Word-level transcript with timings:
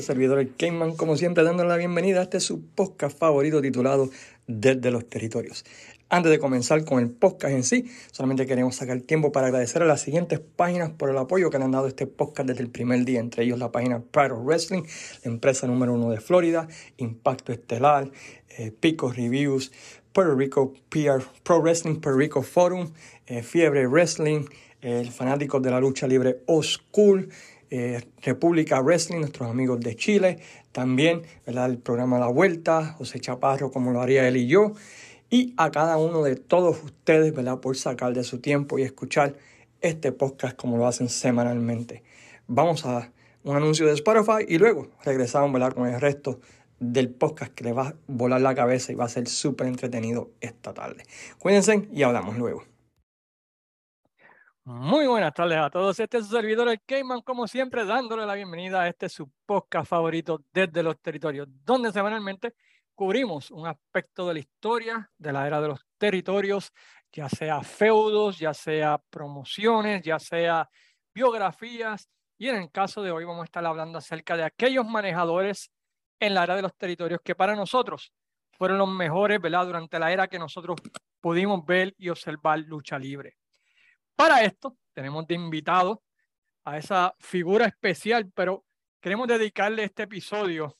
este 0.00 0.14
servidor, 0.14 0.38
el 0.38 0.96
como 0.96 1.18
siempre, 1.18 1.44
dándole 1.44 1.68
la 1.68 1.76
bienvenida 1.76 2.20
a 2.20 2.22
este 2.22 2.40
su 2.40 2.62
podcast 2.62 3.18
favorito 3.18 3.60
titulado 3.60 4.08
Desde 4.46 4.90
los 4.90 5.06
Territorios. 5.06 5.66
Antes 6.08 6.32
de 6.32 6.38
comenzar 6.38 6.86
con 6.86 7.00
el 7.00 7.10
podcast 7.10 7.52
en 7.52 7.64
sí, 7.64 7.90
solamente 8.10 8.46
queremos 8.46 8.76
sacar 8.76 8.98
tiempo 9.02 9.30
para 9.30 9.48
agradecer 9.48 9.82
a 9.82 9.84
las 9.84 10.00
siguientes 10.00 10.40
páginas 10.40 10.88
por 10.88 11.10
el 11.10 11.18
apoyo 11.18 11.50
que 11.50 11.58
le 11.58 11.64
han 11.64 11.72
dado 11.72 11.86
este 11.86 12.06
podcast 12.06 12.48
desde 12.48 12.62
el 12.62 12.70
primer 12.70 13.04
día, 13.04 13.20
entre 13.20 13.44
ellos 13.44 13.58
la 13.58 13.70
página 13.72 14.00
Pride 14.00 14.32
Wrestling, 14.32 14.84
la 15.22 15.30
empresa 15.30 15.66
número 15.66 15.92
uno 15.92 16.10
de 16.10 16.20
Florida, 16.20 16.66
Impacto 16.96 17.52
Estelar, 17.52 18.10
eh, 18.56 18.72
Pico 18.72 19.12
Reviews, 19.12 19.70
Puerto 20.14 20.34
Rico 20.34 20.72
PR, 20.88 21.22
Pro 21.42 21.60
Wrestling 21.60 21.96
Puerto 21.96 22.18
Rico 22.18 22.42
Forum, 22.42 22.90
eh, 23.26 23.42
Fiebre 23.42 23.86
Wrestling, 23.86 24.46
el 24.80 25.10
fanático 25.10 25.60
de 25.60 25.70
la 25.70 25.78
lucha 25.78 26.06
libre 26.06 26.40
O 26.46 26.62
School, 26.62 27.28
eh, 27.70 28.02
República 28.22 28.80
Wrestling, 28.80 29.20
nuestros 29.20 29.48
amigos 29.48 29.80
de 29.80 29.96
Chile, 29.96 30.38
también 30.72 31.22
el 31.46 31.78
programa 31.78 32.18
La 32.18 32.26
Vuelta, 32.26 32.94
José 32.98 33.20
Chaparro, 33.20 33.70
como 33.70 33.92
lo 33.92 34.00
haría 34.00 34.26
él 34.26 34.36
y 34.36 34.46
yo, 34.46 34.72
y 35.30 35.54
a 35.56 35.70
cada 35.70 35.96
uno 35.96 36.22
de 36.22 36.36
todos 36.36 36.82
ustedes 36.82 37.32
por 37.62 37.76
sacar 37.76 38.12
de 38.12 38.24
su 38.24 38.40
tiempo 38.40 38.78
y 38.78 38.82
escuchar 38.82 39.36
este 39.80 40.12
podcast 40.12 40.56
como 40.56 40.76
lo 40.76 40.86
hacen 40.86 41.08
semanalmente. 41.08 42.02
Vamos 42.46 42.84
a 42.84 43.12
un 43.44 43.56
anuncio 43.56 43.86
de 43.86 43.92
Spotify 43.92 44.44
y 44.46 44.58
luego 44.58 44.88
regresamos 45.04 45.72
con 45.74 45.86
el 45.86 46.00
resto 46.00 46.40
del 46.80 47.10
podcast 47.10 47.52
que 47.54 47.64
le 47.64 47.72
va 47.72 47.88
a 47.88 47.94
volar 48.08 48.40
la 48.40 48.54
cabeza 48.54 48.90
y 48.90 48.94
va 48.94 49.04
a 49.04 49.08
ser 49.08 49.28
súper 49.28 49.66
entretenido 49.68 50.30
esta 50.40 50.74
tarde. 50.74 51.04
Cuídense 51.38 51.88
y 51.92 52.02
hablamos 52.02 52.36
luego. 52.36 52.69
Muy 54.64 55.06
buenas 55.06 55.32
tardes 55.32 55.58
a 55.58 55.70
todos. 55.70 55.98
Este 55.98 56.18
es 56.18 56.26
su 56.26 56.32
servidor, 56.32 56.68
el 56.68 56.82
Cayman, 56.82 57.22
como 57.22 57.48
siempre, 57.48 57.84
dándole 57.86 58.26
la 58.26 58.34
bienvenida 58.34 58.82
a 58.82 58.88
este 58.88 59.08
su 59.08 59.30
podcast 59.46 59.88
favorito 59.88 60.44
desde 60.52 60.82
los 60.82 61.00
territorios, 61.00 61.48
donde 61.64 61.90
semanalmente 61.90 62.54
cubrimos 62.94 63.50
un 63.50 63.66
aspecto 63.66 64.28
de 64.28 64.34
la 64.34 64.40
historia 64.40 65.10
de 65.16 65.32
la 65.32 65.46
era 65.46 65.62
de 65.62 65.68
los 65.68 65.86
territorios, 65.96 66.72
ya 67.10 67.28
sea 67.30 67.62
feudos, 67.62 68.38
ya 68.38 68.52
sea 68.52 68.98
promociones, 69.08 70.02
ya 70.02 70.18
sea 70.18 70.68
biografías. 71.14 72.10
Y 72.36 72.48
en 72.48 72.56
el 72.56 72.70
caso 72.70 73.02
de 73.02 73.10
hoy 73.12 73.24
vamos 73.24 73.42
a 73.42 73.44
estar 73.46 73.64
hablando 73.64 73.96
acerca 73.98 74.36
de 74.36 74.44
aquellos 74.44 74.86
manejadores 74.86 75.70
en 76.20 76.34
la 76.34 76.44
era 76.44 76.54
de 76.54 76.62
los 76.62 76.76
territorios 76.76 77.20
que 77.24 77.34
para 77.34 77.56
nosotros 77.56 78.12
fueron 78.52 78.76
los 78.76 78.88
mejores, 78.88 79.40
¿verdad? 79.40 79.64
Durante 79.64 79.98
la 79.98 80.12
era 80.12 80.28
que 80.28 80.38
nosotros 80.38 80.76
pudimos 81.20 81.64
ver 81.64 81.94
y 81.96 82.10
observar 82.10 82.58
lucha 82.60 82.98
libre. 82.98 83.39
Para 84.20 84.42
esto 84.44 84.76
tenemos 84.92 85.26
de 85.26 85.34
invitado 85.34 86.02
a 86.66 86.76
esa 86.76 87.14
figura 87.20 87.64
especial, 87.64 88.30
pero 88.34 88.66
queremos 89.00 89.26
dedicarle 89.26 89.82
este 89.84 90.02
episodio 90.02 90.76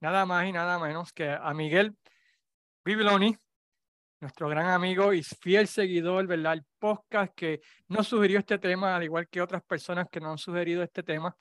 nada 0.00 0.26
más 0.26 0.46
y 0.46 0.52
nada 0.52 0.78
menos 0.78 1.10
que 1.10 1.30
a 1.30 1.54
Miguel 1.54 1.96
Bibiloni, 2.84 3.34
nuestro 4.20 4.50
gran 4.50 4.66
amigo 4.68 5.14
y 5.14 5.22
fiel 5.22 5.68
seguidor, 5.68 6.26
¿verdad? 6.26 6.52
El 6.52 6.66
podcast 6.78 7.32
que 7.34 7.62
nos 7.88 8.08
sugirió 8.08 8.40
este 8.40 8.58
tema, 8.58 8.94
al 8.94 9.04
igual 9.04 9.26
que 9.26 9.40
otras 9.40 9.62
personas 9.62 10.08
que 10.12 10.20
nos 10.20 10.32
han 10.32 10.38
sugerido 10.38 10.82
este 10.82 11.02
tema. 11.02 11.34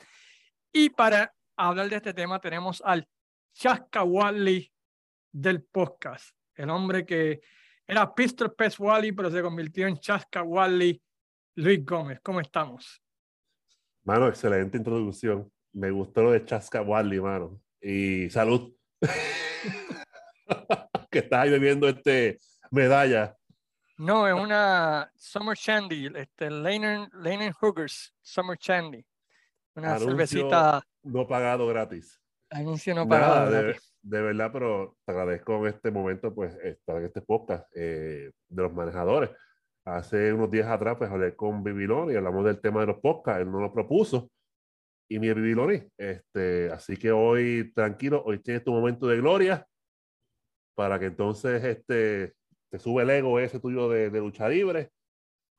Y 0.72 0.90
para 0.92 1.36
hablar 1.58 1.90
de 1.90 1.98
este 1.98 2.14
tema 2.14 2.40
tenemos 2.40 2.82
al 2.86 3.10
Chaska 3.54 4.04
Wally 4.06 4.72
del 5.34 5.64
podcast, 5.66 6.34
el 6.54 6.70
hombre 6.70 7.06
que 7.06 7.42
era 7.86 8.16
Pistol 8.16 8.56
Pest 8.56 8.80
Wally, 8.80 9.12
pero 9.12 9.30
se 9.30 9.42
convirtió 9.42 9.86
en 9.86 9.98
Chaska 9.98 10.42
Wally 10.42 11.02
Luis 11.58 11.86
Gómez, 11.86 12.20
¿cómo 12.22 12.42
estamos? 12.42 13.02
Mano, 14.04 14.28
excelente 14.28 14.78
introducción. 14.78 15.50
Me 15.72 15.90
gustó 15.90 16.24
lo 16.24 16.32
de 16.32 16.44
Chasca 16.44 16.82
Wally, 16.82 17.22
mano. 17.22 17.62
Y 17.80 18.30
salud. 18.30 18.76
que 21.10 21.20
estás 21.20 21.40
ahí 21.40 21.52
bebiendo 21.52 21.88
este 21.88 22.40
medalla. 22.72 23.38
No, 23.98 24.28
es 24.28 24.34
una 24.34 25.10
Summer 25.16 25.56
Shandy, 25.56 26.12
este 26.14 26.50
Lane 26.50 27.54
Hoogers 27.62 28.14
Summer 28.22 28.58
Shandy. 28.60 29.06
Una 29.76 29.98
cervecita. 29.98 30.84
No 31.04 31.26
pagado 31.26 31.68
gratis. 31.68 32.20
Anuncio 32.50 32.94
no 32.94 33.08
pagado. 33.08 33.50
de, 33.50 33.80
de, 34.02 34.22
verdad, 34.22 34.50
pero 34.52 34.98
te 35.06 35.12
agradezco 35.14 35.66
en 35.66 35.74
este 35.74 35.90
momento, 35.90 36.36
pues, 36.36 36.54
estar 36.56 36.98
en 36.98 37.06
este 37.06 37.22
podcast 37.22 37.66
eh, 37.74 38.32
de 38.50 38.62
los 38.62 38.74
manejadores 38.74 39.30
hace 39.86 40.34
unos 40.34 40.50
días 40.50 40.68
atrás, 40.68 40.96
pues 40.98 41.10
hablé 41.10 41.36
con 41.36 41.64
Bibiloni 41.64 42.16
hablamos 42.16 42.44
del 42.46 42.60
tema 42.60 42.82
de 42.82 42.88
los 42.88 43.00
podcasts. 43.00 43.42
Él 43.42 43.52
no 43.52 43.62
lo 43.62 43.72
propuso. 43.72 44.30
Y 45.08 45.20
mi 45.20 45.32
Bibiloni. 45.32 45.84
Este, 45.98 46.72
así 46.72 46.98
que 46.98 47.12
hoy, 47.12 47.72
tranquilo, 47.74 48.24
hoy 48.26 48.40
tienes 48.40 48.64
tu 48.64 48.72
momento 48.72 49.08
de 49.08 49.18
gloria 49.18 49.66
para 50.76 51.00
que 51.00 51.06
entonces 51.06 51.64
este, 51.64 52.34
te 52.70 52.80
sube 52.80 53.04
el 53.04 53.10
ego 53.12 53.40
ese 53.40 53.60
tuyo 53.60 53.88
de, 53.88 54.10
de 54.10 54.20
lucha 54.20 54.50
libre. 54.50 54.90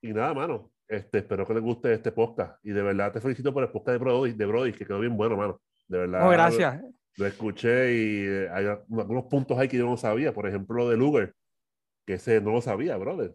Y 0.03 0.13
nada, 0.13 0.35
mano. 0.35 0.71
Este, 0.89 1.19
espero 1.19 1.47
que 1.47 1.55
les 1.55 1.63
guste 1.63 1.93
este 1.93 2.13
podcast. 2.13 2.65
Y 2.65 2.71
de 2.71 2.83
verdad 2.83 3.13
te 3.13 3.21
felicito 3.21 3.53
por 3.53 3.63
el 3.63 3.71
podcast 3.71 3.99
de 3.99 4.05
Brody, 4.05 4.33
de 4.33 4.47
Brody 4.47 4.73
que 4.73 4.85
quedó 4.85 5.01
bien 5.01 5.17
bueno, 5.17 5.37
mano. 5.37 5.61
De 5.89 5.99
verdad. 5.99 6.27
Oh, 6.27 6.31
gracias. 6.31 6.83
Lo, 7.17 7.27
escuché 7.27 7.95
y 7.95 8.27
eh, 8.27 8.49
hay 8.51 8.67
algunos 8.67 9.25
puntos 9.25 9.59
ahí 9.59 9.69
que 9.69 9.79
yo 9.79 9.87
no 9.87 9.97
sabía. 9.97 10.35
Por 10.35 10.47
ejemplo, 10.47 10.77
lo 10.77 10.91
de 10.91 10.97
Luger, 10.97 11.35
que 12.07 12.15
ese 12.15 12.41
no 12.41 12.53
lo 12.53 12.61
sabía, 12.61 12.97
brother. 12.97 13.35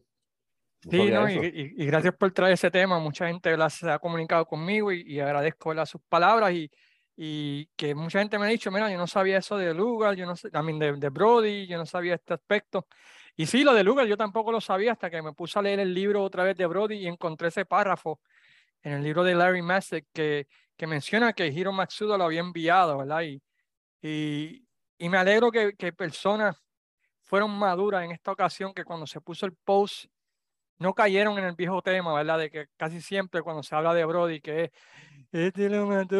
Sí, 0.89 1.11
no, 1.11 1.29
y, 1.29 1.75
y, 1.77 1.85
gracias 1.85 2.15
por 2.15 2.31
traer 2.31 2.53
ese 2.53 2.71
tema. 2.71 2.97
Mucha 2.97 3.27
gente 3.27 3.55
se 3.69 3.91
ha 3.91 3.99
comunicado 3.99 4.45
conmigo 4.45 4.91
y, 4.91 5.19
agradezco 5.19 5.73
sus 5.85 6.01
palabras 6.09 6.53
y, 6.53 6.71
y, 7.15 7.67
que 7.75 7.93
mucha 7.93 8.19
gente 8.19 8.39
me 8.39 8.45
ha 8.45 8.49
dicho, 8.49 8.71
mira, 8.71 8.89
yo 8.89 8.97
no 8.97 9.05
sabía 9.05 9.37
eso 9.37 9.57
de 9.57 9.73
Lugar, 9.75 10.15
yo 10.15 10.25
no 10.25 10.35
sé, 10.35 10.49
también 10.49 10.79
de, 10.79 10.93
de, 10.93 11.09
Brody, 11.09 11.67
yo 11.67 11.77
no 11.77 11.85
sabía 11.85 12.15
este 12.15 12.33
aspecto. 12.33 12.87
Y 13.35 13.45
sí, 13.45 13.63
lo 13.63 13.75
de 13.75 13.83
Lugar 13.83 14.07
yo 14.07 14.17
tampoco 14.17 14.51
lo 14.51 14.59
sabía 14.59 14.93
hasta 14.93 15.11
que 15.11 15.21
me 15.21 15.33
puse 15.33 15.59
a 15.59 15.61
leer 15.61 15.79
el 15.79 15.93
libro 15.93 16.23
otra 16.23 16.43
vez 16.43 16.57
de 16.57 16.65
Brody 16.65 16.95
y 16.95 17.07
encontré 17.07 17.49
ese 17.49 17.65
párrafo 17.65 18.19
en 18.81 18.93
el 18.93 19.03
libro 19.03 19.23
de 19.23 19.35
Larry 19.35 19.61
Massett 19.61 20.07
que, 20.11 20.47
que 20.75 20.87
menciona 20.87 21.33
que 21.33 21.47
Hiro 21.47 21.71
Matsuda 21.71 22.17
lo 22.17 22.23
había 22.23 22.39
enviado, 22.39 22.97
¿verdad? 22.97 23.21
Y, 23.21 23.41
y, 24.01 24.65
y 24.97 25.09
me 25.09 25.17
alegro 25.17 25.51
que, 25.51 25.73
que 25.75 25.93
personas 25.93 26.57
fueron 27.21 27.51
maduras 27.51 28.03
en 28.03 28.11
esta 28.11 28.31
ocasión 28.31 28.73
que 28.73 28.83
cuando 28.83 29.05
se 29.05 29.21
puso 29.21 29.45
el 29.45 29.53
post 29.53 30.05
no 30.81 30.95
cayeron 30.95 31.37
en 31.37 31.45
el 31.45 31.55
viejo 31.55 31.81
tema, 31.83 32.11
¿verdad? 32.11 32.39
De 32.39 32.49
que 32.49 32.65
casi 32.75 33.01
siempre 33.01 33.43
cuando 33.43 33.61
se 33.61 33.75
habla 33.75 33.93
de 33.93 34.03
Brody, 34.03 34.41
que 34.41 34.71
este 35.31 35.69
lo 35.69 35.85
mató, 35.85 36.17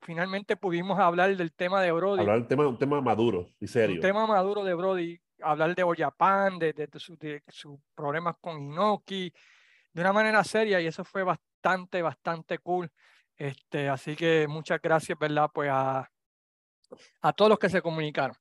finalmente 0.00 0.56
pudimos 0.56 0.98
hablar 0.98 1.36
del 1.36 1.52
tema 1.52 1.82
de 1.82 1.92
Brody. 1.92 2.20
Hablar 2.20 2.38
del 2.38 2.48
tema, 2.48 2.66
un 2.66 2.78
tema 2.78 3.02
maduro 3.02 3.46
y 3.60 3.66
serio. 3.66 3.96
Un 3.96 4.00
tema 4.00 4.26
maduro 4.26 4.64
de 4.64 4.72
Brody, 4.72 5.20
hablar 5.42 5.74
de 5.74 5.82
Oyapan, 5.82 6.58
de, 6.58 6.72
de, 6.72 7.42
sus 7.48 7.78
problemas 7.94 8.36
con 8.40 8.58
Inoki, 8.58 9.30
de 9.92 10.00
una 10.00 10.14
manera 10.14 10.42
seria, 10.42 10.80
y 10.80 10.86
eso 10.86 11.04
fue 11.04 11.24
bastante, 11.24 12.00
bastante 12.00 12.56
cool. 12.58 12.90
Este, 13.36 13.90
así 13.90 14.16
que 14.16 14.46
muchas 14.48 14.80
gracias, 14.80 15.18
¿verdad? 15.18 15.50
Pues 15.52 15.68
a, 15.70 16.10
a 17.20 17.32
todos 17.34 17.50
los 17.50 17.58
que 17.58 17.68
se 17.68 17.82
comunicaron. 17.82 18.34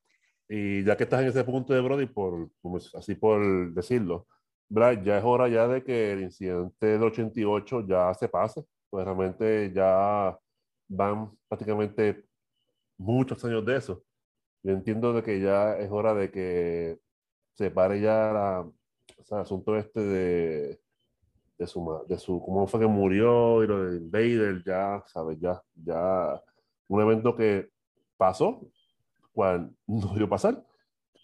Y 0.47 0.85
ya 0.85 0.95
que 0.95 1.03
estás 1.03 1.21
en 1.21 1.27
ese 1.27 1.43
punto 1.43 1.73
de 1.73 1.81
Brody, 1.81 2.05
por, 2.05 2.49
así 2.93 3.15
por 3.15 3.73
decirlo, 3.73 4.25
ya 5.03 5.17
es 5.17 5.23
hora 5.23 5.47
ya 5.47 5.67
de 5.67 5.83
que 5.83 6.13
el 6.13 6.23
incidente 6.23 6.85
del 6.85 7.03
88 7.03 7.85
ya 7.87 8.13
se 8.13 8.27
pase, 8.27 8.63
pues 8.89 9.05
realmente 9.05 9.71
ya 9.73 10.37
van 10.87 11.31
prácticamente 11.47 12.25
muchos 12.97 13.43
años 13.45 13.65
de 13.65 13.77
eso. 13.77 14.03
Yo 14.63 14.71
entiendo 14.71 15.13
de 15.13 15.23
que 15.23 15.41
ya 15.41 15.77
es 15.77 15.91
hora 15.91 16.13
de 16.13 16.31
que 16.31 16.99
se 17.53 17.69
pare 17.69 18.01
ya 18.01 18.31
la, 18.31 18.71
el 19.29 19.37
asunto 19.37 19.75
este 19.77 19.99
de, 19.99 20.81
de 21.57 21.67
su, 21.67 22.05
de 22.07 22.17
su, 22.17 22.41
cómo 22.41 22.65
fue 22.67 22.79
que 22.79 22.87
murió 22.87 23.63
y 23.63 23.67
lo 23.67 23.85
de 23.85 23.97
Invader, 23.97 24.63
ya, 24.65 25.03
¿sabes? 25.07 25.39
Ya, 25.39 25.61
ya, 25.75 26.41
un 26.87 27.01
evento 27.01 27.35
que 27.35 27.69
pasó, 28.17 28.61
cual 29.33 29.71
no 29.87 30.13
debió 30.13 30.29
pasar, 30.29 30.63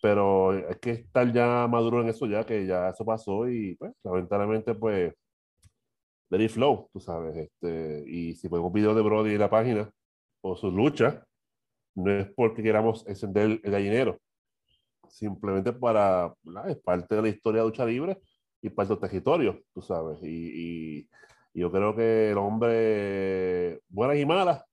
pero 0.02 0.52
hay 0.52 0.76
que 0.82 0.92
estar 0.92 1.32
ya 1.34 1.68
maduro 1.68 2.02
en 2.02 2.10
eso 2.10 2.26
ya, 2.26 2.46
que 2.46 2.66
ya 2.66 2.90
eso 2.90 3.06
pasó 3.06 3.50
y 3.50 3.76
pues 3.76 3.94
lamentablemente 4.04 4.76
pues 4.76 5.14
let 6.30 6.44
it 6.44 6.52
flow, 6.52 6.90
tú 6.94 7.00
sabes, 7.00 7.36
este, 7.36 8.04
y 8.08 8.36
si 8.36 8.48
ponemos 8.50 8.72
videos 8.72 8.96
de 8.96 9.02
Brody 9.02 9.34
en 9.34 9.40
la 9.40 9.50
página 9.50 9.90
o 10.42 10.56
su 10.56 10.72
lucha, 10.72 11.24
no 11.96 12.12
es 12.12 12.32
porque 12.36 12.62
queramos 12.64 13.06
encender 13.08 13.60
el 13.64 13.72
gallinero, 13.72 14.20
simplemente 15.10 15.74
para, 15.74 16.34
es 16.68 16.78
parte 16.78 17.16
de 17.16 17.22
la 17.22 17.30
historia 17.30 17.62
de 17.62 17.68
lucha 17.68 17.86
libre 17.86 18.22
y 18.62 18.70
parte 18.70 18.94
del 18.94 19.02
territorio, 19.02 19.60
tú 19.74 19.82
sabes, 19.82 20.20
y, 20.24 21.00
y, 21.02 21.10
yo 21.52 21.72
creo 21.72 21.96
que 21.96 22.30
el 22.30 22.38
hombre, 22.38 23.82
buenas 23.90 24.18
y 24.18 24.26
malas, 24.26 24.64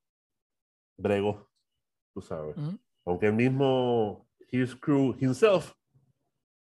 bregó, 0.98 1.48
tú 2.14 2.20
sabes, 2.20 2.54
aunque 3.06 3.26
el 3.26 3.32
mismo 3.32 4.25
his 4.50 4.74
crew 4.74 5.14
himself. 5.20 5.72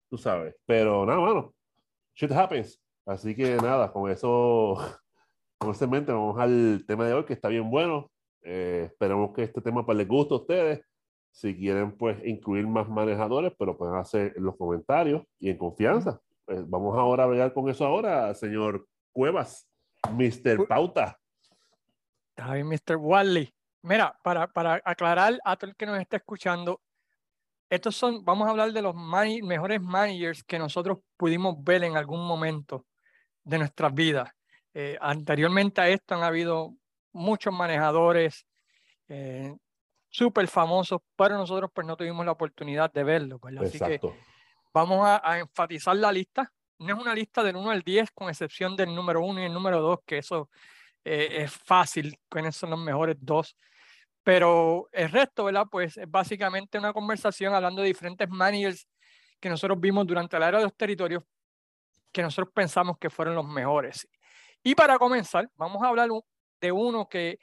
Tú 0.09 0.17
sabes. 0.17 0.55
Pero 0.65 1.05
nada, 1.05 1.19
mano. 1.19 1.53
Shit 2.15 2.31
happens. 2.31 2.79
Así 3.05 3.35
que 3.35 3.55
nada, 3.57 3.91
con 3.91 4.09
eso, 4.09 4.77
con 5.57 5.71
ese 5.71 5.87
mente, 5.87 6.11
vamos 6.11 6.39
al 6.39 6.83
tema 6.87 7.05
de 7.05 7.13
hoy 7.13 7.25
que 7.25 7.33
está 7.33 7.49
bien 7.49 7.69
bueno. 7.69 8.09
Eh, 8.41 8.83
esperemos 8.91 9.33
que 9.33 9.43
este 9.43 9.61
tema 9.61 9.85
pues, 9.85 9.97
les 9.97 10.07
guste 10.07 10.33
a 10.33 10.37
ustedes. 10.37 10.85
Si 11.31 11.55
quieren 11.55 11.97
pues 11.97 12.23
incluir 12.25 12.67
más 12.67 12.87
manejadores, 12.87 13.53
pero 13.57 13.75
pueden 13.75 13.95
hacer 13.95 14.33
en 14.35 14.43
los 14.43 14.55
comentarios 14.55 15.23
y 15.39 15.49
en 15.49 15.57
confianza. 15.57 16.19
Pues, 16.45 16.69
vamos 16.69 16.97
ahora 16.97 17.23
a 17.23 17.25
hablar 17.25 17.53
con 17.53 17.69
eso 17.69 17.85
ahora, 17.85 18.33
señor 18.35 18.85
Cuevas, 19.11 19.67
Mr. 20.11 20.67
Pauta. 20.67 21.17
Está 22.35 22.53
bien, 22.53 22.67
Mr. 22.67 22.97
Wally. 22.97 23.53
Mira, 23.83 24.17
para, 24.23 24.47
para 24.47 24.81
aclarar 24.85 25.39
a 25.43 25.55
todo 25.55 25.71
el 25.71 25.75
que 25.75 25.85
nos 25.85 25.99
está 25.99 26.17
escuchando, 26.17 26.81
estos 27.69 27.95
son, 27.95 28.23
vamos 28.23 28.47
a 28.47 28.51
hablar 28.51 28.71
de 28.71 28.81
los 28.81 28.95
mejores 28.95 29.81
managers 29.81 30.43
que 30.43 30.59
nosotros 30.59 30.99
pudimos 31.17 31.55
ver 31.63 31.83
en 31.83 31.97
algún 31.97 32.25
momento 32.25 32.85
de 33.43 33.57
nuestras 33.57 33.93
vidas. 33.93 34.29
Eh, 34.73 34.97
anteriormente 34.99 35.81
a 35.81 35.89
esto 35.89 36.15
han 36.15 36.23
habido 36.23 36.75
muchos 37.11 37.53
manejadores 37.53 38.45
eh, 39.07 39.55
súper 40.09 40.47
famosos, 40.47 41.01
pero 41.15 41.37
nosotros 41.37 41.71
pues 41.73 41.85
no 41.85 41.95
tuvimos 41.95 42.25
la 42.25 42.31
oportunidad 42.31 42.91
de 42.91 43.03
verlos. 43.03 43.39
Así 43.59 43.79
que 43.79 43.99
vamos 44.73 45.05
a, 45.05 45.39
enfatizar 45.39 45.95
la 45.95 46.11
lista. 46.11 46.51
No 46.79 46.95
es 46.95 47.01
una 47.01 47.13
lista 47.13 47.43
del 47.43 47.55
1 47.55 47.69
al 47.69 47.81
10, 47.81 48.11
con 48.11 48.29
excepción 48.29 48.75
del 48.75 48.93
número 48.93 49.21
1 49.23 49.41
y 49.41 49.45
el 49.45 49.53
número 49.53 49.81
2, 49.81 49.99
que 50.05 50.17
eso 50.17 50.49
eh, 51.03 51.43
es 51.43 51.51
fácil, 51.51 52.17
quiénes 52.29 52.55
son 52.55 52.71
los 52.71 52.79
mejores 52.79 53.15
dos. 53.19 53.55
Pero 54.23 54.87
el 54.91 55.09
resto, 55.11 55.45
¿verdad? 55.45 55.65
Pues 55.69 55.97
es 55.97 56.09
básicamente 56.09 56.77
una 56.77 56.93
conversación 56.93 57.53
hablando 57.53 57.81
de 57.81 57.89
diferentes 57.89 58.29
managers 58.29 58.87
que 59.39 59.49
nosotros 59.49 59.79
vimos 59.79 60.07
durante 60.07 60.39
la 60.39 60.47
era 60.47 60.57
de 60.59 60.63
los 60.63 60.75
territorios 60.75 61.23
que 62.11 62.21
nosotros 62.21 62.53
pensamos 62.53 62.97
que 62.97 63.09
fueron 63.09 63.35
los 63.35 63.45
mejores. 63.45 64.07
Y 64.63 64.75
para 64.75 64.97
comenzar, 64.97 65.49
vamos 65.55 65.83
a 65.83 65.89
hablar 65.89 66.09
de 66.61 66.71
uno 66.71 67.09
que 67.09 67.39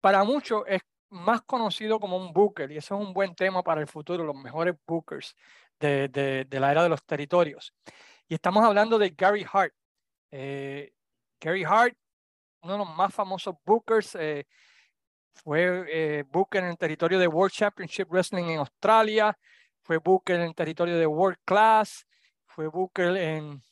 para 0.00 0.24
muchos 0.24 0.62
es 0.66 0.80
más 1.10 1.42
conocido 1.42 2.00
como 2.00 2.16
un 2.16 2.32
booker, 2.32 2.70
y 2.70 2.78
eso 2.78 2.94
es 2.94 3.06
un 3.06 3.12
buen 3.12 3.34
tema 3.34 3.62
para 3.62 3.80
el 3.80 3.86
futuro, 3.86 4.24
los 4.24 4.36
mejores 4.36 4.74
bookers 4.86 5.34
de, 5.78 6.08
de, 6.08 6.60
la 6.60 6.70
era 6.70 6.82
de 6.82 6.88
los 6.88 7.04
territorios. 7.04 7.74
Y 8.28 8.34
estamos 8.34 8.64
hablando 8.64 8.98
de 8.98 9.10
Gary 9.10 9.44
Hart. 9.50 9.74
Eh, 10.30 10.92
Gary 11.40 11.64
Hart, 11.64 11.96
uno 12.62 12.72
de 12.72 12.78
los 12.78 12.96
más 12.96 13.14
famosos 13.14 13.56
bookers, 13.64 14.14
eh, 14.14 14.46
fue 15.36 15.84
eh, 15.88 16.24
Booker 16.28 16.64
en 16.64 16.70
el 16.70 16.78
territorio 16.78 17.18
de 17.18 17.28
World 17.28 17.52
Championship 17.52 18.08
Wrestling 18.10 18.44
en 18.44 18.58
Australia, 18.58 19.36
fue 19.82 19.98
Booker 19.98 20.36
en 20.36 20.42
el 20.42 20.54
territorio 20.54 20.98
de 20.98 21.06
World 21.06 21.38
Class, 21.44 22.06
fue 22.46 22.66
Booker 22.68 23.16
en, 23.16 23.62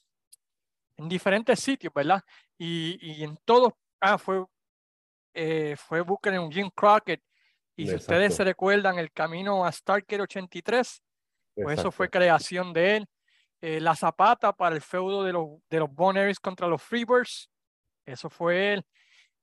en 0.96 1.08
diferentes 1.08 1.58
sitios, 1.58 1.93
¿verdad? 1.93 2.22
Y, 2.56 2.99
y 3.00 3.25
en 3.25 3.37
todos, 3.44 3.72
ah, 4.00 4.19
fue, 4.19 4.44
eh, 5.32 5.75
fue 5.76 6.00
Booker 6.02 6.34
en 6.34 6.50
Jim 6.50 6.70
Crockett. 6.75 7.22
Y 7.76 7.88
si 7.88 7.96
ustedes 7.96 8.37
se 8.37 8.44
recuerdan 8.44 8.99
el 9.00 9.10
camino 9.10 9.64
a 9.64 9.72
Starker 9.72 10.20
83, 10.20 11.02
pues 11.56 11.78
eso 11.81 11.90
fue 11.90 12.08
creación 12.08 12.72
de 12.72 12.99
él. 12.99 13.06
Eh, 13.60 13.81
la 13.81 13.96
zapata 13.96 14.52
para 14.52 14.76
el 14.76 14.82
feudo 14.82 15.25
de 15.25 15.32
los, 15.32 15.49
de 15.70 15.81
los 15.81 15.90
Bonaires 15.90 16.38
contra 16.38 16.69
los 16.69 16.82
Freebirds, 16.82 17.50
eso 18.05 18.31
fue 18.31 18.75
él. 18.75 18.87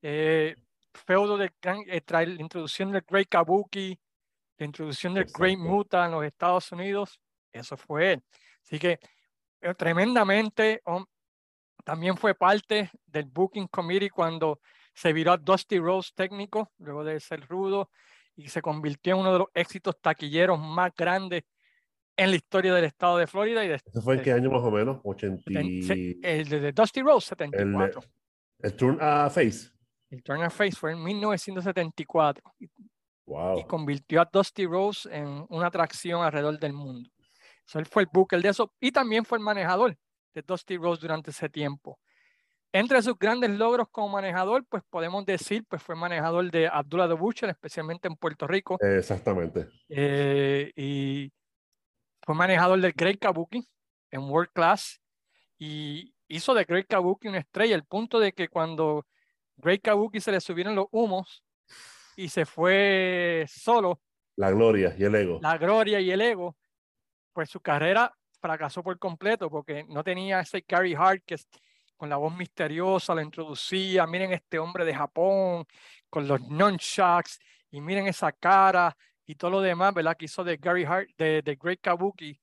Eh, 0.01 0.56
feudo 0.93 1.38
de 1.38 1.51
eh, 1.63 2.01
la 2.07 2.23
introducción 2.23 2.91
del 2.91 3.03
Great 3.07 3.27
Kabuki, 3.29 3.99
la 4.57 4.65
introducción 4.65 5.13
del 5.13 5.25
Great 5.25 5.57
Muta 5.57 6.05
en 6.05 6.11
los 6.11 6.25
Estados 6.25 6.71
Unidos, 6.71 7.19
eso 7.51 7.77
fue 7.77 8.13
él. 8.13 8.23
Así 8.63 8.79
que 8.79 8.99
eh, 9.61 9.73
tremendamente 9.75 10.81
también 11.83 12.17
fue 12.17 12.35
parte 12.35 12.91
del 13.05 13.25
Booking 13.25 13.67
Committee 13.67 14.09
cuando 14.09 14.59
se 14.93 15.13
viró 15.13 15.31
a 15.33 15.38
Dusty 15.38 15.79
Rose 15.79 16.11
técnico, 16.15 16.71
luego 16.77 17.03
de 17.03 17.19
ser 17.19 17.47
rudo, 17.47 17.89
y 18.35 18.49
se 18.49 18.61
convirtió 18.61 19.15
en 19.15 19.21
uno 19.21 19.33
de 19.33 19.39
los 19.39 19.47
éxitos 19.53 19.99
taquilleros 19.99 20.59
más 20.59 20.91
grandes 20.95 21.43
en 22.15 22.29
la 22.29 22.35
historia 22.35 22.73
del 22.73 22.85
estado 22.85 23.17
de 23.17 23.27
Florida. 23.27 23.63
Y 23.63 23.69
de, 23.69 23.75
¿Eso 23.75 24.01
fue 24.01 24.15
en 24.15 24.21
qué 24.21 24.31
año 24.31 24.51
más 24.51 24.61
o 24.61 24.71
menos? 24.71 24.99
80... 25.03 25.43
El 26.21 26.49
de, 26.49 26.71
Dusty 26.71 27.01
Rose, 27.01 27.27
74. 27.27 28.01
El, 28.01 28.69
el 28.69 28.75
Turn 28.75 28.97
a 29.01 29.29
Face. 29.29 29.71
El 30.12 30.22
Turn 30.24 30.44
of 30.44 30.54
Face 30.54 30.74
fue 30.74 30.92
en 30.92 31.04
1974 31.04 32.44
y 33.58 33.63
convirtió 33.63 34.22
a 34.22 34.30
Dusty 34.31 34.66
Rose 34.66 35.10
en 35.12 35.46
una 35.50 35.68
atracción 35.68 36.22
alrededor 36.22 36.60
del 36.60 36.74
mundo. 36.74 37.10
So, 37.66 37.80
él 37.80 37.86
fue 37.86 38.04
el 38.04 38.10
booker 38.12 38.42
de 38.42 38.50
eso 38.50 38.74
y 38.80 38.92
también 38.92 39.24
fue 39.24 39.38
el 39.38 39.44
manejador 39.44 39.98
de 40.34 40.42
Dusty 40.42 40.75
Rose 40.75 41.02
durante 41.02 41.31
ese 41.31 41.48
tiempo. 41.48 41.98
Entre 42.74 43.02
sus 43.02 43.18
grandes 43.18 43.52
logros 43.52 43.88
como 43.90 44.10
manejador, 44.10 44.66
pues 44.68 44.84
podemos 44.90 45.25
decir, 45.25 45.66
pues 45.68 45.81
fue 45.81 45.96
manejador 45.96 46.52
de 46.52 46.68
Abdullah 46.68 47.08
the 47.08 47.13
Butcher, 47.13 47.50
especialmente 47.50 48.10
en 48.10 48.16
Puerto 48.16 48.48
Rico. 48.48 48.78
Exactamente. 48.81 49.69
Eh, 49.88 50.72
y 50.75 51.31
fue 52.22 52.36
manejador 52.36 52.81
del 52.81 52.94
Great 52.94 53.19
Kabuki 53.19 53.66
en 54.10 54.22
World 54.22 54.52
Class 54.54 55.02
y 55.58 56.13
hizo 56.28 56.54
de 56.54 56.66
Great 56.66 56.88
Kabuki 56.88 57.30
una 57.30 57.40
estrella, 57.40 57.75
al 57.75 57.86
punto 57.86 58.19
de 58.19 58.34
que 58.34 58.50
cuando 58.50 59.06
Great 59.62 59.81
Kabuki 59.81 60.19
se 60.19 60.31
le 60.31 60.42
subieron 60.42 60.75
los 60.75 60.88
humos 60.92 61.44
y 62.16 62.30
se 62.30 62.46
fue 62.46 63.46
solo. 63.48 64.02
La 64.36 64.52
gloria 64.52 64.96
y 64.98 65.04
el 65.04 65.16
ego. 65.16 65.40
La 65.42 65.58
gloria 65.58 66.00
y 66.00 66.12
el 66.12 66.22
ego. 66.22 66.56
Pues 67.34 67.50
su 67.50 67.60
carrera 67.62 68.13
fracasó 68.40 68.84
por 68.84 68.98
completo 68.98 69.50
porque 69.50 69.86
no 69.88 70.04
tenía 70.04 70.40
ese 70.40 70.63
Gary 70.68 70.96
Hart 70.96 71.24
que 71.25 71.36
con 71.96 72.10
la 72.10 72.18
voz 72.18 72.36
misteriosa 72.36 73.13
lo 73.13 73.22
introducía. 73.22 74.08
Miren 74.08 74.34
este 74.34 74.60
hombre 74.60 74.84
de 74.84 74.96
Japón 74.96 75.66
con 76.10 76.28
los 76.28 76.42
nunchucks 76.42 77.40
y 77.69 77.80
miren 77.80 78.08
esa 78.08 78.31
cara 78.31 78.98
y 79.25 79.36
todo 79.36 79.52
lo 79.52 79.62
demás, 79.62 79.94
¿verdad? 79.94 80.18
Que 80.18 80.25
hizo 80.25 80.44
de 80.44 80.58
Gary 80.58 80.84
Hart, 80.84 81.10
de, 81.18 81.42
de 81.42 81.56
Great 81.56 81.80
Kabuki 81.81 82.40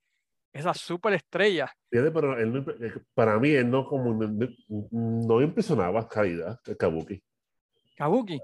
esa 0.51 0.73
superestrella. 0.73 1.71
Pero 1.89 2.37
él, 2.37 3.03
para 3.13 3.39
mí 3.39 3.49
él 3.51 3.69
no, 3.69 3.85
como, 3.85 4.13
no 4.91 5.41
impresionaba 5.41 6.07
calidad 6.07 6.59
el 6.65 6.77
Kabuki. 6.77 7.21
Kabuki. 7.95 8.39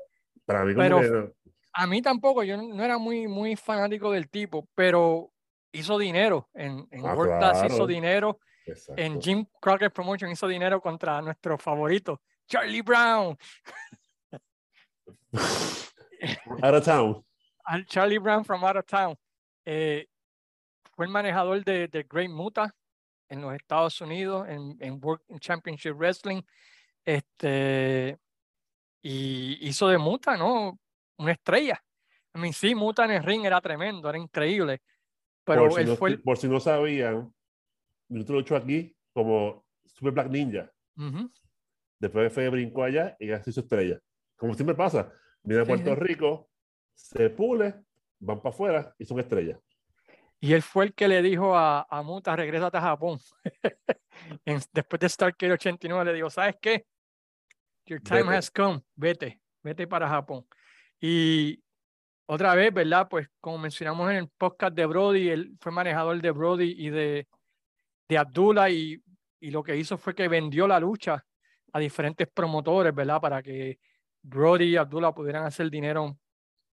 Para 0.45 0.63
mí 0.65 0.73
pero 0.75 1.33
a 1.77 1.87
mí 1.87 2.01
tampoco, 2.01 2.43
yo 2.43 2.55
no 2.55 2.83
era 2.83 2.97
muy, 2.97 3.27
muy 3.27 3.55
fanático 3.57 4.09
del 4.11 4.29
tipo, 4.29 4.69
pero 4.73 5.33
hizo 5.73 5.97
dinero 5.97 6.49
en, 6.53 6.87
en 6.89 7.05
ah, 7.05 7.13
World 7.13 7.65
hizo 7.69 7.85
dinero 7.85 8.39
en 8.95 9.21
Jim 9.21 9.45
Crockett 9.59 9.93
Promotion, 9.93 10.31
hizo 10.31 10.47
dinero 10.47 10.81
contra 10.81 11.21
nuestro 11.21 11.57
favorito, 11.57 12.21
Charlie 12.47 12.81
Brown. 12.81 13.37
out 16.63 16.75
of 16.75 16.85
town. 16.85 17.25
Charlie 17.87 18.19
Brown 18.19 18.45
from 18.45 18.63
out 18.63 18.77
of 18.77 18.85
town. 18.85 19.17
Eh, 19.65 20.05
fue 20.95 21.05
el 21.05 21.11
manejador 21.11 21.63
de, 21.63 21.87
de 21.87 22.03
Great 22.09 22.29
Muta 22.29 22.73
en 23.29 23.41
los 23.41 23.53
Estados 23.53 23.99
Unidos, 24.01 24.47
en, 24.47 24.77
en 24.79 24.99
World 25.01 25.39
Championship 25.39 25.93
Wrestling. 25.93 26.41
Este, 27.03 28.17
y 29.01 29.67
hizo 29.67 29.87
de 29.87 29.97
Muta, 29.97 30.37
¿no? 30.37 30.79
Una 31.17 31.31
estrella. 31.31 31.81
A 32.33 32.39
mí 32.39 32.51
sí, 32.51 32.75
Muta 32.75 33.05
en 33.05 33.11
el 33.11 33.23
ring 33.23 33.45
era 33.45 33.61
tremendo, 33.61 34.09
era 34.09 34.17
increíble. 34.17 34.81
Pero 35.43 35.69
por 35.69 35.79
él 35.79 35.87
si 35.87 35.95
fue. 35.95 36.11
No, 36.11 36.23
Por 36.23 36.37
si 36.37 36.47
no 36.47 36.59
sabían, 36.59 37.33
yo 38.09 38.33
lo 38.33 38.39
he 38.39 38.41
hecho 38.41 38.55
aquí 38.55 38.95
como 39.13 39.65
Super 39.85 40.11
Black 40.13 40.29
Ninja. 40.29 40.71
Después 41.99 42.33
fue 42.33 42.49
brincó 42.49 42.83
allá 42.83 43.15
y 43.19 43.31
así 43.31 43.51
su 43.51 43.61
estrella. 43.61 43.99
Como 44.35 44.53
siempre 44.53 44.75
pasa, 44.75 45.13
viene 45.43 45.63
a 45.63 45.65
Puerto 45.65 45.95
Rico, 45.95 46.49
se 46.93 47.29
pule, 47.29 47.75
van 48.19 48.41
para 48.41 48.53
afuera 48.53 48.95
y 48.97 49.05
son 49.05 49.19
estrellas. 49.19 49.59
Y 50.39 50.53
él 50.53 50.61
fue 50.61 50.85
el 50.85 50.93
que 50.93 51.07
le 51.07 51.21
dijo 51.21 51.55
a, 51.55 51.87
a 51.89 52.01
Muta, 52.03 52.35
regrésate 52.35 52.77
a 52.77 52.81
Japón. 52.81 53.19
después 54.73 54.99
de 54.99 55.09
Starker 55.09 55.51
89 55.53 56.05
le 56.05 56.13
dijo, 56.13 56.29
¿sabes 56.29 56.55
qué? 56.61 56.85
Your 57.85 58.01
time 58.01 58.35
has 58.35 58.49
come, 58.49 58.81
vete, 58.95 59.41
vete 59.63 59.87
para 59.87 60.07
Japón. 60.09 60.45
Y 60.99 61.63
otra 62.25 62.55
vez, 62.55 62.73
¿verdad? 62.73 63.07
Pues 63.09 63.29
como 63.39 63.59
mencionamos 63.59 64.09
en 64.09 64.17
el 64.17 64.27
podcast 64.29 64.73
de 64.75 64.85
Brody, 64.85 65.29
él 65.29 65.55
fue 65.59 65.71
manejador 65.71 66.19
de 66.21 66.31
Brody 66.31 66.75
y 66.77 66.89
de, 66.89 67.27
de 68.07 68.17
Abdullah 68.17 68.69
y, 68.69 69.01
y 69.39 69.51
lo 69.51 69.63
que 69.63 69.77
hizo 69.77 69.97
fue 69.97 70.15
que 70.15 70.27
vendió 70.27 70.67
la 70.67 70.79
lucha 70.79 71.23
a 71.71 71.79
diferentes 71.79 72.27
promotores, 72.27 72.95
¿verdad? 72.95 73.21
Para 73.21 73.43
que 73.43 73.79
Brody 74.23 74.65
y 74.65 74.77
Abdullah 74.77 75.13
pudieran 75.13 75.45
hacer 75.45 75.69
dinero, 75.69 76.17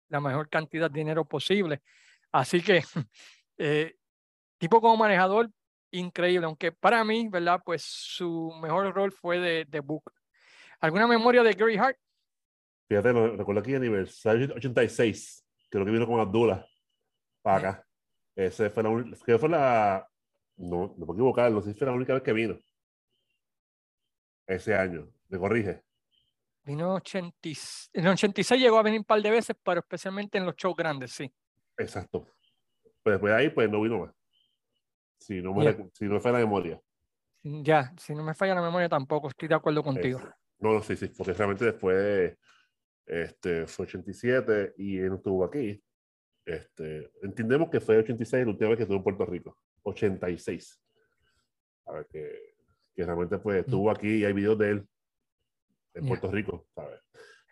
la 0.08 0.20
mejor 0.20 0.48
cantidad 0.48 0.90
de 0.90 1.00
dinero 1.00 1.26
posible. 1.26 1.82
Así 2.30 2.62
que 2.62 2.82
Eh, 3.58 3.94
tipo 4.58 4.80
como 4.80 4.96
manejador, 4.96 5.50
increíble, 5.90 6.46
aunque 6.46 6.72
para 6.72 7.04
mí, 7.04 7.28
¿verdad? 7.28 7.60
Pues 7.64 7.82
su 7.82 8.52
mejor 8.60 8.92
rol 8.94 9.12
fue 9.12 9.38
de, 9.38 9.64
de 9.66 9.80
Book. 9.80 10.12
¿Alguna 10.80 11.06
memoria 11.06 11.42
de 11.42 11.52
Gary 11.52 11.76
Hart? 11.76 11.96
Fíjate, 12.88 13.12
lo 13.12 13.36
recuerdo 13.36 13.60
aquí 13.60 13.74
aniversario 13.74 14.54
86, 14.54 15.44
creo 15.70 15.84
que 15.84 15.90
vino 15.90 16.06
con 16.06 16.20
Abdullah 16.20 16.66
para 17.40 17.56
acá. 17.56 17.86
Ese 18.34 18.70
fue 18.70 18.82
la, 18.82 19.16
que 19.24 19.38
fue 19.38 19.48
la 19.48 20.08
no, 20.56 20.94
no 20.96 21.06
puedo 21.06 21.14
equivocar, 21.14 21.50
no 21.50 21.60
sé 21.60 21.72
si 21.72 21.78
fue 21.78 21.86
la 21.86 21.92
única 21.92 22.14
vez 22.14 22.22
que 22.22 22.32
vino. 22.32 22.58
Ese 24.46 24.74
año, 24.74 25.08
me 25.28 25.38
corrige. 25.38 25.82
Vino 26.64 26.94
80, 26.94 27.36
en 27.92 28.06
86 28.06 28.60
llegó 28.60 28.78
a 28.78 28.82
venir 28.82 29.00
un 29.00 29.04
par 29.04 29.20
de 29.20 29.30
veces, 29.30 29.56
pero 29.62 29.80
especialmente 29.80 30.38
en 30.38 30.46
los 30.46 30.54
shows 30.54 30.76
grandes, 30.76 31.12
sí. 31.12 31.32
Exacto. 31.76 32.26
Pues 33.02 33.14
después 33.14 33.32
de 33.32 33.38
ahí, 33.38 33.50
pues 33.50 33.70
no 33.70 33.80
vino 33.80 34.00
más. 34.00 34.14
Si 35.18 35.40
no 35.40 35.54
me, 35.54 35.62
yeah. 35.64 35.76
si 35.92 36.04
no 36.06 36.14
me 36.14 36.20
falla 36.20 36.38
la 36.38 36.44
memoria. 36.44 36.80
Ya, 37.42 37.92
si 37.96 38.14
no 38.14 38.22
me 38.22 38.34
falla 38.34 38.54
la 38.54 38.62
memoria 38.62 38.88
tampoco, 38.88 39.28
estoy 39.28 39.48
de 39.48 39.54
acuerdo 39.54 39.82
contigo. 39.82 40.20
no, 40.58 40.74
no, 40.74 40.82
sí, 40.82 40.96
sí, 40.96 41.08
porque 41.08 41.32
realmente 41.32 41.64
después 41.64 42.36
este, 43.06 43.66
fue 43.66 43.86
87 43.86 44.74
y 44.78 44.98
él 44.98 45.10
no 45.10 45.16
estuvo 45.16 45.44
aquí. 45.44 45.82
Este, 46.44 47.10
entendemos 47.22 47.70
que 47.70 47.80
fue 47.80 47.98
86 47.98 48.44
la 48.44 48.50
última 48.50 48.70
vez 48.70 48.76
que 48.78 48.82
estuvo 48.82 48.98
en 48.98 49.04
Puerto 49.04 49.26
Rico. 49.26 49.56
86. 49.82 50.80
A 51.86 51.92
ver, 51.92 52.06
que, 52.06 52.54
que 52.94 53.04
realmente 53.04 53.38
pues 53.38 53.56
mm. 53.56 53.60
estuvo 53.60 53.90
aquí 53.90 54.18
y 54.18 54.24
hay 54.24 54.32
videos 54.32 54.58
de 54.58 54.70
él 54.70 54.88
en 55.94 56.06
Puerto 56.06 56.30
Rico, 56.30 56.66
¿sabes? 56.74 57.00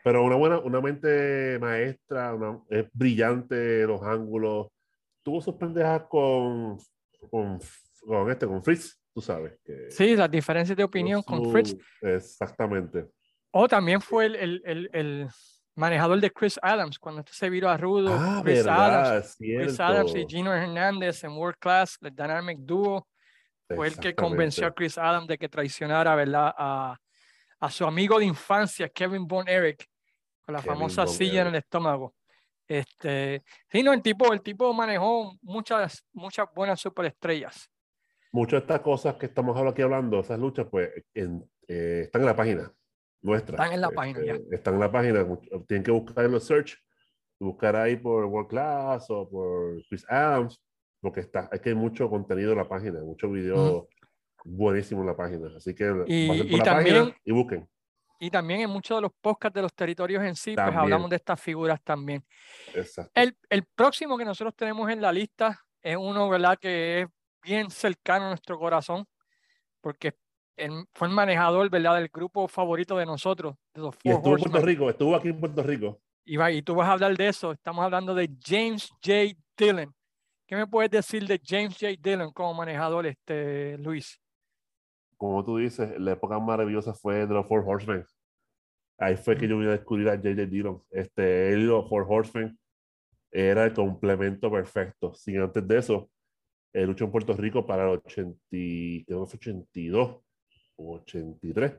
Pero 0.02 0.25
una 0.25 0.37
buena, 0.37 0.59
una 0.61 0.80
mente 0.80 1.59
maestra, 1.61 2.35
es 2.71 2.88
brillante 2.92 3.87
los 3.87 4.02
ángulos. 4.02 4.69
Tuvo 5.22 5.40
sus 5.40 5.54
pendejas 5.54 6.04
con, 6.08 6.78
con, 7.30 7.58
con 8.06 8.30
este, 8.30 8.46
con 8.46 8.62
Fritz, 8.62 8.98
tú 9.12 9.20
sabes. 9.20 9.58
Que 9.64 9.90
sí, 9.90 10.16
las 10.16 10.30
diferencias 10.30 10.76
de 10.76 10.84
opinión 10.84 11.22
con, 11.22 11.50
Fritz. 11.50 11.76
Exactamente. 12.00 13.06
O 13.50 13.68
también 13.68 14.00
fue 14.00 14.26
el, 14.26 14.36
el, 14.36 14.62
el, 14.64 14.90
el, 14.92 15.28
manejador 15.74 16.20
de 16.20 16.30
Chris 16.30 16.58
Adams, 16.62 16.98
cuando 16.98 17.20
este 17.20 17.32
se 17.32 17.48
viró 17.48 17.68
a 17.68 17.76
Rudo. 17.76 18.12
Ah, 18.12 18.40
Chris, 18.44 18.58
verdad, 18.58 19.06
Adams, 19.12 19.36
Chris 19.38 19.80
Adams 19.80 20.14
y 20.14 20.26
Gino 20.26 20.54
Hernández 20.54 21.24
en 21.24 21.32
World 21.32 21.56
Class, 21.58 21.96
el 22.02 22.14
Dynamic 22.14 22.58
Duo. 22.60 23.06
Fue 23.68 23.86
el 23.86 23.96
que 23.96 24.14
convenció 24.14 24.66
a 24.66 24.74
Chris 24.74 24.98
Adams 24.98 25.28
de 25.28 25.38
que 25.38 25.48
traicionara, 25.48 26.14
¿verdad? 26.16 26.52
A, 26.56 26.98
a 27.60 27.70
su 27.70 27.84
amigo 27.84 28.18
de 28.18 28.24
infancia, 28.24 28.88
Kevin 28.88 29.26
Von 29.26 29.48
Eric, 29.48 29.86
con 30.44 30.54
la 30.54 30.62
famosa 30.62 31.06
silla 31.06 31.42
en 31.42 31.48
el 31.48 31.54
estómago. 31.56 32.14
Este, 32.70 33.42
sí, 33.68 33.82
no, 33.82 33.92
el 33.92 34.00
tipo, 34.00 34.32
el 34.32 34.42
tipo 34.42 34.72
manejó 34.72 35.36
muchas, 35.42 36.04
muchas 36.12 36.46
buenas 36.54 36.80
superestrellas. 36.80 37.68
Muchas 38.30 38.60
de 38.60 38.66
estas 38.66 38.80
cosas 38.80 39.16
que 39.16 39.26
estamos 39.26 39.60
aquí 39.60 39.82
hablando, 39.82 40.20
esas 40.20 40.38
luchas, 40.38 40.68
pues 40.70 40.88
en, 41.12 41.44
eh, 41.66 42.02
están 42.04 42.22
en 42.22 42.26
la 42.26 42.36
página 42.36 42.72
nuestra. 43.22 43.56
Están 43.56 43.72
en 43.72 43.80
la 43.80 43.90
página, 43.90 44.24
ya. 44.24 44.34
Este, 44.34 44.54
están 44.54 44.74
en 44.74 44.80
la 44.80 44.92
página, 44.92 45.26
tienen 45.66 45.82
que 45.82 45.90
buscar 45.90 46.24
en 46.24 46.30
los 46.30 46.44
search, 46.44 46.78
buscar 47.40 47.74
ahí 47.74 47.96
por 47.96 48.24
World 48.26 48.48
Class 48.48 49.10
o 49.10 49.28
por 49.28 49.82
Chris 49.88 50.06
Adams, 50.08 50.62
porque 51.00 51.22
está, 51.22 51.48
es 51.50 51.60
que 51.60 51.70
hay 51.70 51.74
mucho 51.74 52.08
contenido 52.08 52.52
en 52.52 52.58
la 52.58 52.68
página, 52.68 53.00
mucho 53.00 53.28
video 53.32 53.88
buenísimo 54.44 55.00
en 55.00 55.08
la 55.08 55.16
página. 55.16 55.50
Así 55.56 55.74
que 55.74 55.92
y, 56.06 56.54
y 56.54 56.60
también, 56.60 57.12
y 57.24 57.32
busquen. 57.32 57.68
Y 58.22 58.30
también 58.30 58.60
en 58.60 58.70
muchos 58.70 58.98
de 58.98 59.00
los 59.00 59.12
podcasts 59.18 59.54
de 59.54 59.62
los 59.62 59.72
territorios 59.72 60.22
en 60.22 60.36
sí, 60.36 60.54
pues 60.54 60.76
hablamos 60.76 61.08
de 61.08 61.16
estas 61.16 61.40
figuras 61.40 61.80
también. 61.82 62.22
Exacto. 62.74 63.10
El, 63.14 63.34
el 63.48 63.64
próximo 63.64 64.18
que 64.18 64.26
nosotros 64.26 64.54
tenemos 64.54 64.90
en 64.90 65.00
la 65.00 65.10
lista 65.10 65.58
es 65.80 65.96
uno, 65.96 66.28
¿verdad? 66.28 66.58
Que 66.60 67.00
es 67.00 67.08
bien 67.42 67.70
cercano 67.70 68.26
a 68.26 68.28
nuestro 68.28 68.58
corazón, 68.58 69.06
porque 69.80 70.14
fue 70.92 71.08
el 71.08 71.14
manejador, 71.14 71.70
¿verdad? 71.70 71.96
Del 71.96 72.08
grupo 72.08 72.46
favorito 72.46 72.94
de 72.98 73.06
nosotros, 73.06 73.56
de 73.72 73.80
los 73.80 73.94
y 74.02 74.10
estuvo 74.10 74.36
en 74.36 74.42
Puerto 74.42 74.66
Rico, 74.66 74.90
estuvo 74.90 75.16
aquí 75.16 75.28
en 75.28 75.40
Puerto 75.40 75.62
Rico. 75.62 76.00
Y, 76.26 76.36
va, 76.36 76.52
y 76.52 76.60
tú 76.60 76.74
vas 76.74 76.88
a 76.88 76.92
hablar 76.92 77.16
de 77.16 77.28
eso. 77.28 77.52
Estamos 77.52 77.82
hablando 77.82 78.14
de 78.14 78.30
James 78.44 78.90
J. 79.02 79.34
Dillon. 79.56 79.94
¿Qué 80.46 80.56
me 80.56 80.66
puedes 80.66 80.90
decir 80.90 81.26
de 81.26 81.40
James 81.42 81.74
J. 81.80 81.94
Dillon 81.98 82.32
como 82.32 82.52
manejador, 82.52 83.06
este, 83.06 83.78
Luis? 83.78 84.19
Como 85.20 85.44
tú 85.44 85.58
dices, 85.58 86.00
la 86.00 86.12
época 86.12 86.38
maravillosa 86.38 86.94
fue 86.94 87.26
de 87.26 87.34
los 87.34 87.46
Four 87.46 87.62
Horsemen. 87.66 88.06
Ahí 88.96 89.18
fue 89.18 89.36
que 89.36 89.46
yo 89.46 89.58
vine 89.58 89.68
a 89.68 89.76
descubrir 89.76 90.08
a 90.08 90.16
J.J. 90.16 90.46
Dillon. 90.46 90.82
Este, 90.90 91.52
él 91.52 91.66
los 91.66 91.86
Four 91.90 92.06
Horsemen 92.08 92.58
era 93.30 93.66
el 93.66 93.74
complemento 93.74 94.50
perfecto. 94.50 95.12
Sin 95.12 95.38
antes 95.38 95.68
de 95.68 95.76
eso, 95.76 96.10
él 96.72 96.86
luchó 96.86 97.04
en 97.04 97.10
Puerto 97.10 97.34
Rico 97.34 97.66
para 97.66 97.82
el 97.82 97.98
80, 97.98 98.38
creo 98.50 99.04
que 99.26 99.26
fue 99.26 99.38
82 99.38 100.22
o 100.76 100.94
83. 100.94 101.72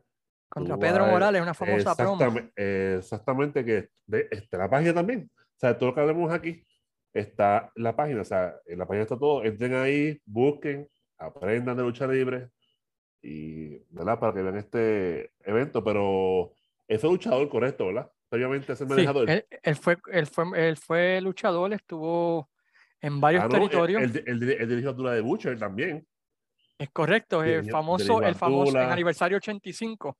Contra 0.47 0.77
Pedro 0.77 1.07
Morales, 1.07 1.41
una 1.41 1.55
famosa 1.55 1.77
exactamente, 1.77 2.23
promo. 2.31 2.51
Exactamente, 2.55 3.65
que 3.65 3.89
está 4.29 4.59
la 4.59 4.69
página 4.69 4.93
también. 4.93 5.31
O 5.35 5.59
sea, 5.59 5.75
todo 5.75 5.89
lo 5.89 5.95
que 5.95 6.01
hablemos 6.01 6.31
aquí 6.31 6.63
está 7.11 7.71
en 7.75 7.83
la 7.83 7.95
página. 7.95 8.21
O 8.21 8.25
sea, 8.25 8.53
en 8.67 8.77
la 8.77 8.85
página 8.85 9.01
está 9.01 9.17
todo. 9.17 9.43
Entren 9.43 9.73
ahí, 9.73 10.21
busquen, 10.25 10.87
aprendan 11.17 11.75
de 11.75 11.81
lucha 11.81 12.05
libre, 12.05 12.51
y, 13.21 13.77
¿verdad? 13.89 14.19
Para 14.19 14.33
que 14.33 14.41
vean 14.41 14.57
este 14.57 15.31
evento, 15.43 15.83
pero 15.83 16.53
ese 16.87 17.07
luchador 17.07 17.47
correcto, 17.49 17.87
¿verdad? 17.87 18.11
Previamente 18.29 18.73
ese 18.73 18.85
manejador. 18.85 19.29
Sí, 19.29 19.43
él, 19.61 19.75
fue, 19.75 19.97
él, 20.11 20.27
fue, 20.27 20.45
él 20.67 20.77
fue 20.77 21.21
luchador, 21.21 21.73
estuvo 21.73 22.49
en 22.99 23.19
varios 23.19 23.43
ah, 23.43 23.49
territorios. 23.49 24.01
Él, 24.01 24.23
él, 24.25 24.51
él, 24.51 24.69
dirigió 24.69 24.93
Dura 24.93 25.13
de 25.13 25.21
Butcher 25.21 25.57
también. 25.59 26.07
Es 26.77 26.89
correcto, 26.89 27.43
el 27.43 27.69
famoso, 27.69 28.23
el 28.23 28.35
famoso 28.35 28.77
en 28.77 28.89
aniversario 28.89 29.37
85. 29.37 30.17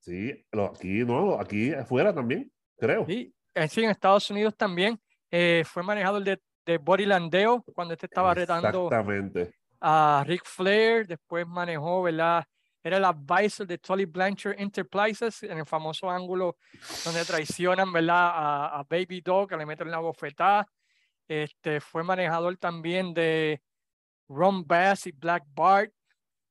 Sí, 0.00 0.46
aquí 0.52 1.04
no, 1.04 1.38
aquí 1.38 1.72
afuera 1.72 2.14
también, 2.14 2.50
creo. 2.78 3.04
Sí, 3.06 3.34
sí 3.68 3.84
en 3.84 3.90
Estados 3.90 4.30
Unidos 4.30 4.56
también. 4.56 4.98
Eh, 5.30 5.62
fue 5.66 5.82
manejador 5.82 6.22
de, 6.22 6.40
de 6.64 6.78
Body 6.78 7.06
Landeo 7.06 7.62
cuando 7.74 7.94
este 7.94 8.06
estaba 8.06 8.32
retando 8.32 8.86
Exactamente 8.86 9.54
a 9.80 10.24
Rick 10.26 10.44
Flair, 10.44 11.06
después 11.06 11.46
manejó, 11.46 12.02
¿verdad? 12.02 12.44
Era 12.82 12.98
el 12.98 13.04
advisor 13.04 13.66
de 13.66 13.78
Tolly 13.78 14.04
Blanchard 14.04 14.60
Enterprises 14.60 15.42
en 15.42 15.56
el 15.56 15.64
famoso 15.64 16.10
ángulo 16.10 16.58
donde 17.02 17.24
traicionan, 17.24 17.90
¿verdad? 17.90 18.30
A, 18.34 18.84
Baby 18.88 19.22
Dog, 19.22 19.48
que 19.48 19.56
le 19.56 19.64
meten 19.64 19.90
la 19.90 20.00
bofetada. 20.00 20.66
Este, 21.26 21.80
fue 21.80 22.02
manejador 22.02 22.58
también 22.58 23.14
de 23.14 23.62
Ron 24.28 24.66
Bass 24.66 25.06
y 25.06 25.12
Black 25.12 25.44
Bart, 25.54 25.92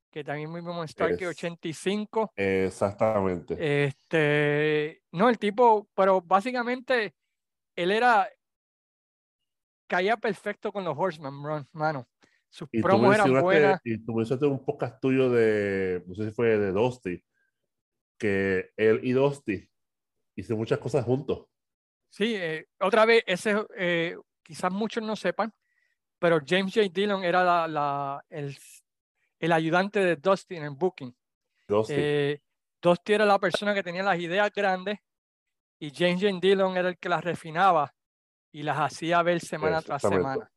que 0.10 0.24
también 0.24 0.50
muy 0.50 0.62
en 0.62 0.88
Starkey 0.88 1.28
85. 1.28 2.34
Exactamente. 2.36 3.86
Este, 3.86 5.04
no, 5.12 5.30
el 5.30 5.38
tipo, 5.38 5.88
pero 5.94 6.20
básicamente 6.22 7.14
él 7.76 7.92
era, 7.92 8.28
caía 9.88 10.18
perfecto 10.18 10.72
con 10.72 10.84
los 10.84 10.98
Horsemen, 10.98 11.68
mano. 11.74 12.08
Sus 12.54 12.70
y 12.72 12.84
promos 12.84 13.16
eran 13.16 13.42
buenas. 13.42 13.82
Y 13.84 13.98
tú 14.06 14.14
mencionaste 14.14 14.46
un 14.46 14.64
podcast 14.64 15.02
tuyo 15.02 15.32
de, 15.32 16.04
no 16.06 16.14
sé 16.14 16.26
si 16.26 16.32
fue 16.36 16.56
de 16.60 16.72
Dusty, 16.72 17.20
que 18.16 18.70
él 18.78 19.00
y 19.02 19.14
Dusty 19.14 19.68
hicieron 20.36 20.60
muchas 20.60 20.78
cosas 20.78 21.04
juntos. 21.04 21.48
Sí, 22.12 22.36
eh, 22.36 22.68
otra 22.80 23.06
vez, 23.06 23.24
ese, 23.26 23.56
eh, 23.76 24.16
quizás 24.44 24.72
muchos 24.72 25.02
no 25.02 25.16
sepan, 25.16 25.52
pero 26.20 26.42
James 26.46 26.72
J. 26.72 26.90
Dillon 26.94 27.24
era 27.24 27.44
la, 27.44 27.68
la, 27.68 28.26
el, 28.30 28.56
el, 29.40 29.52
ayudante 29.52 30.02
de 30.02 30.18
Dusty 30.18 30.58
en 30.58 30.66
el 30.66 30.76
booking. 30.76 31.12
Dusty. 31.68 31.94
Eh, 31.98 32.42
Dusty 32.80 33.14
era 33.14 33.26
la 33.26 33.40
persona 33.40 33.74
que 33.74 33.82
tenía 33.82 34.04
las 34.04 34.20
ideas 34.20 34.52
grandes 34.54 35.00
y 35.80 35.90
James 35.90 36.22
J. 36.22 36.38
Dillon 36.40 36.78
era 36.78 36.90
el 36.90 37.00
que 37.00 37.10
las 37.10 37.24
refinaba 37.24 37.96
y 38.52 38.62
las 38.62 38.78
hacía 38.78 39.24
ver 39.24 39.40
semana 39.40 39.82
tras 39.82 40.04
semana 40.04 40.53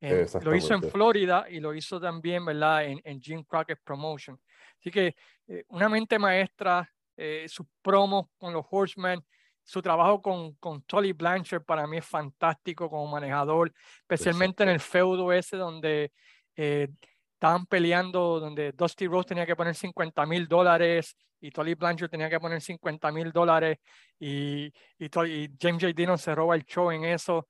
lo 0.00 0.54
hizo 0.54 0.74
en 0.74 0.82
Florida 0.82 1.46
y 1.48 1.60
lo 1.60 1.74
hizo 1.74 2.00
también, 2.00 2.44
¿verdad? 2.44 2.84
En, 2.84 3.00
en 3.04 3.20
Jim 3.20 3.44
Crockett 3.44 3.80
Promotion. 3.82 4.38
Así 4.78 4.90
que 4.90 5.16
eh, 5.48 5.64
una 5.68 5.88
mente 5.88 6.18
maestra, 6.18 6.88
eh, 7.16 7.46
sus 7.48 7.66
promos 7.82 8.26
con 8.38 8.52
los 8.52 8.64
Horsemen, 8.70 9.24
su 9.64 9.82
trabajo 9.82 10.22
con, 10.22 10.54
con 10.54 10.82
Tolly 10.82 11.12
Blanchard 11.12 11.62
para 11.62 11.86
mí 11.86 11.98
es 11.98 12.06
fantástico 12.06 12.88
como 12.88 13.06
manejador, 13.06 13.72
especialmente 14.00 14.62
en 14.62 14.70
el 14.70 14.80
feudo 14.80 15.32
ese 15.32 15.56
donde 15.56 16.12
eh, 16.56 16.88
estaban 17.34 17.66
peleando, 17.66 18.40
donde 18.40 18.72
Dusty 18.72 19.06
Rose 19.06 19.28
tenía 19.28 19.44
que 19.44 19.56
poner 19.56 19.74
50 19.74 20.24
mil 20.26 20.48
dólares 20.48 21.16
y 21.40 21.50
Tolly 21.50 21.74
Blanchard 21.74 22.08
tenía 22.08 22.30
que 22.30 22.40
poner 22.40 22.60
50 22.60 23.12
mil 23.12 23.30
dólares 23.30 23.78
y, 24.18 24.66
y, 24.98 25.04
y, 25.04 25.50
James 25.60 25.82
J. 25.82 25.92
Dillon 25.94 26.18
se 26.18 26.34
roba 26.34 26.54
el 26.54 26.64
show 26.64 26.90
en 26.90 27.04
eso. 27.04 27.46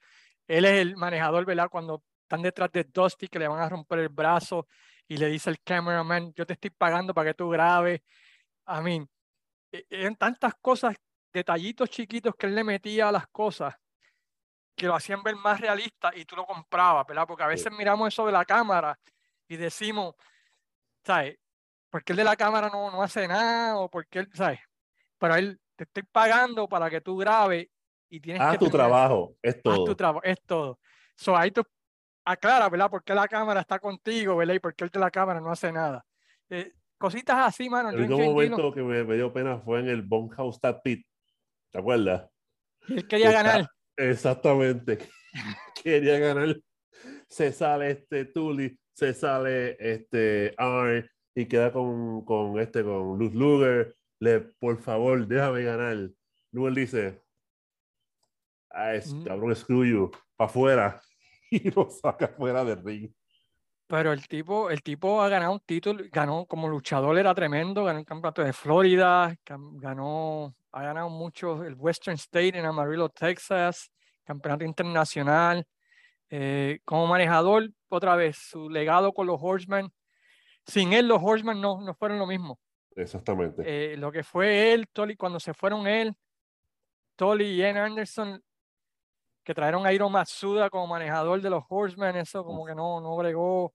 Él 0.46 0.64
es 0.64 0.80
el 0.80 0.96
manejador, 0.96 1.44
¿verdad? 1.44 1.68
Cuando 1.70 2.02
están 2.28 2.42
detrás 2.42 2.70
de 2.70 2.84
Dusty 2.84 3.26
que 3.26 3.38
le 3.38 3.48
van 3.48 3.60
a 3.60 3.68
romper 3.70 4.00
el 4.00 4.10
brazo 4.10 4.68
y 5.08 5.16
le 5.16 5.28
dice 5.28 5.48
el 5.48 5.62
cameraman, 5.62 6.34
yo 6.34 6.44
te 6.44 6.52
estoy 6.52 6.68
pagando 6.68 7.14
para 7.14 7.30
que 7.30 7.34
tú 7.34 7.48
grabes. 7.48 8.02
A 8.66 8.82
mí, 8.82 9.02
e, 9.72 9.86
eran 9.88 10.14
tantas 10.14 10.54
cosas, 10.60 10.94
detallitos 11.32 11.88
chiquitos 11.88 12.34
que 12.36 12.46
él 12.46 12.54
le 12.54 12.64
metía 12.64 13.08
a 13.08 13.12
las 13.12 13.26
cosas 13.28 13.74
que 14.76 14.86
lo 14.86 14.94
hacían 14.94 15.22
ver 15.22 15.36
más 15.36 15.58
realista 15.60 16.12
y 16.14 16.24
tú 16.26 16.36
lo 16.36 16.46
comprabas, 16.46 17.06
¿verdad? 17.06 17.26
Porque 17.26 17.42
a 17.42 17.48
veces 17.48 17.72
miramos 17.72 18.08
eso 18.08 18.26
de 18.26 18.32
la 18.32 18.44
cámara 18.44 18.96
y 19.48 19.56
decimos, 19.56 20.14
¿sabes? 21.04 21.38
¿Por 21.90 22.04
qué 22.04 22.12
el 22.12 22.18
de 22.18 22.24
la 22.24 22.36
cámara 22.36 22.68
no, 22.68 22.90
no 22.90 23.02
hace 23.02 23.26
nada? 23.26 23.78
O 23.78 23.90
porque 23.90 24.20
él, 24.20 24.28
¿sabes? 24.34 24.60
Pero 25.16 25.34
él 25.34 25.58
te 25.74 25.84
estoy 25.84 26.02
pagando 26.04 26.68
para 26.68 26.90
que 26.90 27.00
tú 27.00 27.16
grabes 27.16 27.68
y 28.10 28.20
tienes 28.20 28.42
que. 28.50 28.58
tu 28.58 28.70
trabajo, 28.70 29.34
es 29.42 29.60
todo. 29.62 29.84
tu 29.84 29.94
trabajo, 29.96 30.22
es 30.22 30.40
todo. 30.42 30.78
So, 31.16 31.36
ahí 31.36 31.50
tú 31.50 31.62
aclara, 32.28 32.68
¿verdad? 32.68 32.90
¿Por 32.90 33.02
qué 33.02 33.14
la 33.14 33.26
cámara 33.26 33.60
está 33.60 33.78
contigo, 33.78 34.36
¿verdad? 34.36 34.54
Y 34.54 34.58
por 34.58 34.74
qué 34.74 34.84
el 34.84 34.90
de 34.90 35.00
la 35.00 35.10
cámara 35.10 35.40
no 35.40 35.50
hace 35.50 35.72
nada. 35.72 36.04
Eh, 36.50 36.72
cositas 36.98 37.36
así, 37.38 37.68
mano. 37.68 37.90
El 37.90 38.00
único 38.00 38.18
momento 38.18 38.72
que 38.72 38.82
me, 38.82 39.02
dio 39.14 39.32
pena 39.32 39.58
fue 39.58 39.80
en 39.80 39.88
el 39.88 40.02
Bunkhouse 40.02 40.60
Tap 40.60 40.82
Pit. 40.82 41.06
¿Te 41.70 41.78
acuerdas? 41.78 42.28
Él 42.88 43.06
quería 43.06 43.32
ganar. 43.32 43.68
Exactamente. 43.96 44.98
quería 45.82 46.18
ganar. 46.18 46.56
Se 47.28 47.52
sale 47.52 47.90
este 47.90 48.26
Tully, 48.26 48.78
se 48.92 49.12
sale 49.14 49.76
este 49.78 50.54
Arn 50.56 51.08
y 51.34 51.46
queda 51.46 51.72
con, 51.72 52.24
con 52.24 52.58
este, 52.58 52.82
con 52.82 53.18
Luz 53.18 53.34
Luger. 53.34 53.94
Le, 54.20 54.40
por 54.40 54.78
favor, 54.78 55.26
déjame 55.26 55.62
ganar. 55.62 56.10
Luger 56.52 56.74
dice, 56.74 57.22
ah, 58.70 58.94
es, 58.94 59.12
mm. 59.12 59.24
cabrón, 59.24 59.54
screw 59.54 59.84
you, 59.84 60.10
para 60.36 60.50
afuera. 60.50 61.02
Y 61.50 61.70
lo 61.70 61.88
saca 61.88 62.28
fuera 62.28 62.64
del 62.64 62.84
ring. 62.84 63.10
Pero 63.86 64.12
el 64.12 64.28
tipo, 64.28 64.68
el 64.68 64.82
tipo 64.82 65.22
ha 65.22 65.30
ganado 65.30 65.52
un 65.52 65.60
título, 65.60 66.04
ganó 66.12 66.44
como 66.44 66.68
luchador, 66.68 67.16
era 67.16 67.34
tremendo, 67.34 67.84
ganó 67.84 67.98
el 67.98 68.04
campeonato 68.04 68.42
de 68.44 68.52
Florida, 68.52 69.34
ganó, 69.46 70.54
ha 70.72 70.82
ganado 70.82 71.08
mucho 71.08 71.64
el 71.64 71.74
Western 71.74 72.16
State 72.16 72.58
en 72.58 72.66
Amarillo, 72.66 73.08
Texas, 73.08 73.90
campeonato 74.24 74.64
internacional. 74.64 75.66
Eh, 76.28 76.80
como 76.84 77.06
manejador, 77.06 77.70
otra 77.88 78.14
vez, 78.14 78.36
su 78.36 78.68
legado 78.68 79.14
con 79.14 79.26
los 79.26 79.38
Horsemen. 79.40 79.90
Sin 80.66 80.92
él, 80.92 81.08
los 81.08 81.22
Horsemen 81.22 81.58
no, 81.58 81.80
no 81.80 81.94
fueron 81.94 82.18
lo 82.18 82.26
mismo. 82.26 82.60
Exactamente. 82.94 83.62
Eh, 83.64 83.96
lo 83.96 84.12
que 84.12 84.22
fue 84.22 84.74
él, 84.74 84.86
Tolly, 84.92 85.16
cuando 85.16 85.40
se 85.40 85.54
fueron 85.54 85.86
él, 85.86 86.14
Tolly 87.16 87.46
y 87.46 87.56
Ian 87.56 87.78
Anderson, 87.78 88.42
que 89.48 89.54
trajeron 89.54 89.86
a 89.86 89.92
Iron 89.94 90.12
Matsuda 90.12 90.68
como 90.68 90.86
manejador 90.86 91.40
de 91.40 91.48
los 91.48 91.64
Horsemen, 91.70 92.16
eso 92.16 92.44
como 92.44 92.66
que 92.66 92.74
no, 92.74 93.00
no 93.00 93.16
bregó. 93.16 93.72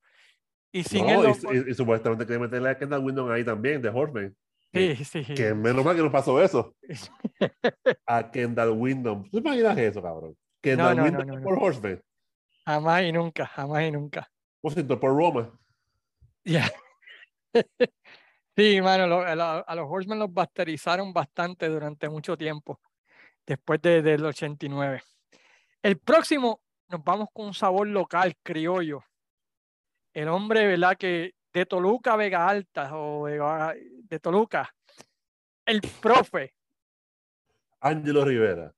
Y 0.71 0.83
sin 0.83 1.09
él. 1.09 1.33
Y, 1.67 1.73
supuestamente 1.73 2.27
quería 2.27 2.41
meterle 2.41 2.69
a 2.69 2.77
Kendall 2.77 3.03
Windon 3.03 3.31
ahí 3.31 3.43
también, 3.43 3.81
de 3.81 3.89
Horsemen. 3.89 4.37
Sí, 4.71 5.03
sí. 5.03 5.25
Que 5.33 5.55
menos 5.55 5.83
mal 5.83 5.95
que 5.95 6.03
no 6.03 6.11
pasó 6.11 6.39
eso. 6.39 6.75
a 8.05 8.29
Kendall 8.29 8.69
Windon. 8.69 9.27
¿Tú 9.31 9.39
imaginas 9.39 9.75
eso, 9.79 9.99
cabrón? 9.99 10.37
Kendall 10.61 10.95
no, 10.95 11.03
Windon 11.05 11.41
por 11.41 11.57
Horsemen. 11.57 12.03
Jamás 12.67 13.01
y 13.01 13.11
nunca, 13.11 13.47
jamás 13.47 13.83
y 13.83 13.91
nunca. 13.91 14.29
siento 14.71 14.99
por 14.99 15.17
Roma. 15.17 15.51
Ya. 16.45 16.71
sí, 18.55 18.79
mano, 18.79 19.21
a, 19.21 19.75
los 19.75 19.87
Horsemen 19.89 20.19
los 20.19 20.31
basterizaron 20.31 21.11
bastante 21.11 21.67
durante 21.67 22.09
mucho 22.09 22.37
tiempo, 22.37 22.79
después 23.43 23.81
de, 23.81 24.03
del 24.03 24.23
89. 24.23 25.01
El 25.83 25.99
próximo, 25.99 26.61
nos 26.87 27.03
vamos 27.03 27.27
con 27.33 27.47
un 27.47 27.53
sabor 27.53 27.87
local, 27.87 28.33
criollo. 28.41 29.03
El 30.13 30.29
hombre, 30.29 30.65
¿verdad? 30.65 30.95
Que 30.97 31.35
de 31.51 31.65
Toluca, 31.65 32.15
Vega 32.15 32.47
Alta, 32.47 32.97
o 32.97 33.27
de 33.27 34.19
Toluca, 34.21 34.73
el 35.65 35.81
profe. 36.01 36.53
Ángelo 37.81 38.23
Rivera. 38.23 38.73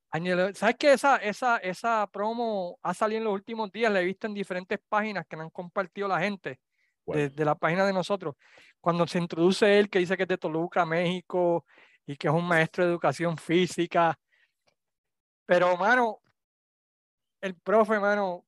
¿sabes 0.56 0.76
qué? 0.80 0.94
Esa, 0.94 1.18
esa, 1.18 1.58
esa 1.58 2.08
promo 2.12 2.80
ha 2.82 2.94
salido 2.96 3.20
en 3.20 3.26
los 3.26 3.34
últimos 3.34 3.72
días, 3.72 3.92
la 3.92 4.02
he 4.02 4.06
visto 4.06 4.26
en 4.26 4.34
diferentes 4.34 4.80
páginas 4.90 5.28
que 5.28 5.38
me 5.38 5.44
han 5.44 5.52
compartido 5.52 6.08
la 6.08 6.20
gente 6.20 6.60
de, 7.06 7.46
la 7.46 7.54
página 7.54 7.86
de 7.86 7.94
nosotros. 7.94 8.36
Cuando 8.82 9.06
se 9.06 9.20
introduce 9.20 9.78
él, 9.78 9.92
que 9.92 10.00
dice 10.00 10.18
que 10.18 10.24
es 10.24 10.30
de 10.30 10.40
Toluca, 10.40 10.88
México, 10.88 11.66
y 12.08 12.16
que 12.16 12.30
es 12.30 12.34
un 12.34 12.48
maestro 12.48 12.84
de 12.84 12.90
educación 12.90 13.38
física. 13.38 14.18
Pero, 15.46 15.78
mano, 15.78 16.20
el 17.46 17.56
profe, 17.56 18.00
mano, 18.00 18.46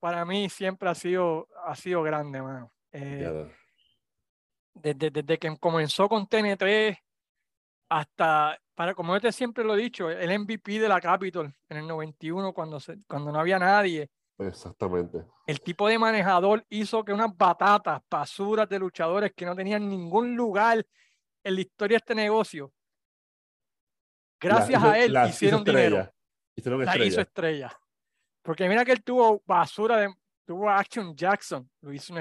para 0.00 0.24
mí 0.24 0.48
siempre 0.48 0.88
ha 0.88 0.94
sido, 0.94 1.48
ha 1.64 1.74
sido 1.74 2.02
grande, 2.02 2.40
mano. 2.40 2.72
Eh, 2.92 3.50
desde, 4.74 5.10
desde 5.10 5.38
que 5.38 5.56
comenzó 5.58 6.08
con 6.08 6.26
TNT 6.26 6.96
hasta 7.88 8.58
para, 8.74 8.94
como 8.94 9.14
yo 9.14 9.20
te 9.20 9.32
siempre 9.32 9.64
lo 9.64 9.74
he 9.74 9.82
dicho, 9.82 10.10
el 10.10 10.38
MVP 10.38 10.80
de 10.80 10.88
la 10.88 11.00
Capitol 11.00 11.52
en 11.68 11.76
el 11.76 11.86
91, 11.86 12.52
cuando, 12.52 12.80
se, 12.80 12.98
cuando 13.06 13.30
no 13.30 13.38
había 13.38 13.58
nadie. 13.58 14.10
Exactamente. 14.38 15.24
El 15.46 15.60
tipo 15.60 15.86
de 15.86 15.98
manejador 15.98 16.64
hizo 16.68 17.04
que 17.04 17.12
unas 17.12 17.36
batatas, 17.36 18.02
basuras 18.10 18.68
de 18.68 18.80
luchadores 18.80 19.32
que 19.32 19.46
no 19.46 19.54
tenían 19.54 19.88
ningún 19.88 20.34
lugar 20.34 20.84
en 21.44 21.54
la 21.54 21.60
historia 21.60 21.96
de 21.96 21.98
este 21.98 22.14
negocio, 22.14 22.72
gracias 24.40 24.82
a 24.82 24.98
él 24.98 25.16
hicieron 25.28 25.62
dinero. 25.62 26.10
Hicieron 26.56 26.84
la 26.84 26.96
hizo 26.98 27.20
estrella. 27.20 27.76
Porque 28.44 28.68
mira 28.68 28.84
que 28.84 28.92
él 28.92 29.02
tuvo 29.02 29.42
basura 29.46 29.96
de, 29.96 30.14
tuvo 30.46 30.68
Action 30.68 31.16
Jackson, 31.16 31.68
lo 31.80 31.92
hizo, 31.92 32.14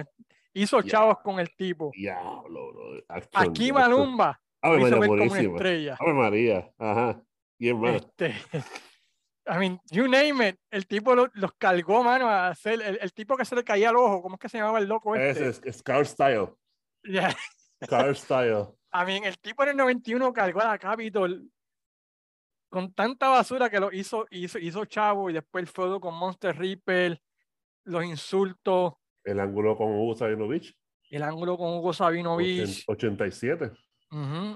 hizo 0.53 0.81
chavos 0.81 1.17
con 1.21 1.39
el 1.39 1.53
tipo. 1.55 1.91
Diablo, 1.93 2.71
Aquí 3.33 3.71
Malumba 3.71 4.39
Ave 4.63 4.79
María, 4.79 5.07
buenísimo. 5.07 5.57
Ave 5.59 6.13
María, 6.13 6.73
ajá. 6.77 7.21
Bien 7.59 7.77
más. 7.77 7.95
Este, 7.95 8.33
I 9.45 9.57
mean, 9.59 9.81
you 9.91 10.07
name 10.07 10.47
it. 10.47 10.55
El 10.71 10.87
tipo 10.87 11.13
los 11.15 11.53
cargó, 11.57 12.01
mano, 12.01 12.29
a 12.29 12.47
hacer. 12.47 12.81
El, 12.81 13.13
tipo 13.13 13.35
que 13.35 13.43
se 13.43 13.55
le 13.55 13.63
caía 13.65 13.89
al 13.89 13.97
ojo, 13.97 14.21
¿cómo 14.21 14.35
es 14.35 14.39
que 14.39 14.47
se 14.47 14.57
llamaba 14.57 14.79
el 14.79 14.87
loco 14.87 15.15
este? 15.17 15.49
Es, 15.49 15.61
es 15.65 15.77
Scar 15.79 16.05
Style. 16.05 16.47
Yeah. 17.03 17.35
Scar 17.83 18.15
Style. 18.15 18.67
I 18.93 19.05
mean, 19.05 19.25
el 19.25 19.37
tipo 19.39 19.63
en 19.63 19.69
el 19.69 19.75
91 19.75 20.31
cargó 20.31 20.61
a 20.61 20.67
la 20.69 20.77
Capitol 20.77 21.51
con 22.73 22.91
tanta 22.91 23.29
basura 23.29 23.69
que 23.69 23.79
lo 23.79 23.91
hizo, 23.91 24.25
hizo, 24.31 24.57
hizo 24.57 24.83
chavo 24.85 25.29
y 25.29 25.33
después 25.33 25.61
el 25.61 25.67
fuego 25.67 26.01
con 26.01 26.15
Monster 26.15 26.57
Reaper, 26.57 27.21
los 27.83 28.03
insultos. 28.03 28.93
El 29.23 29.39
ángulo 29.39 29.77
con 29.77 29.91
Hugo 29.91 30.15
Sabinovich. 30.15 30.75
El 31.11 31.21
ángulo 31.21 31.55
con 31.55 31.67
Hugo 31.67 31.93
Sabinovich. 31.93 32.83
87. 32.87 33.69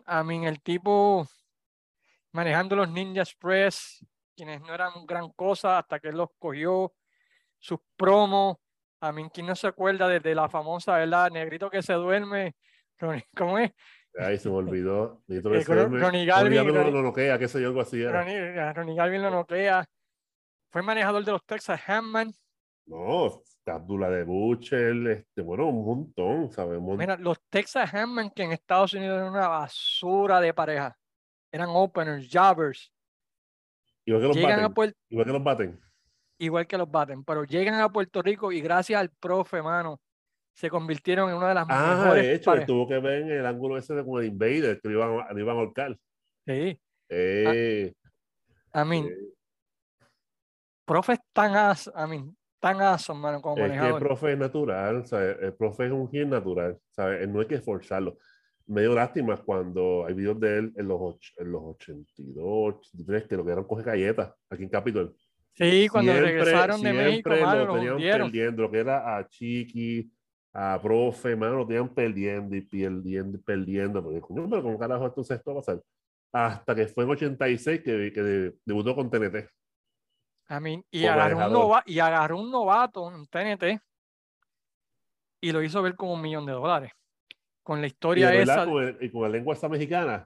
A 0.04 0.24
mí, 0.24 0.48
el 0.48 0.64
tipo 0.64 1.28
manejando 2.32 2.76
los 2.76 2.90
Ninja 2.90 3.22
Express, 3.22 4.04
quienes 4.36 4.62
no 4.62 4.74
eran 4.74 5.06
gran 5.06 5.30
cosa 5.34 5.78
hasta 5.78 6.00
que 6.00 6.08
él 6.08 6.18
los 6.18 6.30
cogió, 6.40 6.96
sus 7.60 7.78
promos. 7.96 8.58
A 9.00 9.12
mí, 9.12 9.30
¿quién 9.32 9.46
no 9.46 9.56
se 9.56 9.68
acuerda 9.68 10.08
de, 10.08 10.34
la 10.34 10.50
famosa, 10.50 10.98
¿verdad? 10.98 11.30
Negrito 11.30 11.70
que 11.70 11.84
se 11.84 11.94
duerme. 11.94 12.56
¿Cómo 13.38 13.60
es? 13.60 13.72
Ahí 14.20 14.38
se 14.38 14.50
me 14.50 14.56
olvidó. 14.56 15.22
Ronnie 15.28 16.26
Galvin. 16.26 16.94
lo 16.94 17.02
noquea, 17.02 17.38
qué 17.38 17.48
sé 17.48 17.62
yo, 17.62 17.68
algo 17.68 17.82
así 17.82 18.02
era. 18.02 18.24
Ronnie, 18.74 18.96
Galvin 18.96 19.22
lo 19.22 19.30
noquea. 19.30 19.86
Fue 20.72 20.82
manejador 20.82 21.24
de 21.24 21.32
los 21.32 21.46
Texas 21.46 21.82
Handman. 21.88 22.34
No, 22.86 23.42
Abdullah 23.66 24.10
de 24.10 24.24
Butcher, 24.24 24.96
este, 25.08 25.42
bueno, 25.42 25.68
un 25.68 25.86
montón, 25.86 26.52
sabemos. 26.52 26.98
Mira, 26.98 27.18
los 27.18 27.40
Texas 27.50 27.94
Handman 27.94 28.30
que 28.32 28.44
en 28.44 28.54
Estados 28.54 28.94
Unidos 28.94 29.18
eran 29.18 29.34
una 29.34 29.48
basura 29.48 30.40
de 30.40 30.54
pareja. 30.54 30.98
Eran 31.52 31.70
openers, 31.72 32.30
jobbers. 32.32 32.92
Igual 34.06 34.22
que 34.22 34.28
los 34.28 34.42
baten. 34.42 34.96
igual 35.10 35.26
que 35.26 35.34
los 35.34 35.44
baten. 35.44 35.82
Igual 36.40 36.68
que 36.68 36.78
los 36.78 36.92
baten, 36.92 37.24
pero 37.24 37.44
llegan 37.44 37.76
a 37.76 37.90
Puerto 37.90 38.22
Rico 38.22 38.52
y 38.52 38.62
gracias 38.62 39.00
al 39.00 39.10
profe, 39.10 39.62
mano, 39.62 40.00
se 40.58 40.72
convirtieron 40.72 41.30
en 41.30 41.36
una 41.36 41.50
de 41.50 41.54
las 41.54 41.68
ah, 41.70 42.02
mejores. 42.02 42.24
de 42.24 42.34
hecho, 42.34 42.66
tuvo 42.66 42.88
que 42.88 42.98
ver 42.98 43.22
en 43.22 43.32
el 43.32 43.46
ángulo 43.46 43.78
ese 43.78 43.94
de 43.94 44.04
como 44.04 44.20
el 44.20 44.26
Invader, 44.26 44.82
que 44.82 44.90
lo 44.90 44.96
iban, 44.96 45.28
lo 45.30 45.40
iban 45.40 45.56
a 45.56 45.60
ahorcar. 45.60 45.96
Sí. 46.48 46.82
Eh, 47.10 47.94
a, 48.72 48.84
mí, 48.84 49.06
eh. 49.08 49.18
profe 50.84 51.20
tan 51.32 51.56
as, 51.56 51.92
a 51.94 52.08
mí, 52.08 52.28
tan 52.60 52.82
awesome, 52.82 53.22
mano, 53.22 53.40
como 53.40 53.64
es. 53.64 53.72
Que 53.72 53.88
el 53.88 54.00
profe 54.00 54.32
es 54.32 54.38
natural, 54.40 55.06
el 55.40 55.54
profe 55.54 55.86
es 55.86 55.92
un 55.92 56.10
gen 56.10 56.32
natural, 56.32 56.76
¿sabes? 56.90 57.30
No 57.30 57.40
hay 57.40 57.46
que 57.46 57.56
esforzarlo. 57.56 58.18
Me 58.66 58.82
dio 58.82 58.96
lástima 58.96 59.38
cuando 59.38 60.08
hay 60.08 60.16
videos 60.16 60.40
de 60.40 60.58
él 60.58 60.74
en 60.76 60.88
los, 60.88 61.18
en 61.38 61.52
los 61.52 61.62
82, 61.64 62.76
83, 62.80 63.28
que 63.28 63.38
lo 63.38 63.46
que 63.46 63.52
eran 63.52 63.64
coge 63.64 63.84
galletas 63.84 64.34
aquí 64.50 64.64
en 64.64 64.70
Capitol. 64.70 65.16
Sí, 65.54 65.88
cuando 65.88 66.14
regresaron 66.14 66.82
de 66.82 66.94
México, 66.94 67.30
mano, 67.30 67.66
lo, 67.66 67.74
tenían 67.76 67.98
perdiendo, 67.98 68.64
lo 68.64 68.72
que 68.72 68.80
era 68.80 69.18
a 69.18 69.28
Chiqui, 69.28 70.12
a 70.60 70.80
profe, 70.82 71.36
mano, 71.36 71.58
lo 71.58 71.68
tenían 71.68 71.90
perdiendo 71.90 72.56
y 72.56 72.62
perdiendo 72.62 73.38
y 73.38 73.42
perdiendo. 73.42 74.04
Porque, 74.04 74.22
coño, 74.22 74.50
pero 74.50 74.64
¿cómo 74.64 74.80
carajo 74.80 75.06
entonces 75.06 75.38
esto 75.38 75.54
va 75.54 75.60
a 75.60 75.62
pasar? 75.62 75.82
Hasta 76.34 76.76
que 76.76 76.88
fue 76.88 77.04
en 77.04 77.12
86 77.12 77.82
que, 77.82 78.12
que 78.12 78.54
debutó 78.66 78.96
con 78.96 79.10
TNT 79.10 79.50
y, 80.92 81.06
agarró 81.06 81.46
un 81.46 81.54
novato, 81.54 81.92
y 81.92 82.00
agarró 82.00 82.40
un 82.40 82.52
novato 82.52 83.12
en 83.12 83.26
TNT 83.26 83.82
y 85.42 85.52
lo 85.52 85.62
hizo 85.62 85.82
ver 85.82 85.96
como 85.96 86.14
un 86.14 86.22
millón 86.22 86.46
de 86.46 86.54
dólares. 86.54 86.92
Con 87.64 87.82
la 87.82 87.88
historia 87.88 88.34
y 88.34 88.40
esa. 88.40 88.66
y 89.02 89.10
con 89.10 89.24
la 89.24 89.30
lengua 89.30 89.54
esa 89.54 89.68
mexicana, 89.68 90.26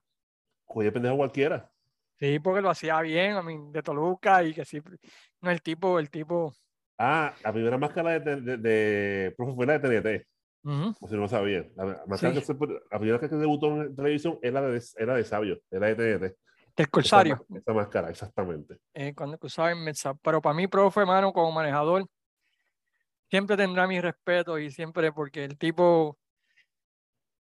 cogía 0.64 0.92
pendejo 0.92 1.18
cualquiera. 1.18 1.72
Sí, 2.20 2.38
porque 2.40 2.62
lo 2.62 2.70
hacía 2.70 3.02
bien, 3.02 3.36
a 3.36 3.42
mí, 3.42 3.58
de 3.72 3.82
Toluca 3.82 4.44
y 4.44 4.54
que 4.54 4.64
sí. 4.64 4.80
No, 5.42 5.50
el 5.50 5.62
tipo, 5.64 5.98
el 5.98 6.12
tipo. 6.12 6.54
Ah, 7.04 7.34
la 7.44 7.52
primera 7.52 7.80
máscara 7.80 8.20
de, 8.20 8.42
de, 8.42 8.58
de, 8.58 9.34
profe 9.36 9.56
fue 9.56 9.66
la 9.66 9.80
de 9.80 10.02
TNT. 10.02 10.28
Como 10.62 11.08
si 11.10 11.16
no 11.16 11.28
sabía. 11.28 11.66
La, 11.76 11.86
la 11.86 12.18
primera 13.00 13.18
vez 13.18 13.28
que 13.28 13.36
debutó 13.36 13.82
en 13.82 13.96
televisión 13.96 14.38
era 14.44 14.62
de, 14.62 14.80
era 14.98 15.16
de 15.16 15.24
Sabio, 15.24 15.60
era 15.72 15.88
de 15.88 15.96
TNT. 15.96 16.38
El 16.76 16.90
Corsario. 16.92 17.44
Esa, 17.56 17.74
máscara, 17.74 18.12
exactamente. 18.12 18.78
Eh, 18.94 19.16
cuando 19.16 19.40
usaba 19.42 19.72
en 19.72 19.84
Mesa. 19.84 20.14
Pero 20.22 20.42
para 20.42 20.54
mí, 20.54 20.68
profe, 20.68 21.04
mano, 21.04 21.34
como 21.34 21.52
manejador, 21.52 22.06
siempre 23.32 23.58
tendrá 23.58 23.88
mi 23.88 24.00
respeto 24.00 24.60
y 24.60 24.70
siempre 24.70 25.12
porque 25.12 25.44
el 25.44 25.58
tipo 25.58 26.20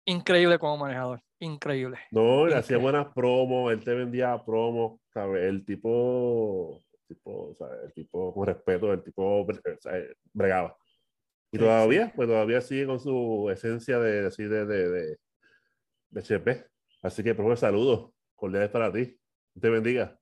increíble 0.04 0.58
como 0.58 0.76
manejador, 0.76 1.22
increíble. 1.38 1.98
No, 2.10 2.44
hacía 2.44 2.58
Increíble. 2.58 2.82
buenas 2.82 3.14
promos, 3.14 3.72
él 3.72 3.82
te 3.82 3.94
vendía 3.94 4.44
promos, 4.44 5.00
¿sabes? 5.14 5.44
El 5.44 5.64
tipo, 5.64 6.82
tipo, 7.06 7.54
¿sabes? 7.58 7.78
El 7.84 7.92
tipo 7.92 8.32
con 8.34 8.46
respeto, 8.46 8.92
el 8.92 9.02
tipo 9.02 9.46
bre- 9.46 9.78
¿sabes? 9.80 10.16
bregaba. 10.32 10.76
Y 11.52 11.58
todavía, 11.58 12.12
pues 12.14 12.28
todavía 12.28 12.60
sigue 12.60 12.86
con 12.86 13.00
su 13.00 13.48
esencia 13.50 13.98
de, 13.98 14.26
así 14.26 14.44
de, 14.44 14.66
de, 14.66 14.90
de, 14.90 15.16
de 16.10 16.20
HP. 16.20 16.66
Así 17.02 17.22
que, 17.22 17.34
profe, 17.34 17.56
saludos, 17.56 18.10
cordiales 18.34 18.68
para 18.70 18.92
ti. 18.92 19.18
Te 19.60 19.70
bendiga 19.70 20.18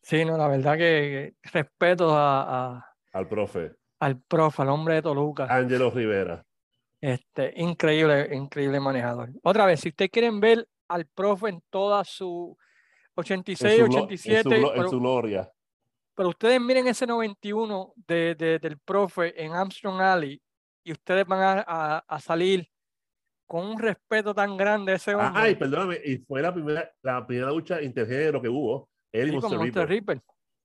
Sí, 0.00 0.24
no, 0.24 0.36
la 0.38 0.48
verdad 0.48 0.74
que 0.78 1.34
que 1.42 1.50
respeto 1.50 2.10
a, 2.14 2.76
a- 2.76 2.86
al 3.12 3.28
profe 3.28 3.72
al 4.00 4.20
profe, 4.20 4.62
al 4.62 4.68
hombre 4.68 4.96
de 4.96 5.02
Toluca. 5.02 5.46
Ángelo 5.48 5.90
Rivera. 5.90 6.44
Este, 7.00 7.52
increíble, 7.56 8.28
increíble 8.34 8.78
manejador. 8.80 9.30
Otra 9.42 9.64
vez, 9.66 9.80
si 9.80 9.88
ustedes 9.90 10.10
quieren 10.10 10.40
ver 10.40 10.66
al 10.88 11.06
profe 11.06 11.48
en 11.48 11.62
toda 11.70 12.04
su 12.04 12.56
En 13.16 13.20
86, 13.20 13.76
su, 13.76 13.86
glo- 13.86 13.86
en 13.86 13.90
su 13.90 13.96
87, 14.04 14.48
glo- 14.60 14.68
en 14.70 14.76
pero, 14.76 14.88
su 14.90 15.00
gloria. 15.00 15.50
Pero 16.14 16.28
ustedes 16.30 16.60
miren 16.60 16.86
ese 16.86 17.06
91 17.06 17.92
de, 17.96 18.34
de- 18.34 18.58
del 18.58 18.78
profe 18.78 19.42
en 19.42 19.52
Armstrong 19.52 20.00
Alley 20.00 20.40
y 20.84 20.92
ustedes 20.92 21.26
van 21.26 21.40
a, 21.40 21.64
a- 21.66 21.98
a 22.06 22.20
salir 22.20 22.68
con 23.46 23.66
un 23.66 23.78
respeto 23.78 24.34
tan 24.34 24.56
grande 24.56 24.92
a 24.92 24.96
ese 24.96 25.14
hombre. 25.14 25.42
Ay, 25.42 25.54
perdóname, 25.54 25.98
y 26.04 26.16
fue 26.18 26.40
la 26.42 26.52
primera, 26.52 26.90
la 27.02 27.26
primera 27.26 27.50
lucha 27.50 27.80
intergénero 27.82 28.40
que 28.40 28.48
hubo. 28.48 28.88
Él 29.12 29.28
y 29.28 29.30
Sí, 29.30 29.36
Monster 29.36 29.58
Monster 29.58 29.88
Reaper. 29.88 30.22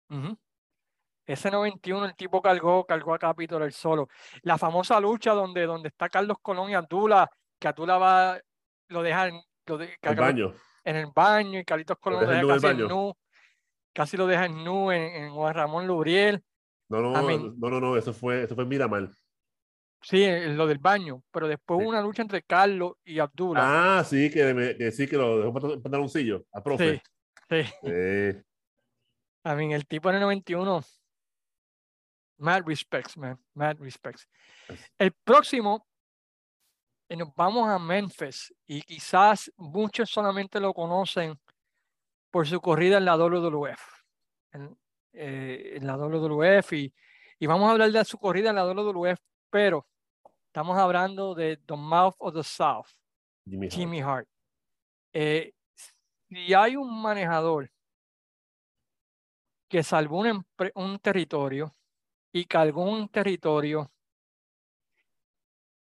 Reaper. 0.09 0.27
Ujú. 0.27 0.37
Ese 1.27 1.51
91 1.51 2.05
el 2.05 2.15
tipo 2.15 2.41
cargó, 2.41 2.85
cargó 2.85 3.13
a 3.13 3.19
Capitol 3.19 3.61
el 3.63 3.71
solo. 3.73 4.07
La 4.41 4.57
famosa 4.57 4.99
lucha 4.99 5.33
donde, 5.33 5.65
donde 5.65 5.89
está 5.89 6.09
Carlos 6.09 6.37
Colón 6.41 6.71
y 6.71 6.73
Abdullah, 6.73 7.29
que 7.59 7.67
Abdullah 7.67 7.97
va, 7.99 8.39
lo 8.87 9.03
deja 9.03 9.27
en, 9.27 9.39
lo 9.67 9.77
de- 9.77 9.89
Al 9.91 9.97
Carlos- 10.01 10.25
baño. 10.25 10.53
en 10.83 10.95
el 10.95 11.07
baño 11.13 11.59
y 11.59 11.65
Carlitos 11.65 11.97
Colón 11.99 12.21
lo 12.21 12.27
deja 12.27 12.39
en 12.39 12.45
en 12.45 12.49
el 12.49 12.55
casi 12.61 12.67
en 12.67 12.77
baño. 12.77 12.87
nu, 12.87 13.13
casi 13.93 14.17
lo 14.17 14.27
deja 14.27 14.45
en 14.45 14.63
nu 14.63 14.91
en, 14.91 15.01
en 15.03 15.31
Juan 15.33 15.53
Ramón 15.53 15.87
Lubriel. 15.87 16.43
No, 16.89 17.01
no, 17.01 17.11
no, 17.21 17.69
no, 17.69 17.79
no, 17.79 17.97
eso 17.97 18.13
fue, 18.13 18.43
eso 18.43 18.55
fue 18.55 18.63
en 18.63 18.69
Miramar. 18.69 19.09
Sí, 20.01 20.23
en 20.23 20.55
lo 20.57 20.65
del 20.65 20.77
baño, 20.79 21.23
pero 21.31 21.47
después 21.47 21.77
Sí. 21.77 21.83
hubo 21.83 21.89
una 21.89 22.01
lucha 22.01 22.21
entre 22.21 22.41
Carlos 22.43 22.93
y 23.03 23.19
Abdullah. 23.19 23.99
Ah, 23.99 24.03
sí, 24.03 24.29
que, 24.31 24.53
me, 24.53 24.75
que 24.77 24.91
sí, 24.91 25.05
que 25.07 25.17
lo 25.17 25.39
dejó 25.39 25.53
para 25.53 25.73
el 25.73 25.81
pantaloncillo, 25.81 26.45
a 26.53 26.63
profe. 26.63 27.01
sí, 27.49 27.63
sí. 27.63 27.71
Eh, 27.83 28.41
I 29.45 29.49
mean, 29.55 29.71
el 29.71 29.85
tipo 29.85 30.09
en 30.09 30.15
el 30.15 30.21
91, 30.21 30.81
mad 32.37 32.63
respects, 32.65 33.17
man, 33.17 33.37
mad 33.53 33.77
respects. 33.79 34.27
El 34.97 35.11
próximo, 35.11 35.85
eh, 37.09 37.17
nos 37.17 37.33
vamos 37.35 37.69
a 37.69 37.77
Memphis 37.77 38.53
y 38.67 38.81
quizás 38.81 39.51
muchos 39.57 40.09
solamente 40.09 40.59
lo 40.59 40.73
conocen 40.73 41.37
por 42.31 42.47
su 42.47 42.59
corrida 42.61 42.97
en 42.97 43.05
la 43.05 43.15
WWF. 43.15 43.81
En, 44.51 44.77
eh, 45.13 45.73
en 45.75 45.87
la 45.87 45.97
WWF 45.97 46.73
y, 46.73 46.93
y 47.39 47.47
vamos 47.47 47.67
a 47.67 47.71
hablar 47.71 47.91
de 47.91 48.05
su 48.05 48.17
corrida 48.17 48.49
en 48.49 48.55
la 48.55 48.65
WWF, 48.65 49.19
pero 49.49 49.87
estamos 50.47 50.77
hablando 50.77 51.33
de 51.33 51.57
The 51.57 51.75
Mouth 51.75 52.15
of 52.19 52.33
the 52.35 52.43
South. 52.43 52.87
Jimmy 53.45 53.65
Hart. 53.67 53.73
Jimmy 53.73 54.01
Hart. 54.01 54.27
Eh, 55.13 55.53
si 56.29 56.53
hay 56.53 56.75
un 56.75 57.01
manejador 57.01 57.71
que 59.67 59.83
salvó 59.83 60.19
un, 60.19 60.45
un 60.75 60.99
territorio 60.99 61.75
y 62.31 62.45
cargó 62.45 62.83
un 62.83 63.09
territorio, 63.09 63.91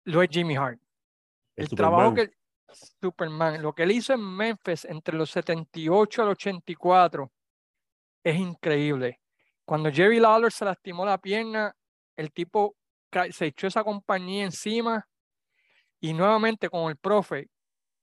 lo 0.06 0.22
es 0.22 0.30
Jimmy 0.30 0.56
Hart. 0.56 0.80
El 1.56 1.66
El 1.66 1.70
trabajo 1.72 2.14
que 2.14 2.32
Superman, 2.74 3.62
lo 3.62 3.74
que 3.74 3.84
él 3.84 3.92
hizo 3.92 4.14
en 4.14 4.22
Memphis 4.22 4.86
entre 4.86 5.18
los 5.18 5.32
78 5.32 6.22
al 6.24 6.30
84 6.30 7.32
es 8.24 8.36
increíble. 8.38 9.22
Cuando 9.66 9.92
Jerry 9.92 10.20
Lawler 10.20 10.52
se 10.52 10.66
lastimó 10.66 11.06
la 11.06 11.18
pierna, 11.20 11.76
el 12.18 12.32
tipo 12.34 12.76
se 13.32 13.48
echó 13.48 13.68
esa 13.68 13.84
compañía 13.84 14.46
encima 14.46 15.08
y 16.00 16.14
nuevamente 16.14 16.70
con 16.70 16.90
el 16.90 16.98
profe 16.98 17.50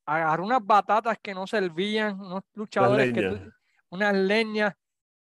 agarró 0.06 0.44
unas 0.44 0.64
batatas 0.64 1.18
que 1.22 1.34
no 1.34 1.46
servían, 1.46 2.20
unos 2.20 2.42
luchadores 2.54 3.12
que 3.12 3.22
tú- 3.22 3.52
unas 3.90 4.14
leñas 4.14 4.74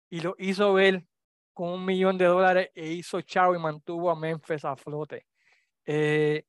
y 0.10 0.21
lo 0.21 0.36
hizo 0.39 0.73
ver 0.73 1.06
con 1.54 1.69
un 1.69 1.86
millón 1.86 2.17
de 2.17 2.25
dólares 2.25 2.69
e 2.75 2.88
hizo 2.89 3.21
chao 3.21 3.56
y 3.56 3.60
mantuvo 3.60 4.12
a 4.12 4.15
Memphis 4.15 4.65
a 4.65 4.75
flote. 4.75 5.28
Eh, 5.86 6.45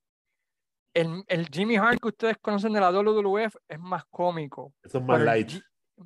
el, 0.94 1.24
el 1.29 1.46
Jimmy 1.48 1.76
Hart 1.76 2.00
que 2.00 2.09
ustedes 2.09 2.37
conocen 2.38 2.72
de 2.72 2.81
la 2.81 2.90
WWF 2.90 3.55
es 3.68 3.79
más 3.79 4.05
cómico, 4.11 4.72
Eso 4.83 4.98
es 4.98 5.05
más 5.05 5.18
el 5.20 5.24
light. 5.26 5.48
Ji- 5.50 5.62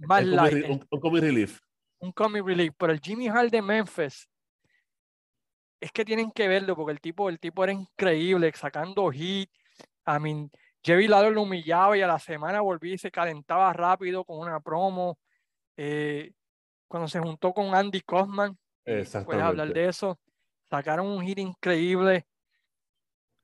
más 0.07 0.21
Es 0.23 0.27
light, 0.29 0.53
el- 0.55 0.71
un, 0.71 0.87
un 0.91 1.01
comic 1.01 1.23
relief. 1.23 1.61
un 2.01 2.13
comic 2.13 2.45
relief, 2.45 2.75
pero 2.77 2.93
el 2.93 3.01
Jimmy 3.01 3.29
Hart 3.29 3.51
de 3.51 3.63
Memphis 3.63 4.29
es 5.81 5.93
que 5.93 6.05
tienen 6.05 6.31
que 6.33 6.49
verlo 6.49 6.75
porque 6.77 6.93
el 6.93 7.01
tipo, 7.01 7.29
el 7.29 7.39
tipo 7.39 7.63
era 7.65 7.73
increíble, 7.73 8.51
sacando 8.55 9.11
hit. 9.11 9.51
I 10.07 10.19
mean, 10.21 10.51
Jerry 10.83 11.09
Lawler 11.09 11.33
lo 11.33 11.43
humillaba 11.43 11.97
y 11.97 12.03
a 12.03 12.07
la 12.07 12.19
semana 12.19 12.61
volvía 12.61 12.95
y 12.95 12.99
se 12.99 13.11
calentaba 13.11 13.73
rápido 13.73 14.25
con 14.25 14.39
una 14.39 14.61
promo. 14.61 15.19
Eh, 15.77 16.33
cuando 16.89 17.09
se 17.09 17.21
juntó 17.21 17.53
con 17.53 17.75
Andy 17.75 18.01
Kaufman, 18.03 18.57
puedes 18.85 19.43
hablar 19.43 19.73
de 19.73 19.89
eso, 19.89 20.19
sacaron 20.71 21.07
un 21.07 21.23
hit 21.27 21.39
increíble. 21.39 22.27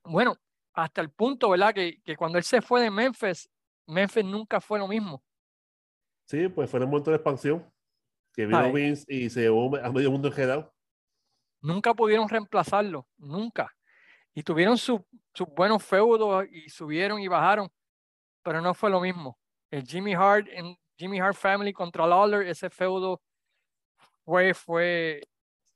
Bueno, 0.04 0.34
hasta 0.72 1.00
el 1.00 1.10
punto, 1.10 1.50
¿verdad? 1.50 1.74
Que, 1.74 2.00
que 2.02 2.16
cuando 2.16 2.38
él 2.38 2.44
se 2.44 2.60
fue 2.62 2.80
de 2.82 2.90
Memphis, 2.90 3.50
Memphis 3.86 4.24
nunca 4.24 4.60
fue 4.60 4.78
lo 4.78 4.86
mismo. 4.88 5.22
Sí, 6.26 6.48
pues 6.48 6.70
fue 6.70 6.78
en 6.78 6.82
el 6.84 6.88
momento 6.88 7.10
de 7.10 7.16
expansión. 7.16 7.68
Que 8.32 8.46
vino 8.46 8.58
Ay. 8.58 8.70
Vince 8.72 9.04
y 9.08 9.28
se 9.28 9.40
llevó 9.40 9.76
a 9.76 9.90
medio 9.90 10.10
mundo 10.10 10.28
enredado. 10.28 10.72
nunca 11.62 11.92
pudieron 11.92 12.28
reemplazarlo, 12.28 13.06
nunca. 13.18 13.74
Y 14.32 14.42
tuvieron 14.44 14.78
su- 14.78 15.04
sus 15.34 15.48
buenos 15.48 15.82
feudos 15.84 16.46
y 16.50 16.68
subieron 16.70 17.20
y 17.20 17.26
bajaron, 17.28 17.68
pero 18.42 18.60
no 18.62 18.72
fue 18.72 18.88
lo 18.90 19.00
mismo. 19.00 19.38
El 19.70 19.84
Jimmy 19.84 20.14
Hart 20.14 20.46
en 20.50 20.76
Jimmy 20.96 21.18
Hart 21.20 21.34
Family 21.36 21.72
contra 21.72 22.06
Lawler, 22.06 22.46
ese 22.46 22.70
feudo 22.70 23.20
fue, 24.24 24.54
fue 24.54 25.20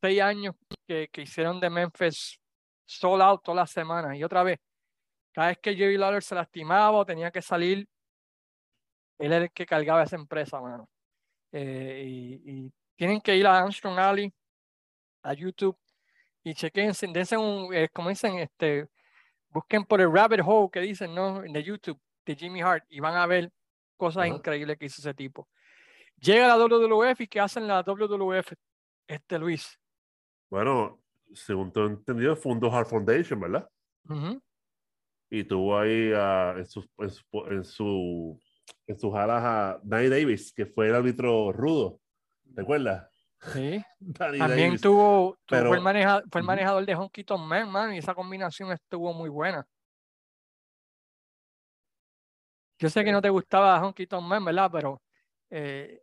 seis 0.00 0.20
años 0.20 0.54
que, 0.86 1.08
que 1.12 1.22
hicieron 1.22 1.58
de 1.60 1.68
Memphis 1.70 2.38
sold 2.86 3.20
out 3.22 3.42
todas 3.42 3.56
las 3.56 3.70
semanas. 3.70 4.16
Y 4.16 4.22
otra 4.24 4.42
vez, 4.44 4.58
cada 5.34 5.48
vez 5.48 5.58
que 5.58 5.74
Jerry 5.74 5.98
Lawler 5.98 6.22
se 6.22 6.34
lastimaba 6.34 6.96
o 6.96 7.04
tenía 7.04 7.30
que 7.30 7.42
salir, 7.42 7.86
él 9.18 9.32
era 9.32 9.44
el 9.44 9.50
que 9.50 9.66
cargaba 9.66 10.04
esa 10.04 10.16
empresa, 10.16 10.60
mano. 10.60 10.88
Eh, 11.52 12.04
y, 12.06 12.50
y 12.50 12.72
tienen 12.96 13.20
que 13.20 13.36
ir 13.36 13.46
a 13.46 13.58
Armstrong 13.58 13.98
Alley, 13.98 14.32
a 15.22 15.34
YouTube 15.34 15.76
y 16.44 16.54
chequense, 16.54 17.06
dense 17.08 17.36
un, 17.36 17.74
eh, 17.74 17.88
como 17.88 18.10
dicen, 18.10 18.38
este, 18.38 18.86
busquen 19.48 19.84
por 19.84 20.00
el 20.00 20.12
rabbit 20.12 20.40
hole 20.44 20.68
que 20.70 20.80
dicen, 20.80 21.14
¿no? 21.14 21.40
De 21.40 21.62
YouTube, 21.62 21.98
de 22.26 22.36
Jimmy 22.36 22.60
Hart, 22.60 22.84
y 22.88 23.00
van 23.00 23.16
a 23.16 23.26
ver 23.26 23.50
cosas 23.96 24.26
increíbles 24.26 24.78
que 24.78 24.86
hizo 24.86 25.00
ese 25.00 25.14
tipo. 25.14 25.48
Llega 26.16 26.46
la 26.46 26.56
WWF 26.56 27.20
y 27.20 27.28
¿qué 27.28 27.40
hacen 27.40 27.66
la 27.66 27.82
WWF? 27.82 28.52
Este 29.06 29.38
Luis. 29.38 29.78
Bueno, 30.50 31.00
según 31.32 31.72
tengo 31.72 31.88
entendido, 31.88 32.36
fundó 32.36 32.70
Hart 32.72 32.88
Foundation, 32.88 33.40
¿verdad? 33.40 33.68
Ujú, 34.08 34.40
Y 35.36 35.42
tuvo 35.44 35.76
ahí 35.78 36.12
ah, 36.14 36.54
en, 36.56 36.64
su, 36.64 36.84
en, 36.98 37.64
su, 37.64 38.40
en 38.86 38.98
sus 38.98 39.14
alas 39.14 39.42
a 39.44 39.80
Danny 39.82 40.08
Davis, 40.08 40.52
que 40.54 40.64
fue 40.64 40.88
el 40.88 40.94
árbitro 40.94 41.50
rudo. 41.50 42.00
¿Recuerdas? 42.54 43.10
Sí. 43.52 43.82
Danny 43.98 44.38
También 44.38 44.68
Davis. 44.68 44.80
tuvo, 44.80 45.36
fue, 45.48 45.58
el 45.58 45.80
maneja- 45.80 46.22
fue 46.30 46.40
el 46.40 46.46
manejador 46.46 46.86
de 46.86 46.94
Honky 46.94 47.24
Tonk 47.24 47.42
Man, 47.46 47.68
man, 47.68 47.92
y 47.94 47.98
esa 47.98 48.14
combinación 48.14 48.70
estuvo 48.70 49.12
muy 49.12 49.28
buena. 49.28 49.66
Yo 52.78 52.88
sé 52.90 53.00
que 53.02 53.10
Sí. 53.10 53.12
no 53.12 53.22
te 53.22 53.30
gustaba 53.30 53.80
Honky 53.84 54.06
Tonk 54.06 54.26
Man, 54.26 54.44
¿verdad? 54.44 54.70
Pero 54.72 55.02
eh, 55.50 56.00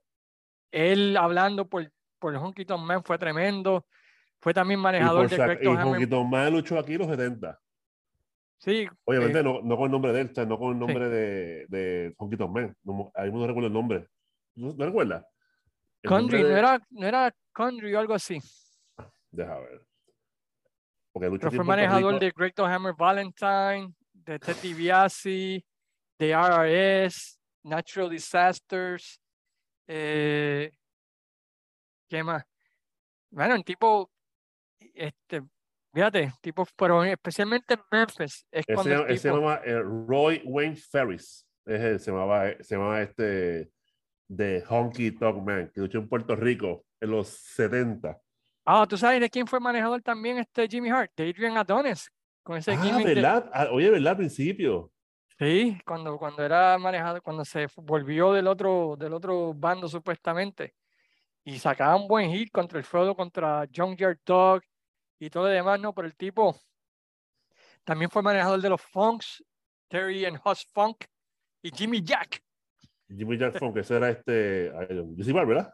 él 0.72 1.15
hablando 1.17 1.67
por, 1.67 1.89
por 2.20 2.36
Honky 2.36 2.65
Tonk 2.65 2.84
Man 2.84 3.04
fue 3.04 3.17
tremendo. 3.17 3.86
Fue 4.41 4.54
también 4.54 4.80
Y, 4.80 4.84
manejador 4.84 5.30
por 5.30 5.30
de 5.30 5.38
sac- 5.38 5.60
y. 5.63 5.67
Honky 5.67 6.08
Man 6.30 6.52
luchó 6.54 6.80
aquí 6.80 6.94
en 6.94 7.00
los 7.00 7.08
70. 7.08 7.60
Sí, 8.63 8.88
Obviamente 9.06 9.39
eh, 9.39 9.43
no, 9.43 9.62
no 9.63 9.76
con 9.76 9.86
el 9.86 9.91
nombre 9.91 10.13
de 10.13 10.21
él, 10.21 10.32
no 10.47 10.60
con 10.60 10.74
el 10.74 10.80
nombre 10.80 11.10
de, 11.10 11.65
de 11.67 12.13
Honky 12.15 12.38
Tonk 12.38 12.52
Man. 12.54 12.78
No, 12.84 13.12
ahí 13.15 13.32
no 13.32 13.47
recuerdo 13.47 13.67
el 13.67 13.74
nombre. 13.74 14.08
¿No, 14.54 14.71
no 14.74 14.86
recuerdas? 14.86 15.26
Country, 16.04 16.43
no 16.43 16.47
de- 16.47 16.60
era, 16.60 16.80
no 16.91 17.08
era 17.08 17.36
Country 17.54 17.95
o 17.95 18.00
algo 18.00 18.13
así. 18.13 18.39
Deja 19.32 19.60
ver. 19.60 19.82
Porque 21.12 21.30
Pero 21.39 21.52
fue 21.52 21.65
manejador 21.65 22.19
de 22.19 22.32
Greg 22.36 22.54
Hammer 22.60 22.93
Valentine, 22.95 23.95
de 24.13 24.38
Ted 24.38 24.56
DiBiase, 24.62 25.65
de 26.19 26.32
RRS, 26.32 27.39
Natural 27.63 28.12
Disasters. 28.12 29.19
Eh, 29.88 30.71
¿Qué 32.08 32.24
más? 32.24 32.43
Bueno, 33.32 33.56
el 33.56 33.63
tipo, 33.63 34.12
este, 34.93 35.41
Fíjate, 35.93 36.32
tipo, 36.41 36.65
pero 36.77 37.04
especialmente 37.04 37.73
en 37.73 37.82
Memphis 37.91 38.45
es 38.51 38.63
Ese, 38.65 38.73
cuando 38.73 39.06
el 39.06 39.12
ese 39.12 39.27
tipo- 39.30 39.39
llama 39.41 39.60
eh, 39.65 39.80
Roy 40.08 40.41
Wayne 40.45 40.75
Ferris. 40.77 41.45
Es 41.65 41.82
el- 41.82 41.99
se 41.99 42.12
llamaba, 42.12 42.45
se 42.62 42.75
llamaba 42.75 43.01
este 43.01 43.69
de 44.27 44.63
Honky 44.67 45.12
Tonk 45.12 45.43
Man, 45.45 45.71
que 45.73 45.82
luchó 45.82 45.97
en 45.99 46.08
Puerto 46.08 46.36
Rico 46.36 46.86
en 47.01 47.12
los 47.12 47.27
70. 47.27 48.17
Ah, 48.65 48.86
¿tú 48.88 48.95
sabes 48.97 49.19
de 49.19 49.30
quién 49.30 49.47
fue 49.47 49.60
manejador 49.60 50.01
también 50.01 50.38
este 50.38 50.67
Jimmy 50.67 50.89
Hart? 50.89 51.12
De 51.17 51.30
Adrian 51.30 51.58
Adonis. 51.58 52.10
Con 52.43 52.58
ese 52.58 52.71
Ah, 52.71 52.82
gimmick 52.82 53.06
de- 53.06 53.15
¿verdad? 53.15 53.49
Ah, 53.54 53.67
Oye, 53.71 53.89
¿verdad? 53.91 54.12
Al 54.12 54.17
principio. 54.17 54.91
Sí, 55.38 55.77
cuando, 55.86 56.17
cuando 56.17 56.43
era 56.43 56.77
manejado, 56.77 57.21
cuando 57.21 57.43
se 57.43 57.67
volvió 57.77 58.32
del 58.32 58.47
otro, 58.47 58.95
del 58.97 59.13
otro 59.13 59.54
bando 59.54 59.88
supuestamente. 59.88 60.73
Y 61.43 61.58
sacaba 61.60 61.95
un 61.95 62.08
buen 62.08 62.32
hit 62.32 62.49
contra 62.51 62.77
el 62.77 62.86
Frodo, 62.86 63.15
contra 63.15 63.67
John 63.75 63.95
Yard 63.97 64.19
Dog 64.25 64.62
y 65.21 65.29
todo 65.29 65.43
lo 65.43 65.49
demás, 65.49 65.79
¿no? 65.79 65.93
Pero 65.93 66.07
el 66.07 66.15
tipo 66.15 66.60
también 67.84 68.10
fue 68.10 68.21
manejador 68.23 68.60
de 68.60 68.69
los 68.69 68.81
Funks, 68.81 69.43
Terry 69.88 70.25
and 70.25 70.39
Huss 70.43 70.65
Funk 70.73 71.05
y 71.62 71.69
Jimmy 71.69 72.01
Jack. 72.03 72.41
Jimmy 73.07 73.38
Jack 73.38 73.60
Funk, 73.60 73.77
ese 73.77 73.97
era 73.97 74.10
este. 74.10 74.71
Jesse 75.15 75.31
Bar, 75.34 75.45
¿verdad? 75.45 75.73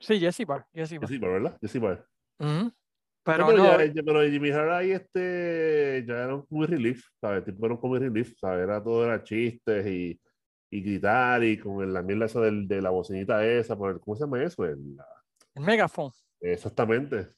Sí, 0.00 0.18
Jesse 0.18 0.44
Bar, 0.46 0.66
Jesse 0.74 0.98
Bar. 0.98 1.08
Jesse 1.08 1.20
Bar, 1.20 1.30
¿verdad? 1.30 1.58
Jesse 1.60 1.78
Bar. 1.80 2.06
Pero, 2.38 3.46
Pero 3.46 3.52
no, 3.58 3.78
ya, 3.78 3.84
ya- 3.84 4.02
pero 4.02 4.22
Jimmy 4.22 4.50
Hart 4.50 4.70
ahí 4.72 4.90
este, 4.92 6.04
ya 6.08 6.14
era 6.24 6.34
un 6.34 6.46
comic 6.46 6.70
relief, 6.70 7.04
¿sabes? 7.20 7.44
Tipo 7.44 7.66
era 7.66 7.74
un 7.74 7.80
comic 7.80 8.00
relief, 8.00 8.34
¿sabes? 8.40 8.64
Era 8.64 8.82
todo 8.82 9.04
era 9.04 9.22
chistes 9.22 9.86
y, 9.86 10.18
y 10.70 10.80
gritar 10.82 11.44
y 11.44 11.58
con 11.58 11.82
el- 11.84 11.92
la 11.92 12.02
mierda 12.02 12.24
esa 12.26 12.40
del- 12.40 12.66
de 12.66 12.80
la 12.80 12.88
bocinita 12.90 13.46
esa, 13.46 13.76
por 13.76 13.90
el- 13.92 14.00
¿cómo 14.00 14.16
se 14.16 14.24
llama 14.24 14.42
eso? 14.42 14.64
El- 14.64 14.96
la- 14.96 15.06
el 15.54 15.62
megaphone. 15.62 16.10
exactamente. 16.40 17.28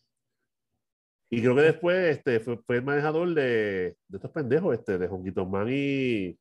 Y 1.34 1.40
creo 1.40 1.54
que 1.54 1.62
después 1.62 1.96
este, 2.18 2.40
fue, 2.40 2.58
fue 2.58 2.76
el 2.76 2.82
manejador 2.82 3.32
de, 3.32 3.96
de 4.06 4.16
estos 4.18 4.30
pendejos, 4.30 4.74
este, 4.74 4.98
de 4.98 5.06
Honguito 5.06 5.46
Man 5.46 5.66
y, 5.70 6.38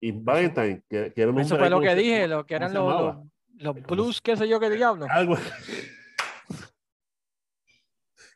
y 0.00 0.12
Valentine, 0.12 0.82
que, 0.88 1.12
que 1.12 1.20
era 1.20 1.30
un 1.30 1.40
Eso 1.40 1.58
fue 1.58 1.68
lo 1.68 1.76
¿cómo 1.76 1.86
que 1.86 1.94
dije, 1.94 2.26
lo 2.26 2.46
que 2.46 2.54
eran 2.54 2.72
los, 2.72 3.16
los, 3.58 3.82
blues, 3.82 4.22
qué 4.22 4.34
sé 4.38 4.48
yo, 4.48 4.58
qué 4.58 4.70
diablo. 4.70 5.06
Algo. 5.10 5.36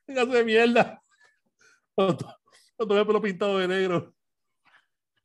Pedazo 0.05 0.27
de 0.33 0.45
mierda. 0.45 1.03
Todo 1.97 3.01
el 3.01 3.07
pelo 3.07 3.23
pintado 3.23 3.59
de 3.61 3.67
negro. 3.69 4.15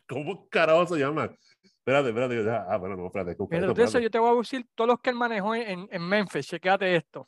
¿Cómo 0.07 0.47
carajo 0.47 0.87
se 0.87 0.97
llama? 0.97 1.29
Espérate, 1.61 2.07
espérate. 2.07 2.49
Ah, 2.49 2.77
bueno, 2.77 2.95
no, 2.95 3.07
espérate. 3.07 3.35
Pero 3.49 3.73
de 3.73 3.83
eso 3.83 3.99
yo 3.99 4.09
te 4.09 4.17
voy 4.17 4.33
a 4.33 4.39
decir 4.39 4.65
todos 4.75 4.87
los 4.91 5.01
que 5.01 5.09
él 5.09 5.17
manejó 5.17 5.53
en, 5.55 5.63
en- 5.63 5.89
en 5.91 6.01
Memphis. 6.07 6.47
Chequéate 6.47 6.95
esto. 6.95 7.27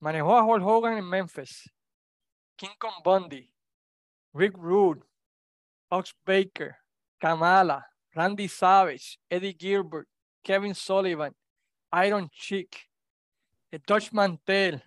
Manejó 0.00 0.36
a 0.36 0.44
Hulk 0.44 0.64
Hogan 0.64 0.98
en 0.98 1.04
Memphis. 1.08 1.70
King 2.56 2.74
Kong 2.78 3.02
Bundy. 3.04 3.52
Rick 4.32 4.54
Rude. 4.56 5.02
Ox 5.90 6.14
Baker. 6.24 6.76
Kamala. 7.18 7.86
Randy 8.14 8.48
Savage. 8.48 9.18
Eddie 9.28 9.56
Gilbert. 9.58 10.08
Kevin 10.44 10.74
Sullivan. 10.74 11.34
Iron 12.04 12.28
Chick. 12.30 12.76
eh, 13.70 13.78
Dutch 13.86 14.12
Mantel. 14.12 14.82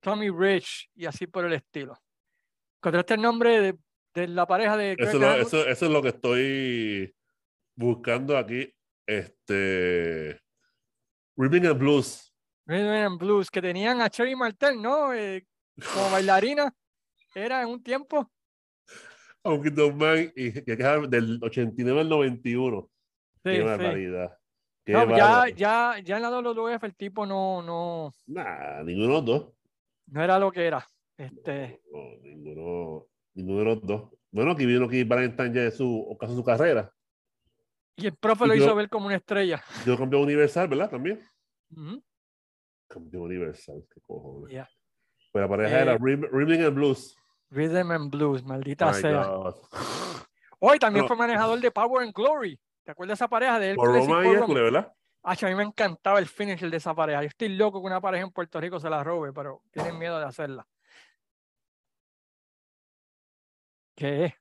Tommy 0.00 0.30
Rich. 0.30 0.90
Y 0.94 1.06
así 1.06 1.26
por 1.26 1.44
el 1.44 1.52
estilo. 1.54 1.96
¿Encontraste 2.80 3.14
el 3.14 3.22
nombre 3.22 3.60
de, 3.60 3.78
de 4.14 4.28
la 4.28 4.46
pareja 4.46 4.76
de 4.76 4.92
Eso, 4.92 4.96
Kirk 4.98 5.08
es 5.08 5.20
lo- 5.20 5.26
Angle? 5.28 5.42
eso, 5.42 5.66
eso 5.66 5.86
es 5.86 5.90
lo 5.90 6.02
que 6.02 6.08
estoy 6.08 7.14
buscando 7.74 8.36
aquí. 8.36 8.72
Este. 9.06 10.38
Ripping 11.36 11.66
and 11.66 11.78
Blues. 11.78 12.27
Rhythm 12.68 13.06
and 13.06 13.18
Blues, 13.18 13.50
que 13.50 13.62
tenían 13.62 14.02
a 14.02 14.10
Cherry 14.10 14.36
Martel, 14.36 14.80
¿no? 14.80 15.14
Eh, 15.14 15.46
como 15.94 16.10
bailarina. 16.12 16.72
Era 17.34 17.62
en 17.62 17.68
un 17.68 17.82
tiempo. 17.82 18.30
Aunque 19.42 19.70
Man 19.70 20.30
y 20.36 20.52
que 20.52 20.76
queda 20.76 20.98
del 21.06 21.38
89 21.42 22.00
al 22.02 22.08
91. 22.08 22.90
Sí, 23.36 23.40
Qué 23.42 23.56
sí. 23.56 23.62
barbaridad. 23.62 24.38
Qué 24.84 24.92
No, 24.92 25.16
ya, 25.16 25.48
ya, 25.48 25.98
ya 26.04 26.16
en 26.16 26.22
la 26.22 26.30
WWF 26.30 26.84
el 26.84 26.94
tipo 26.94 27.24
no, 27.24 27.62
no, 27.62 28.12
Nah, 28.26 28.82
ninguno 28.82 29.06
de 29.08 29.12
los 29.14 29.24
dos. 29.24 29.52
no 30.06 30.22
era 30.22 30.38
lo 30.38 30.50
que 30.52 30.66
era. 30.66 30.86
Este, 31.16 31.80
No, 31.90 32.00
ninguno, 32.22 33.06
ninguno 33.34 33.58
de 33.60 33.64
los 33.64 33.82
dos. 33.82 34.10
Bueno, 34.30 34.50
aquí 34.52 34.66
vino 34.66 34.86
que 34.88 35.04
Valentine 35.04 35.54
ya 35.54 35.62
de 35.62 35.70
su, 35.70 36.00
ocaso 36.10 36.34
su 36.34 36.44
carrera. 36.44 36.92
y 37.96 38.06
el 38.06 38.16
profe 38.16 38.44
Y 38.44 38.48
lo 38.48 38.54
hizo 38.54 38.74
ver 38.74 38.88
como 38.90 39.06
una 39.06 39.16
estrella. 39.16 39.62
Yo 39.86 39.96
campeón 39.96 40.22
universal, 40.22 40.68
¿verdad? 40.68 40.90
También. 40.90 41.20
Ujú, 41.70 42.02
Campeón 42.88 43.22
universal, 43.24 43.84
qué 43.92 44.00
cojones. 44.00 44.50
yeah. 44.50 44.68
Pues 45.30 45.42
la 45.42 45.48
pareja 45.48 45.80
era 45.82 45.92
Eh, 45.94 45.98
Rhythm 46.00 46.24
Rhythm 46.32 46.64
and 46.66 46.74
Blues. 46.74 47.16
Rhythm 47.50 47.90
and 47.90 48.10
Blues, 48.10 48.42
maldita 48.44 48.86
My 48.88 48.94
sea. 48.94 49.26
Hoy 50.60 50.78
también 50.78 51.04
No. 51.04 51.08
fue 51.08 51.16
manejador 51.16 51.60
de 51.60 51.70
Power 51.70 52.02
and 52.02 52.14
Glory. 52.14 52.58
¿Te 52.82 52.92
acuerdas 52.92 53.18
de 53.18 53.24
esa 53.24 53.28
pareja 53.28 53.58
de 53.58 53.70
él? 53.70 53.76
Por 53.76 53.94
Roma 53.94 54.24
y 54.24 54.28
Hércules, 54.30 54.62
¿verdad? 54.64 54.92
a 55.22 55.34
mí 55.46 55.54
me 55.54 55.62
encantaba 55.64 56.18
el 56.18 56.26
finisher 56.26 56.70
de 56.70 56.78
esa 56.78 56.94
pareja. 56.94 57.20
Yo 57.22 57.28
estoy 57.28 57.50
loco 57.50 57.80
que 57.82 57.86
una 57.86 58.00
pareja 58.00 58.24
en 58.24 58.32
Puerto 58.32 58.58
Rico 58.60 58.80
se 58.80 58.88
la 58.88 59.04
robe, 59.04 59.32
pero 59.34 59.62
tienen 59.70 59.98
miedo 59.98 60.18
de 60.18 60.24
hacerla. 60.24 60.66
¿Qué 63.94 64.24
es? 64.26 64.34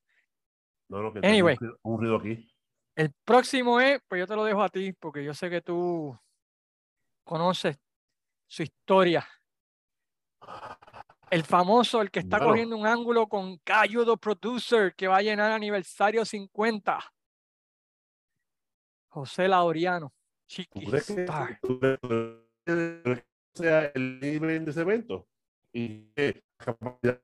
No, 0.87 1.01
no, 1.01 1.11
que 1.11 1.19
Anyway. 1.27 1.57
tengo 1.57 1.77
un 1.83 1.99
ruido 1.99 2.15
aquí. 2.15 2.49
El 2.95 3.11
próximo 3.25 3.79
es, 3.81 3.99
pues 4.07 4.19
yo 4.19 4.27
te 4.27 4.35
lo 4.35 4.45
dejo 4.45 4.63
a 4.63 4.69
ti, 4.69 4.93
porque 4.93 5.23
yo 5.23 5.33
sé 5.33 5.49
que 5.49 5.61
tú 5.61 6.17
conoces 7.25 7.77
su 8.47 8.63
historia. 8.63 9.27
El 11.29 11.43
famoso, 11.43 12.01
el 12.01 12.09
que 12.09 12.19
está 12.19 12.37
Bueno. 12.37 12.51
cogiendo 12.53 12.77
un 12.77 12.87
ángulo 12.87 13.27
con 13.27 13.59
the 14.05 14.17
Producer, 14.19 14.95
que 14.95 15.07
va 15.07 15.17
a 15.17 15.21
llenar 15.21 15.51
aniversario 15.51 16.23
50. 16.23 16.99
José 19.09 19.47
Laureano, 19.47 20.09
¿Tú 20.09 20.15
Chiqui 20.47 20.85
crees 20.85 21.07
que, 21.07 21.21
Star. 21.23 21.59
que 22.65 23.25
sea 23.53 23.85
el 23.95 24.19
nivel 24.19 24.63
de 24.65 24.71
ese 24.71 24.81
evento? 24.81 25.27
Y 25.73 26.05
que 26.13 26.43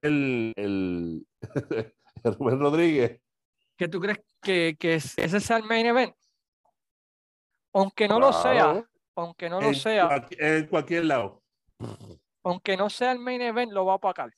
el, 0.01 0.53
el, 0.55 1.27
el 2.23 2.35
Rubén 2.35 2.59
Rodríguez. 2.59 3.21
¿Qué 3.77 3.87
tú 3.87 3.99
crees 3.99 4.19
que, 4.41 4.75
que 4.79 4.95
es- 4.95 5.17
ese 5.17 5.39
sea 5.39 5.57
el 5.57 5.63
main 5.63 5.85
event? 5.85 6.15
Aunque 7.73 8.07
no 8.07 8.19
lo 8.19 8.33
sea, 8.33 8.51
Claro, 8.51 8.87
aunque 9.15 9.49
no 9.49 9.61
lo 9.61 9.67
en 9.69 9.75
sea, 9.75 10.27
en 10.37 10.67
cualquier 10.67 11.05
lado. 11.05 11.41
aunque 12.43 12.75
no 12.77 12.89
sea 12.89 13.11
el 13.11 13.19
main 13.19 13.41
event, 13.41 13.71
lo 13.71 13.85
va 13.85 13.93
a 13.93 13.95
apacar. 13.97 14.31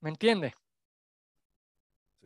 ¿Me 0.00 0.10
entiendes? 0.10 0.52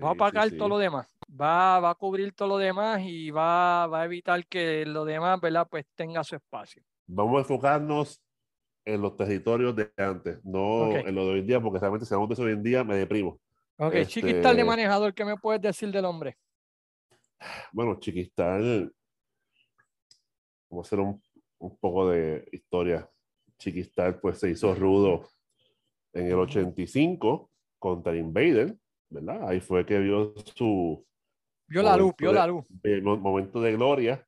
Va 0.02 0.08
a 0.08 0.12
Sí, 0.12 0.14
sí, 0.14 0.14
apagar 0.14 0.48
todo 0.50 0.64
sí. 0.64 0.68
lo 0.68 0.78
demás. 0.78 1.06
Va, 1.40 1.78
va 1.80 1.90
a 1.90 1.94
cubrir 1.94 2.32
todo 2.32 2.48
lo 2.48 2.58
demás 2.58 3.00
y 3.02 3.30
va, 3.30 3.86
va 3.86 4.02
a 4.02 4.04
evitar 4.04 4.46
que 4.46 4.84
lo 4.86 5.04
demás, 5.04 5.40
¿verdad? 5.40 5.66
Pues 5.70 5.86
tenga 5.94 6.24
su 6.24 6.36
espacio. 6.36 6.82
Vamos 7.06 7.36
a 7.36 7.38
enfocarnos 7.40 8.20
en 8.84 9.02
los 9.02 9.16
territorios 9.16 9.76
de 9.76 9.92
antes, 9.96 10.42
no 10.44 10.90
en 10.92 11.14
lo 11.14 11.26
de 11.26 11.32
hoy 11.32 11.38
en 11.40 11.46
día, 11.46 11.60
porque 11.60 11.78
realmente 11.78 12.06
si 12.06 12.14
hablamos 12.14 12.30
de 12.30 12.32
eso 12.34 12.42
hoy 12.44 12.52
en 12.52 12.62
día 12.62 12.82
me 12.82 12.96
deprimo. 12.96 13.38
Ok, 13.76 13.92
chiquita 14.06 14.30
de 14.32 14.48
Este- 14.50 14.64
manejador, 14.64 15.14
¿qué 15.14 15.24
me 15.24 15.36
puedes 15.36 15.60
decir 15.60 15.90
del 15.92 16.04
hombre? 16.04 16.36
Bueno, 17.72 17.98
Chiquistal, 17.98 18.92
vamos 20.70 20.86
a 20.86 20.88
hacer 20.88 21.00
un, 21.00 21.22
un 21.58 21.76
poco 21.78 22.08
de 22.10 22.48
historia. 22.52 23.08
Chiquistal 23.58 24.18
pues 24.20 24.38
se 24.38 24.50
hizo 24.50 24.74
rudo 24.74 25.28
en 26.14 26.26
el 26.28 26.34
Ujú. 26.34 26.42
85 26.44 27.50
contra 27.78 28.16
Invader, 28.16 28.74
¿verdad? 29.10 29.48
Ahí 29.48 29.60
fue 29.60 29.84
que 29.84 29.98
vio 29.98 30.32
su 30.54 31.04
Vio 31.68 31.82
la 31.82 31.96
luz, 31.96 32.14
vio 32.18 32.30
de- 32.30 32.34
la 32.34 32.46
luz. 32.46 32.64
mo- 33.02 33.16
momento 33.18 33.60
de 33.60 33.72
gloria. 33.72 34.26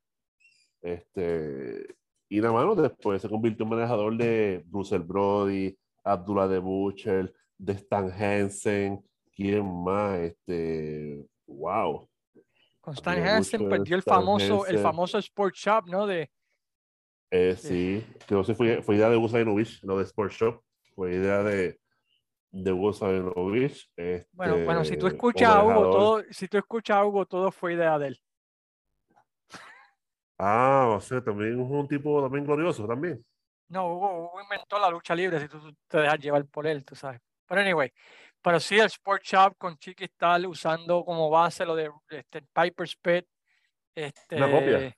Este, 0.81 1.87
y 2.29 2.41
nada 2.41 2.53
más, 2.67 2.77
después 2.77 3.23
se 3.23 3.29
convirtió 3.29 3.65
en 3.65 3.71
manejador 3.71 4.17
de 4.17 4.63
Bruce 4.67 4.99
Brody, 4.99 5.77
Abdullah 6.05 6.49
de 6.49 6.59
Butcher, 6.59 7.33
de 7.59 7.73
Stan 7.75 8.11
Hansen, 8.11 9.03
¿quién 9.35 9.65
más? 9.85 10.19
Este, 10.21 11.25
wow. 11.47 12.09
Con 12.83 12.95
Stan 12.95 13.17
Hansen 13.23 13.69
perdió 13.69 13.95
el 13.95 14.01
Stan 14.01 14.17
famoso, 14.17 14.67
el 14.67 14.79
famoso 14.81 15.17
Sport 15.19 15.55
Shop, 15.55 15.87
¿no? 15.87 16.05
De, 16.05 16.31
Eh, 17.31 17.55
Sí. 17.57 18.05
no 18.29 18.43
sé, 18.45 18.55
fue, 18.55 18.83
fue 18.83 18.97
idea 18.97 19.09
de 19.09 19.17
Hugo 19.17 19.29
Sabinovich, 19.29 19.83
no 19.85 19.97
de 19.97 20.05
Sport 20.05 20.33
Shop, 20.33 20.63
fue 20.95 21.15
idea 21.15 21.45
de, 21.45 21.79
de 22.51 22.73
Hugo 22.73 22.93
Sabinovich. 22.93 23.89
bueno, 24.33 24.65
bueno, 24.65 24.85
si 24.85 24.97
tú 24.97 25.07
este, 25.07 25.17
escuchas 25.17 25.49
a 25.49 25.63
Hugo, 25.63 25.91
todo, 25.91 26.25
si 26.31 26.49
tú 26.49 26.59
escuchas 26.59 26.97
a 26.97 27.07
Hugo, 27.07 27.25
todo 27.25 27.53
fue 27.53 27.75
idea 27.75 27.99
de 28.01 28.09
él. 28.09 28.23
Ah, 30.37 30.93
o 30.97 31.01
sea, 31.01 31.23
también 31.23 31.53
es 31.53 31.71
un 31.71 31.87
tipo 31.87 32.21
también 32.21 32.45
glorioso 32.45 32.85
también. 32.85 33.25
No, 33.69 33.95
Hugo, 33.95 34.25
Hugo 34.25 34.43
inventó 34.43 34.81
la 34.81 34.91
lucha 34.91 35.15
libre 35.15 35.39
si 35.39 35.47
tú 35.47 35.73
te 35.87 35.99
dejas 35.99 36.19
llevar 36.19 36.45
por 36.47 36.67
él, 36.67 36.85
tú 36.85 36.97
sabes. 36.97 37.21
Pero 37.47 37.61
anyway, 37.61 37.93
pero 38.43 38.59
sí 38.61 38.79
el 38.79 38.87
Sport 38.87 39.23
Shop 39.23 39.55
con 39.57 39.77
Chiqui 39.79 40.05
Stal 40.07 40.47
usando 40.47 41.05
como 41.05 41.31
base 41.31 41.65
lo 41.65 41.75
de 41.77 41.91
este, 42.11 42.43
Piper's 42.53 42.97
Pit. 42.97 43.25
Este, 43.95 44.39
copia. 44.39 44.97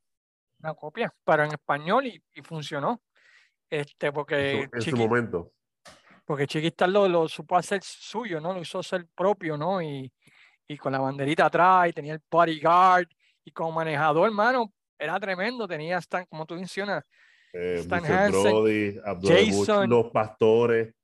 Una 0.61 0.75
copia, 0.75 1.13
pero 1.25 1.45
en 1.45 1.53
español 1.53 2.07
y, 2.07 2.23
y 2.35 2.43
funcionó. 2.43 3.03
Este, 3.69 4.07
En 4.09 4.13
porque 4.15 4.69
su, 4.71 4.77
en 4.77 4.83
su 4.83 4.91
Chiqui- 4.91 4.99
momento. 4.99 5.53
Porque 6.25 6.47
Chiquistar 6.47 6.89
lo, 6.89 7.07
lo 7.09 7.29
supo 7.29 7.57
hacer 7.57 7.83
suyo, 7.83 8.41
¿no? 8.41 8.55
Lo 8.55 8.61
hizo 8.61 8.83
ser 8.83 9.07
propio, 9.15 9.59
¿no? 9.59 9.83
Y, 9.83 10.11
y 10.67 10.79
con 10.79 10.93
la 10.93 10.99
banderita 10.99 11.45
atrás, 11.47 11.89
y 11.89 11.93
tenía 11.93 12.15
el 12.15 12.23
bodyguard, 12.31 13.07
y 13.45 13.51
como 13.51 13.73
manejador, 13.73 14.29
hermano, 14.29 14.73
era 14.99 15.21
tremendo. 15.21 15.69
Tenía, 15.69 15.99
Stan, 15.99 16.25
como 16.25 16.47
tú 16.47 16.55
mencionas, 16.55 17.05
Eh, 17.53 17.77
Stan. 17.81 18.03
Hansen, 18.07 18.41
Brody, 18.43 18.99
Abdul 19.05 19.31
Bush, 19.33 19.67
Jason. 19.67 19.91
los 19.91 20.11
pastores, 20.11 20.95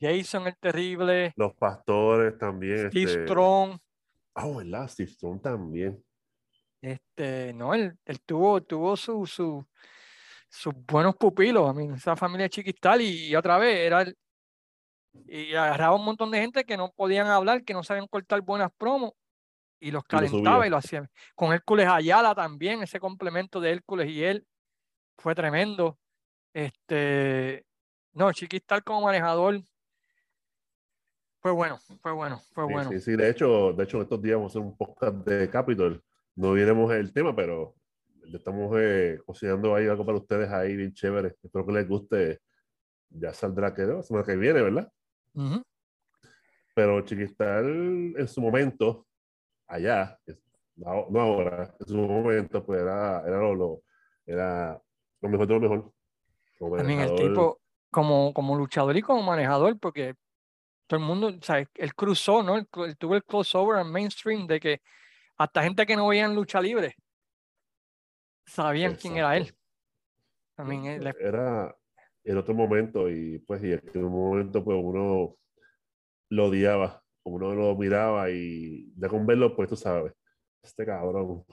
Jason 0.00 0.46
el 0.46 0.56
Terrible, 0.58 1.32
los 1.36 1.54
pastores 1.54 2.36
también. 2.38 2.90
Steve 2.90 3.10
este, 3.10 3.26
Strong. 3.26 3.78
Ah, 4.34 4.48
¿verdad? 4.48 4.88
Steve 4.88 5.10
Strong 5.10 5.40
también. 5.40 6.04
Este, 6.80 7.52
no, 7.54 7.72
él, 7.74 7.96
él 8.04 8.20
tuvo, 8.26 8.62
tuvo 8.62 8.96
su, 8.96 9.24
su, 9.26 9.64
sus 10.50 10.74
buenos 10.86 11.16
pupilos, 11.16 11.68
a 11.68 11.72
mí, 11.72 11.88
esa 11.94 12.14
familia 12.14 12.48
chiquistal, 12.48 13.00
y, 13.00 13.28
y 13.28 13.36
otra 13.36 13.56
vez 13.58 13.78
era 13.78 14.02
el- 14.02 14.16
y 15.26 15.54
agarraba 15.54 15.96
un 15.96 16.04
montón 16.04 16.30
de 16.30 16.40
gente 16.40 16.64
que 16.64 16.76
no 16.76 16.90
podían 16.90 17.28
hablar, 17.28 17.64
que 17.64 17.72
no 17.72 17.82
sabían 17.82 18.06
cortar 18.08 18.40
buenas 18.42 18.70
promos, 18.76 19.12
y 19.80 19.90
los 19.90 20.04
calentaba 20.04 20.66
y 20.66 20.70
lo 20.70 20.76
hacía. 20.78 21.08
Con 21.34 21.52
Hércules 21.52 21.86
Ayala 21.88 22.34
también, 22.34 22.82
ese 22.82 23.00
complemento 23.00 23.60
de 23.60 23.70
Hércules 23.72 24.08
y 24.08 24.24
él 24.24 24.46
fue 25.18 25.34
tremendo. 25.34 25.98
Este, 26.54 27.64
no, 28.12 28.32
Chiquistal 28.32 28.82
como 28.84 29.02
manejador 29.02 29.60
fue 31.44 31.52
bueno, 31.52 31.76
fue 32.00 32.12
bueno, 32.12 32.38
fue 32.54 32.66
Sí, 32.66 32.72
bueno. 32.72 32.90
sí, 32.90 33.00
sí. 33.00 33.16
De 33.16 33.28
hecho, 33.28 33.74
de 33.74 33.84
hecho, 33.84 34.00
estos 34.00 34.22
días 34.22 34.36
vamos 34.36 34.50
a 34.50 34.58
hacer 34.58 34.62
un 34.66 34.74
podcast 34.78 35.14
de 35.26 35.50
Capitol. 35.50 36.02
No 36.36 36.52
veremos 36.52 36.90
el 36.94 37.12
tema, 37.12 37.36
pero 37.36 37.74
le 38.22 38.38
estamos 38.38 38.74
eh, 38.80 39.20
cocinando 39.26 39.74
ahí 39.74 39.86
algo 39.86 40.06
para 40.06 40.16
ustedes 40.16 40.50
ahí 40.50 40.74
bien 40.74 40.94
chévere. 40.94 41.36
Espero 41.42 41.66
que 41.66 41.72
les 41.72 41.86
guste. 41.86 42.40
Ya 43.10 43.34
saldrá 43.34 43.74
que 43.74 43.82
la 43.82 44.02
semana 44.02 44.24
que 44.24 44.36
viene, 44.36 44.62
¿verdad? 44.62 44.90
Ujú. 45.34 45.62
Pero 46.74 47.02
Chiquistal 47.02 48.14
en 48.16 48.26
su 48.26 48.40
momento, 48.40 49.06
allá, 49.66 50.18
no 50.76 51.08
no 51.10 51.20
ahora, 51.20 51.74
en 51.78 51.86
su 51.86 51.94
momento, 51.98 52.64
pues 52.64 52.80
era, 52.80 53.20
era 53.20 53.36
lo, 53.36 53.54
lo- 53.54 53.82
era 54.24 54.80
lo 55.20 55.28
mejor 55.28 55.46
de 55.46 55.54
lo 55.54 55.60
mejor. 55.60 55.92
También 56.78 57.00
el 57.00 57.14
tipo, 57.16 57.60
como, 57.90 58.32
como 58.32 58.56
luchador 58.56 58.96
y 58.96 59.02
como 59.02 59.22
manejador, 59.22 59.78
porque 59.78 60.14
todo 60.86 61.00
el 61.00 61.06
mundo, 61.06 61.28
o 61.28 61.42
sea, 61.42 61.58
él 61.74 61.94
cruzó, 61.94 62.42
¿no? 62.42 62.56
Él, 62.56 62.68
él 62.86 62.96
tuvo 62.96 63.14
el 63.16 63.24
crossover 63.24 63.78
al 63.78 63.90
mainstream 63.90 64.46
de 64.46 64.60
que 64.60 64.82
hasta 65.36 65.62
gente 65.62 65.86
que 65.86 65.96
no 65.96 66.08
veían 66.08 66.34
lucha 66.34 66.60
libre 66.60 66.94
sabían 68.46 68.94
quién 68.94 69.16
era 69.16 69.36
él. 69.36 69.42
Exacto. 69.42 69.60
También 70.56 70.84
él 70.86 71.06
es- 71.06 71.16
Era 71.18 71.74
en 72.24 72.36
otro 72.38 72.54
momento 72.54 73.10
y 73.10 73.38
pues 73.40 73.62
y 73.62 73.72
en 73.72 74.04
un 74.04 74.12
momento 74.12 74.62
pues 74.64 74.78
uno 74.80 75.36
lo 76.30 76.44
odiaba, 76.46 77.02
uno 77.24 77.54
lo 77.54 77.74
miraba 77.76 78.30
y 78.30 78.92
ya 78.96 79.08
con 79.08 79.26
verlo 79.26 79.54
pues 79.56 79.68
tú 79.68 79.76
sabes, 79.76 80.12
este 80.62 80.86
cabrón 80.86 81.44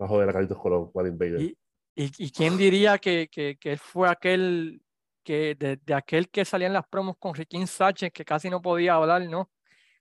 va 0.00 0.06
a 0.06 0.08
joder 0.08 0.28
a 0.28 0.32
Carlitos 0.32 0.58
Colón, 0.58 0.86
Juan 0.86 1.06
Invader. 1.06 1.40
Y, 1.40 1.56
y, 1.94 2.12
y 2.26 2.30
quién 2.30 2.56
diría 2.56 2.98
que, 2.98 3.28
que, 3.30 3.56
que 3.56 3.72
él 3.72 3.78
fue 3.78 4.08
aquel, 4.08 4.82
que 5.26 5.56
de, 5.56 5.76
de 5.84 5.92
aquel 5.94 6.30
que 6.30 6.44
salía 6.44 6.68
en 6.68 6.72
las 6.72 6.86
promos 6.86 7.16
con 7.18 7.34
Riquín 7.34 7.66
Sánchez, 7.66 8.12
que 8.12 8.24
casi 8.24 8.48
no 8.48 8.62
podía 8.62 8.94
hablar, 8.94 9.22
¿no? 9.28 9.50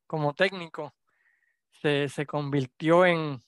Como 0.05 0.35
técnico, 0.35 0.93
se, 1.81 2.07
se 2.09 2.27
convirtió 2.27 3.07
en 3.07 3.43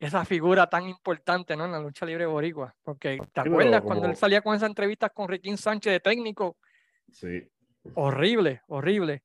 esa 0.00 0.24
figura 0.24 0.66
tan 0.70 0.88
importante, 0.88 1.54
¿no? 1.54 1.66
En 1.66 1.72
la 1.72 1.80
lucha 1.80 2.06
libre 2.06 2.24
boricua. 2.24 2.74
Porque, 2.82 3.18
¿te 3.30 3.40
acuerdas 3.42 3.82
cuando 3.82 4.06
él 4.06 4.16
salía 4.16 4.40
con 4.40 4.54
esas 4.56 4.70
entrevistas 4.70 5.10
con 5.14 5.28
Riquín 5.28 5.58
Sánchez 5.58 5.92
de 5.92 6.00
técnico? 6.00 6.56
Sí, 7.12 7.46
Horrible, 7.94 8.62
horrible. 8.68 9.22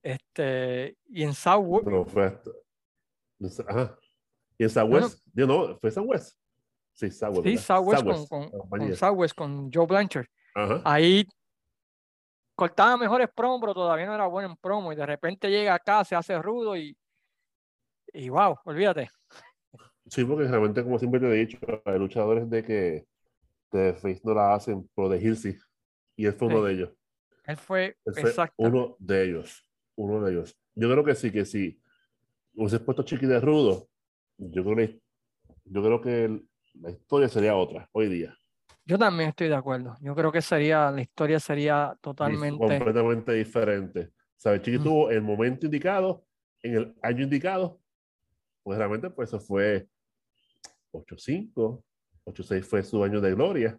Este, 0.00 0.96
y 1.08 1.24
en 1.24 1.34
Southwood, 1.34 1.82
no 1.82 2.04
fue 2.04 2.26
hasta- 2.26 2.50
no 3.40 3.48
ajá. 3.66 3.98
Y 4.56 4.62
en 4.64 4.70
No, 4.72 4.84
no. 4.84 5.00
Southwest, 5.00 5.26
yo 5.34 5.46
no, 5.48 5.78
fue 5.80 5.90
Southwest. 5.90 6.38
Sí, 6.98 7.10
Southwest. 7.12 7.46
sí. 7.46 7.56
Southwest 7.58 8.02
con, 8.04 8.26
con, 8.26 8.50
con 8.50 8.60
compañía. 8.60 8.96
Southwest, 8.96 9.34
con 9.36 9.70
Joe 9.72 9.86
Blanchard. 9.86 10.26
Ajá. 10.54 10.82
ahí 10.84 11.24
cortaba 12.56 12.96
mejores 12.96 13.28
promos, 13.32 13.60
pero 13.60 13.74
todavía 13.74 14.06
no 14.06 14.14
era 14.14 14.26
bueno 14.26 14.48
en 14.50 14.56
promo. 14.56 14.92
Y 14.92 14.96
de 14.96 15.06
repente 15.06 15.48
llega 15.48 15.74
acá, 15.74 16.04
se 16.04 16.16
hace 16.16 16.36
rudo 16.42 16.76
y, 16.76 16.96
y 18.12 18.28
wow, 18.28 18.56
olvídate. 18.64 19.08
Sí, 20.08 20.24
porque 20.24 20.48
realmente, 20.48 20.82
como 20.82 20.98
siempre 20.98 21.20
te 21.20 21.26
he 21.28 21.46
dicho, 21.46 21.58
hay 21.84 21.98
luchadores 21.98 22.50
de 22.50 22.64
que 22.64 23.06
de 23.70 23.94
face 23.94 24.20
no 24.24 24.34
la 24.34 24.54
hacen, 24.54 24.88
pero 24.96 25.08
de 25.08 25.18
Hilsey. 25.20 25.56
Y 26.16 26.26
él 26.26 26.32
fue 26.32 26.48
uno 26.48 26.60
Sí. 26.62 26.66
de 26.66 26.72
ellos. 26.72 26.90
Él 27.44 27.56
fue 27.56 27.96
Él 28.04 28.14
fue 28.14 28.50
uno 28.56 28.96
de 28.98 29.24
ellos. 29.24 29.70
Uno 29.94 30.24
de 30.24 30.32
ellos. 30.32 30.58
Yo 30.74 30.90
creo 30.90 31.04
que 31.04 31.14
sí, 31.14 31.30
que 31.30 31.44
sí. 31.44 31.80
Hubiese 32.54 32.80
puesto 32.80 33.04
Chiqui 33.04 33.26
de 33.26 33.38
rudo. 33.40 33.88
Yo 34.38 34.64
creo 34.64 34.76
que, 34.76 35.00
yo 35.64 35.82
creo 35.82 36.00
que 36.00 36.24
el- 36.24 36.47
la 36.80 36.90
historia 36.90 37.28
sería 37.28 37.56
otra 37.56 37.88
hoy 37.92 38.08
día. 38.08 38.36
Yo 38.84 38.98
también 38.98 39.30
estoy 39.30 39.48
de 39.48 39.54
acuerdo. 39.54 39.96
Yo 40.00 40.14
creo 40.14 40.32
que 40.32 40.40
sería, 40.40 40.90
la 40.90 41.02
historia 41.02 41.38
sería 41.38 41.96
totalmente. 42.00 42.56
Completamente 42.58 43.32
diferente. 43.32 44.12
¿Sabes? 44.36 44.62
Chiqui 44.62 44.78
Mm. 44.78 44.82
tuvo 44.84 45.10
el 45.10 45.20
momento 45.20 45.66
indicado, 45.66 46.24
en 46.62 46.74
el 46.76 46.94
año 47.02 47.24
indicado. 47.24 47.80
Pues 48.62 48.78
realmente, 48.78 49.10
pues 49.10 49.28
eso 49.28 49.40
fue 49.40 49.88
8-5. 50.92 51.82
8-6 52.24 52.64
fue 52.64 52.82
su 52.82 53.02
año 53.02 53.20
de 53.20 53.34
gloria. 53.34 53.78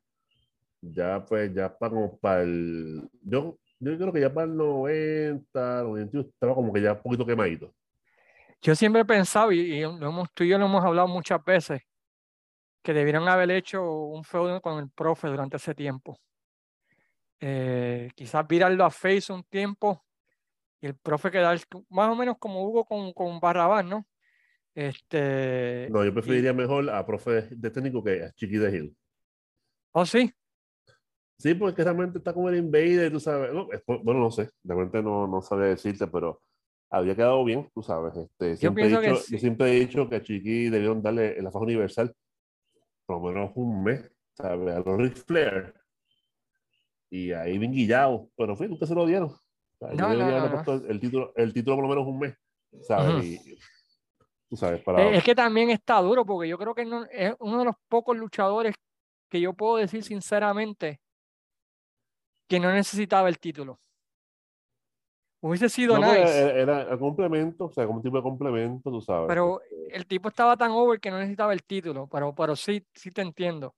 Ya, 0.82 1.24
pues, 1.26 1.54
ya 1.54 1.76
para 1.76 1.90
como 1.92 2.18
para 2.20 2.44
el. 2.44 3.10
Yo, 3.22 3.58
yo 3.80 3.98
creo 3.98 4.14
que 4.14 4.22
ya 4.22 4.34
para 4.34 4.46
el 4.48 4.56
90, 4.56 5.84
91, 5.84 6.30
estaba 6.30 6.54
como 6.56 6.72
que 6.72 6.82
ya 6.82 6.94
un 6.94 7.02
poquito 7.02 7.26
quemadito. 7.26 7.74
Yo 8.62 8.76
siempre 8.76 9.02
he 9.02 9.06
pensado, 9.06 9.52
y, 9.52 9.60
y 9.60 9.82
lo 9.82 10.10
hemos, 10.10 10.32
tú 10.34 10.44
y 10.44 10.50
yo 10.50 10.58
lo 10.58 10.66
hemos 10.66 10.84
hablado 10.84 11.08
muchas 11.08 11.44
veces, 11.44 11.82
que 12.82 12.94
debieron 12.94 13.28
haber 13.28 13.52
hecho 13.52 13.84
un 14.08 14.24
feudo 14.24 14.62
con 14.62 14.80
el 14.80 14.90
profe 14.90 15.28
durante 15.28 15.58
ese 15.58 15.76
tiempo. 15.76 16.20
Eh, 17.42 18.10
quizás 18.16 18.46
virarlo 18.48 18.84
a 18.84 18.90
Face 18.92 19.32
un 19.32 19.44
tiempo 19.44 20.04
y 20.82 20.88
el 20.88 20.96
profe 20.96 21.32
quedar 21.32 21.58
más 21.90 22.10
o 22.10 22.16
menos 22.16 22.38
como 22.38 22.64
Hugo 22.66 22.86
con, 22.86 23.14
con 23.14 23.40
Barrabás, 23.40 23.86
¿no? 23.86 24.06
Este, 24.76 25.88
No, 25.90 26.04
yo 26.04 26.10
y- 26.10 26.14
preferiría 26.14 26.54
mejor 26.54 26.90
a 26.90 27.06
profe 27.06 27.48
de 27.52 27.70
técnico 27.72 28.04
que 28.04 28.24
a 28.24 28.32
Chiqui 28.34 28.58
de 28.58 28.76
Hill. 28.78 28.98
oh, 29.94 30.06
sí, 30.06 30.32
Sí, 31.38 31.54
porque 31.54 31.86
realmente 31.86 32.18
está 32.18 32.34
como 32.34 32.50
el 32.50 32.58
Invader, 32.58 33.10
tú 33.14 33.20
sabes. 33.22 33.54
No, 33.54 33.72
es- 33.72 33.82
bueno, 33.86 34.20
no 34.20 34.30
sé, 34.30 34.50
realmente 34.62 35.02
no, 35.02 35.26
no 35.26 35.42
sabía 35.42 35.68
decirte, 35.68 36.06
pero 36.08 36.42
había 36.90 37.16
quedado 37.16 37.46
bien, 37.46 37.70
tú 37.74 37.82
sabes. 37.82 38.14
Este, 38.18 38.58
siempre, 38.58 38.84
he 38.84 38.88
pienso 38.88 39.02
que 39.02 39.10
dicho, 39.10 39.22
sí. 39.24 39.34
yo 39.36 39.40
siempre 39.40 39.72
he 39.72 39.80
dicho 39.80 40.10
que 40.10 40.16
a 40.18 40.22
Chiqui 40.22 40.70
debieron 40.70 41.02
darle 41.02 41.38
en 41.38 41.46
la 41.46 41.52
faja 41.52 41.64
universal 41.64 42.14
por 43.10 43.24
lo 43.24 43.34
menos 43.34 43.52
un 43.56 43.84
mes, 43.84 44.12
¿sabes? 44.34 44.76
A 44.76 44.80
los 44.82 44.98
Ric 44.98 45.16
Flair. 45.26 45.74
Y 47.10 47.32
ahí 47.32 47.58
bien 47.58 47.72
guillado, 47.72 48.30
pero 48.38 48.56
fue, 48.56 48.68
nunca 48.68 48.86
se 48.86 48.94
lo 48.94 49.08
dieron. 49.08 49.36
No, 49.80 50.14
no, 50.14 50.64
no, 50.64 50.74
el 50.88 51.00
título, 51.00 51.34
el 51.36 51.52
título 51.52 51.78
por 51.78 51.86
lo 51.86 51.90
menos 51.90 52.08
un 52.08 52.20
mes, 52.20 52.36
¿sabes? 52.84 53.16
Ujú. 53.16 53.24
Y, 53.24 53.58
tú 54.48 54.56
sabes, 54.58 54.84
para... 54.84 55.02
Eh, 55.02 55.18
Es 55.18 55.24
que 55.24 55.34
también 55.34 55.72
está 55.72 56.00
duro 56.02 56.24
porque 56.24 56.48
yo 56.48 56.60
creo 56.60 56.76
que 56.76 56.86
no, 56.86 57.06
es 57.06 57.34
uno 57.40 57.60
de 57.60 57.66
los 57.66 57.76
pocos 57.88 58.16
luchadores 58.16 58.76
que 59.28 59.42
yo 59.42 59.54
puedo 59.54 59.78
decir 59.78 60.04
sinceramente 60.04 61.02
que 62.48 62.60
no 62.60 62.72
necesitaba 62.72 63.28
el 63.28 63.40
título. 63.40 63.80
Hubiese 65.42 65.70
sido 65.70 65.98
No, 65.98 66.08
pues, 66.08 66.20
nice, 66.20 66.60
era, 66.60 66.82
era 66.82 66.98
complemento, 66.98 67.66
o 67.66 67.72
sea, 67.72 67.86
como 67.86 68.00
un 68.00 68.04
tipo 68.04 68.18
de 68.18 68.24
complemento, 68.24 68.92
tú 68.92 69.00
sabes. 69.02 69.28
pero 69.28 69.62
este, 69.62 69.96
el 69.96 70.06
tipo 70.06 70.28
estaba 70.28 70.58
tan 70.58 70.72
over 70.72 71.00
que 71.00 71.10
no 71.10 71.18
necesitaba 71.18 71.54
el 71.54 71.64
título, 71.64 72.08
pero, 72.08 72.36
pero 72.36 72.56
sí, 72.56 72.86
sí 72.94 73.10
te 73.12 73.22
entiendo. 73.22 73.74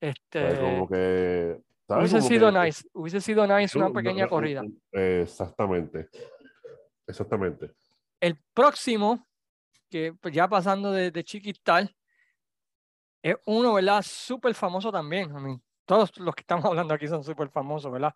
¿sabes? 0.00 0.16
Este, 0.16 0.60
Como 0.60 0.88
que... 0.88 1.60
¿sabes? 1.86 2.12
hubiese 2.12 2.16
Como 2.18 2.28
sido 2.28 2.52
que- 2.52 2.58
nice, 2.66 2.88
hubiese 2.92 3.20
sido 3.20 3.46
nice 3.46 3.78
una 3.78 3.90
pequeña 3.90 4.24
no, 4.24 4.30
corrida. 4.30 4.62
Exactamente. 4.92 6.08
Exactamente. 7.06 7.72
El 8.20 8.36
próximo, 8.52 9.26
que 9.88 10.12
pues, 10.20 10.34
ya 10.34 10.48
pasando 10.48 10.90
de, 10.92 11.10
de 11.10 11.24
Chiquistal, 11.24 11.94
es 13.22 13.36
uno, 13.46 13.74
¿verdad? 13.74 14.02
Súper 14.02 14.54
famoso 14.54 14.90
también. 14.90 15.30
I 15.30 15.40
mean, 15.40 15.62
todos 15.84 16.16
los 16.18 16.34
que 16.34 16.40
estamos 16.42 16.64
hablando 16.64 16.92
aquí 16.94 17.06
son 17.06 17.22
súper 17.22 17.48
famosos, 17.50 17.90
¿verdad? 17.92 18.14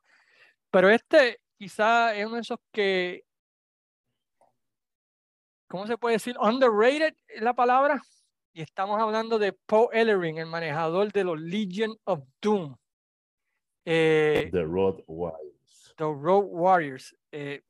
Pero 0.70 0.90
este 0.90 1.40
quizá 1.62 2.12
es 2.16 2.26
uno 2.26 2.34
de 2.34 2.40
esos 2.40 2.58
que, 2.72 3.24
¿cómo 5.68 5.86
se 5.86 5.96
puede 5.96 6.16
decir? 6.16 6.36
Underrated 6.40 7.14
es 7.28 7.40
la 7.40 7.54
palabra. 7.54 8.02
Y 8.52 8.62
estamos 8.62 9.00
hablando 9.00 9.38
de 9.38 9.52
Paul 9.52 9.86
Ellering, 9.92 10.38
el 10.38 10.46
manejador 10.46 11.12
de 11.12 11.22
los 11.22 11.40
Legion 11.40 11.96
of 12.02 12.24
Doom. 12.40 12.74
Eh, 13.84 14.48
The 14.50 14.64
Road 14.64 15.04
Wives. 15.06 15.94
The 15.96 16.02
Road 16.02 16.46
Warriors. 16.48 17.16
Eh, 17.30 17.62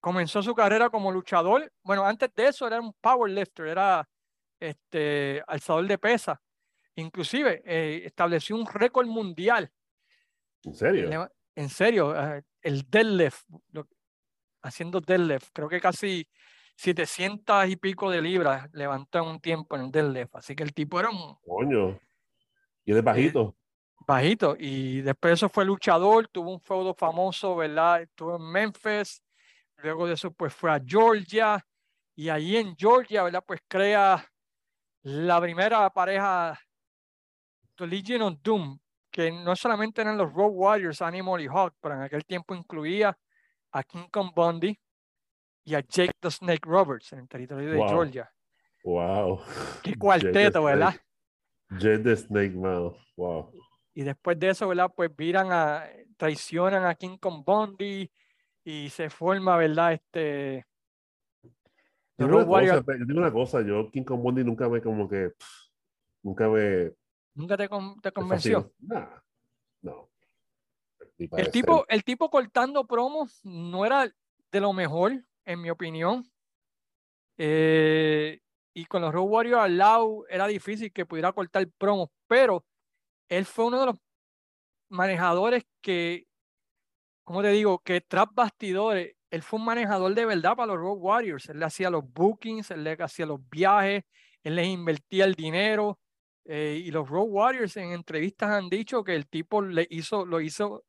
comenzó 0.00 0.42
su 0.42 0.54
carrera 0.54 0.88
como 0.88 1.12
luchador. 1.12 1.70
Bueno, 1.82 2.06
antes 2.06 2.32
de 2.34 2.48
eso 2.48 2.66
era 2.66 2.80
un 2.80 2.94
powerlifter, 2.94 3.66
era 3.66 4.08
este, 4.58 5.42
alzador 5.46 5.86
de 5.86 5.98
pesa. 5.98 6.40
Inclusive 6.94 7.62
eh, 7.66 8.00
estableció 8.06 8.56
un 8.56 8.64
récord 8.64 9.06
mundial 9.06 9.70
¿En 10.64 10.74
serio? 10.74 11.30
en 11.54 11.68
serio, 11.68 12.14
el 12.66 12.88
deadlift, 12.90 13.44
lo- 13.72 13.88
haciendo 14.62 15.00
deadlift, 15.00 15.50
creo 15.52 15.68
que 15.68 15.80
casi 15.80 16.28
700 16.76 17.68
y 17.68 17.76
pico 17.76 18.10
de 18.10 18.20
libras 18.20 18.68
levantó 18.72 19.18
en 19.20 19.28
un 19.28 19.40
tiempo 19.40 19.76
en 19.76 19.82
el 19.86 19.90
deadlift. 19.90 20.34
Así 20.34 20.54
que 20.54 20.62
el 20.62 20.74
tipo 20.74 20.98
era 21.00 21.10
un 21.10 21.36
Coño. 21.44 21.98
Y 22.84 22.92
es 22.92 23.02
bajito. 23.02 23.56
bajito. 24.06 24.56
Y 24.58 25.00
después 25.00 25.30
de 25.30 25.34
eso 25.34 25.48
fue 25.48 25.64
luchador, 25.64 26.28
tuvo 26.28 26.52
un 26.52 26.60
feudo 26.60 26.94
famoso, 26.94 27.56
¿verdad? 27.56 28.02
Estuvo 28.02 28.36
en 28.36 28.42
Memphis. 28.50 29.22
Luego 29.78 30.06
de 30.06 30.14
eso, 30.14 30.30
pues 30.32 30.52
fue 30.54 30.70
a 30.70 30.80
Georgia. 30.84 31.64
Y 32.14 32.28
allí 32.28 32.56
en 32.56 32.76
Georgia, 32.76 33.22
¿verdad? 33.24 33.44
Pues 33.46 33.60
crea 33.68 34.24
la 35.02 35.40
primera 35.40 35.88
pareja, 35.90 36.58
The 37.76 37.86
Legion 37.86 38.22
of 38.22 38.34
Doom, 38.42 38.78
que 39.16 39.32
no 39.32 39.56
solamente 39.56 40.02
eran 40.02 40.18
los 40.18 40.30
Road 40.30 40.50
Warriors, 40.52 41.00
Animal 41.00 41.40
y 41.40 41.46
Hawk, 41.46 41.74
pero 41.80 41.94
en 41.94 42.02
aquel 42.02 42.22
tiempo 42.26 42.54
incluía 42.54 43.16
a 43.72 43.82
King 43.82 44.08
Kong 44.12 44.30
Bundy 44.36 44.78
y 45.64 45.74
a 45.74 45.80
Jake 45.80 46.12
the 46.20 46.30
Snake 46.30 46.60
Roberts 46.66 47.14
en 47.14 47.20
el 47.20 47.28
territorio 47.28 47.70
de 47.70 47.78
Wow. 47.78 47.88
Georgia. 47.88 48.30
Wow. 48.84 49.40
Qué 49.82 49.90
Jake 49.92 49.98
cuarteto, 49.98 50.64
¿verdad? 50.64 50.94
Jet 51.70 52.02
the 52.02 52.14
Snake 52.14 52.54
Mouth. 52.54 52.98
Wow. 53.16 53.52
Y 53.94 54.02
después 54.02 54.38
de 54.38 54.50
eso, 54.50 54.68
¿verdad? 54.68 54.92
Pues 54.94 55.16
viran 55.16 55.48
a, 55.50 55.88
traicionan 56.18 56.84
a 56.84 56.94
King 56.94 57.16
Kong 57.16 57.42
Bundy 57.42 58.12
y 58.64 58.90
se 58.90 59.08
forma, 59.08 59.56
¿verdad? 59.56 59.94
Este, 59.94 60.66
Road 62.18 62.34
una, 62.34 62.44
Warriors. 62.44 62.84
cosa, 62.84 62.98
yo 62.98 63.04
digo 63.06 63.18
una 63.20 63.32
cosa, 63.32 63.62
yo 63.62 63.90
King 63.90 64.04
Kong 64.04 64.20
Bundy 64.20 64.44
nunca 64.44 64.68
me 64.68 64.82
como 64.82 65.08
que 65.08 65.30
pff, 65.30 65.70
nunca 66.22 66.50
me, 66.50 66.92
¿Nunca 67.36 67.56
te, 67.56 67.68
con- 67.68 68.00
te 68.00 68.10
convenció? 68.12 68.72
Nah, 68.80 69.20
no. 69.82 70.10
El 71.32 71.50
tipo, 71.50 71.84
el 71.88 72.02
tipo 72.02 72.30
cortando 72.30 72.86
promos 72.86 73.40
no 73.44 73.84
era 73.84 74.10
de 74.50 74.60
lo 74.60 74.72
mejor, 74.72 75.12
en 75.44 75.60
mi 75.60 75.70
opinión. 75.70 76.24
Eh, 77.38 78.40
y 78.74 78.86
con 78.86 79.02
los 79.02 79.12
Road 79.12 79.28
Warriors 79.28 79.62
al 79.64 79.76
lado 79.76 80.24
era 80.28 80.46
difícil 80.46 80.92
que 80.92 81.04
pudiera 81.06 81.32
cortar 81.32 81.66
promos, 81.78 82.08
pero 82.26 82.64
él 83.28 83.44
fue 83.44 83.66
uno 83.66 83.80
de 83.80 83.86
los 83.86 83.96
manejadores 84.88 85.64
que, 85.82 86.26
como 87.24 87.42
te 87.42 87.48
digo, 87.48 87.78
que 87.80 88.00
tras 88.00 88.26
bastidores, 88.32 89.14
él 89.30 89.42
fue 89.42 89.58
un 89.58 89.66
manejador 89.66 90.14
de 90.14 90.24
verdad 90.24 90.56
para 90.56 90.68
los 90.68 90.78
Road 90.78 90.96
Warriors. 90.98 91.48
Él 91.50 91.58
le 91.58 91.66
hacía 91.66 91.90
los 91.90 92.04
bookings, 92.10 92.70
él 92.70 92.84
le 92.84 92.92
hacía 92.98 93.26
los 93.26 93.40
viajes, 93.50 94.04
él 94.42 94.54
les 94.56 94.68
invertía 94.68 95.24
el 95.26 95.34
dinero. 95.34 95.98
Eh, 96.48 96.80
y 96.84 96.90
los 96.90 97.08
Road 97.08 97.26
Warriors 97.28 97.76
en 97.76 97.92
entrevistas 97.92 98.50
han 98.50 98.68
dicho 98.68 99.02
que 99.02 99.14
el 99.14 99.26
tipo 99.26 99.62
le 99.62 99.86
hizo, 99.90 100.24
lo 100.24 100.40
hizo, 100.40 100.84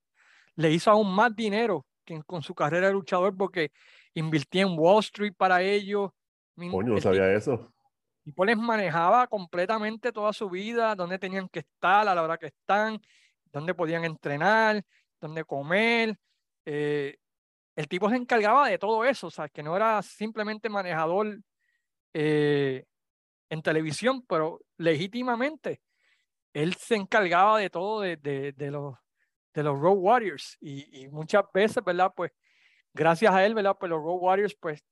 le 0.56 0.72
hizo 0.72 0.92
aún 0.92 1.14
más 1.14 1.36
dinero 1.36 1.86
que 2.06 2.22
con 2.24 2.42
su 2.42 2.54
carrera 2.54 2.88
de 2.88 2.94
luchador 2.94 3.36
porque 3.36 3.72
invirtía 4.14 4.62
en 4.62 4.78
Wall 4.78 5.00
Street 5.00 5.34
para 5.36 5.62
ellos. 5.62 6.12
Coño, 6.56 6.94
no 6.94 7.02
sabía 7.02 7.34
eso. 7.34 7.74
tipo 8.24 8.46
les 8.46 8.58
manejaba 8.58 9.28
completamente 9.28 10.12
toda 10.12 10.32
su 10.32 10.50
vida, 10.50 10.96
dónde 10.96 11.20
tenían 11.20 11.50
que 11.50 11.60
estar, 11.60 12.08
a 12.08 12.16
la 12.16 12.24
hora 12.24 12.38
que 12.38 12.48
están, 12.48 13.02
dónde 13.52 13.74
podían 13.74 14.06
entrenar, 14.06 14.84
dónde 15.20 15.44
comer. 15.44 16.18
eh, 16.66 17.18
el 17.76 17.88
tipo 17.88 18.10
se 18.10 18.16
encargaba 18.16 18.68
de 18.68 18.80
todo 18.80 19.06
eso, 19.06 19.28
o 19.28 19.32
sea, 19.32 19.50
que 19.50 19.62
no 19.62 19.76
era 19.76 20.02
simplemente 20.02 20.68
manejador 20.68 21.40
eh, 22.14 22.86
en 23.50 23.62
televisión, 23.62 24.24
pero 24.28 24.62
legítimamente 24.78 25.82
él 26.54 26.74
se 26.76 26.96
encargaba 26.96 27.60
de 27.60 27.70
todo 27.70 28.02
de, 28.02 28.18
de- 28.18 28.52
de 28.54 28.72
los, 28.72 28.96
de 29.54 29.64
los 29.64 29.80
Road 29.80 29.98
Warriors 29.98 30.58
y, 30.60 31.04
y 31.04 31.08
muchas 31.10 31.44
veces, 31.54 31.84
¿verdad? 31.84 32.12
Pues 32.16 32.32
gracias 32.94 33.34
a 33.34 33.46
él, 33.46 33.54
¿verdad? 33.56 33.76
Pues 33.80 33.90
los 33.90 34.02
Road 34.02 34.20
Warriors, 34.22 34.56
pues 34.60 34.84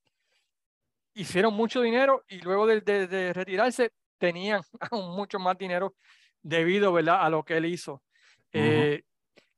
hicieron 1.13 1.53
mucho 1.53 1.81
dinero 1.81 2.23
y 2.27 2.39
luego 2.41 2.67
de, 2.67 2.81
de- 2.81 3.07
de 3.07 3.33
retirarse 3.33 3.91
tenían 4.17 4.61
aún 4.91 5.15
mucho 5.15 5.39
más 5.39 5.57
dinero 5.57 5.95
debido, 6.41 6.93
¿verdad? 6.93 7.23
A 7.23 7.29
lo 7.29 7.43
que 7.43 7.57
él 7.57 7.65
hizo. 7.65 8.03
Eh, 8.51 9.03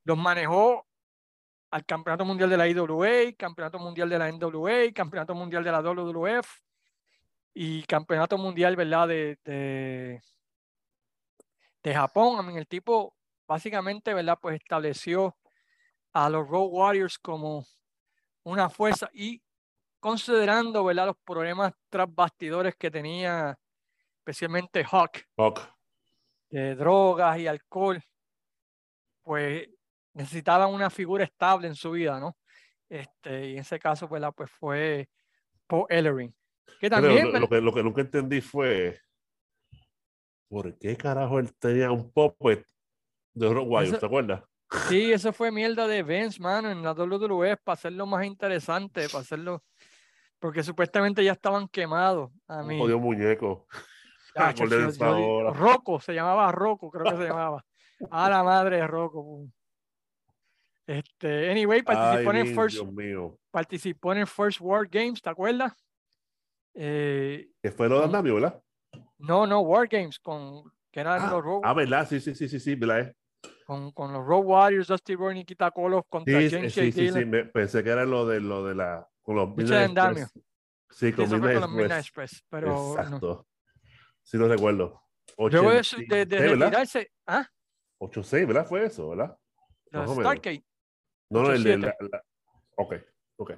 los 0.04 0.16
manejó 0.18 0.86
al 1.70 1.84
Campeonato 1.84 2.24
Mundial 2.24 2.48
de 2.50 2.56
la 2.56 2.66
IWA, 2.68 3.32
Campeonato 3.36 3.78
Mundial 3.78 4.08
de 4.08 4.18
la 4.18 4.28
NWA, 4.32 4.92
Campeonato 4.94 5.34
Mundial 5.34 5.62
de 5.62 5.70
la 5.72 5.82
WWF 5.82 6.48
y 7.60 7.82
Campeonato 7.82 8.38
Mundial, 8.38 8.76
¿verdad? 8.76 9.08
De, 9.08 9.36
de, 9.44 10.22
de 11.82 11.94
Japón. 11.94 12.38
I 12.38 12.46
mean, 12.46 12.56
el 12.56 12.68
tipo 12.68 13.16
básicamente, 13.48 14.14
¿verdad? 14.14 14.38
Pues 14.40 14.60
estableció 14.60 15.36
a 16.12 16.30
los 16.30 16.46
Road 16.46 16.68
Warriors 16.70 17.18
como 17.18 17.64
una 18.44 18.70
fuerza 18.70 19.10
y 19.12 19.42
considerando, 19.98 20.84
¿verdad? 20.84 21.06
Los 21.06 21.16
problemas 21.24 21.72
tras 21.88 22.06
bastidores 22.14 22.76
que 22.76 22.92
tenía 22.92 23.58
especialmente 24.18 24.84
Hawk 24.84 25.26
de 26.50 26.76
drogas 26.76 27.40
y 27.40 27.48
alcohol, 27.48 28.00
pues 29.24 29.68
necesitaban 30.12 30.72
una 30.72 30.90
figura 30.90 31.24
estable 31.24 31.66
en 31.66 31.74
su 31.74 31.90
vida, 31.90 32.20
¿no? 32.20 32.36
Este, 32.88 33.48
y 33.48 33.52
en 33.54 33.58
ese 33.58 33.80
caso, 33.80 34.06
¿verdad? 34.06 34.32
Pues 34.32 34.48
fue 34.48 35.08
Paul 35.66 35.86
Ellering. 35.88 36.32
Que 36.80 36.88
Pero 36.88 37.02
también, 37.02 37.32
lo, 37.32 37.40
lo 37.40 37.48
que, 37.48 37.60
lo 37.60 37.72
que 37.74 37.82
nunca 37.82 38.00
entendí 38.00 38.40
fue 38.40 39.00
¿por 40.48 40.76
qué 40.78 40.96
carajo 40.96 41.38
él 41.38 41.52
tenía 41.58 41.90
un 41.90 42.10
puppet 42.10 42.64
de 43.34 43.52
Rock 43.52 43.98
¿Te 43.98 44.06
acuerdas? 44.06 44.42
Sí, 44.88 45.12
eso 45.12 45.32
fue 45.32 45.50
mierda 45.50 45.86
de 45.86 46.02
Vince, 46.02 46.40
mano, 46.42 46.70
en 46.70 46.82
la 46.82 46.92
WWE 46.92 47.56
para 47.56 47.74
hacerlo 47.74 48.04
más 48.04 48.26
interesante, 48.26 49.08
para 49.08 49.22
hacerlo, 49.22 49.64
porque 50.38 50.62
supuestamente 50.62 51.24
ya 51.24 51.32
estaban 51.32 51.68
quemados. 51.68 52.30
A 52.46 52.62
mí, 52.62 52.78
jodido 52.78 52.98
muñeco. 52.98 53.66
Ah, 54.34 54.52
yo- 54.54 54.66
yo- 54.66 55.16
hora. 55.16 55.52
Rocco, 55.52 56.00
se 56.00 56.12
llamaba 56.12 56.52
Rocco, 56.52 56.90
creo 56.90 57.04
que 57.04 57.16
se 57.16 57.28
llamaba. 57.28 57.64
A 58.10 58.28
la 58.28 58.42
madre 58.42 58.76
de 58.76 58.86
Rocco. 58.86 59.46
Este, 60.86 61.50
anyway, 61.50 61.82
participó 61.82 62.30
Ay, 62.30 62.40
en 62.40 62.46
el 62.46 62.54
First, 62.54 62.82
participó 63.50 64.12
en 64.12 64.18
el 64.18 64.26
First 64.26 64.60
War 64.60 64.86
Games, 64.86 65.20
¿te 65.20 65.30
acuerdas? 65.30 65.72
Eh, 66.80 67.50
Que 67.60 67.72
fue 67.72 67.88
lo 67.88 67.98
de 67.98 68.04
Andamio, 68.04 68.34
¿verdad? 68.36 68.62
no, 69.18 69.46
no, 69.48 69.60
War 69.62 69.88
Games, 69.88 70.18
con, 70.20 70.62
que 70.92 71.00
eran 71.00 71.20
Ah, 71.22 71.30
los 71.32 71.42
Road, 71.44 71.60
ah, 71.64 71.74
¿verdad? 71.74 72.06
Sí, 72.08 72.20
sí, 72.20 72.36
sí, 72.36 72.48
sí, 72.48 72.60
sí, 72.60 72.74
¿verdad? 72.76 73.12
con, 73.66 73.90
con 73.90 74.12
los 74.12 74.24
Road 74.24 74.44
Warriors, 74.44 74.86
Dusty 74.86 75.16
Roy, 75.16 75.34
Nikita 75.34 75.72
Koloff 75.72 76.06
contra 76.08 76.38
Sí, 76.40 76.50
James 76.50 76.72
sí, 76.72 76.92
sí, 76.92 77.10
sí, 77.10 77.24
me- 77.24 77.44
pensé 77.46 77.82
que 77.82 77.90
era 77.90 78.04
lo 78.04 78.26
de 78.26 78.40
lo 78.40 78.64
de 78.64 78.74
la 78.76 79.08
con 79.22 79.34
los 79.36 79.48
Midnight. 79.56 79.90
Express. 79.98 80.32
Sí, 80.90 81.12
con 81.12 81.24
eso 81.26 81.34
Midnight 81.34 81.54
con 81.54 81.60
los 81.62 81.70
Midnight 81.72 82.00
Express. 82.00 82.44
Pero 82.48 82.66
no. 82.68 82.94
Exacto. 82.94 83.46
Sí 84.22 84.36
lo 84.38 84.46
recuerdo. 84.48 85.02
Luego 85.36 85.70
de, 85.72 85.82
su- 85.84 85.96
de, 85.98 86.04
86, 86.22 86.28
de 86.28 86.38
retirarse, 86.56 87.10
ah, 87.26 87.46
86, 87.98 88.46
¿verdad? 88.46 88.66
Fue 88.66 88.86
eso, 88.86 89.08
¿verdad? 89.10 89.36
menos. 89.90 90.14
Stargate, 90.14 90.64
No, 91.30 91.42
no, 91.42 91.52
el 91.52 91.62
de 91.64 91.72
87. 91.74 91.96
la, 92.00 92.08
la- 92.18 92.24
Ok, 92.76 92.94
ok. 93.36 93.50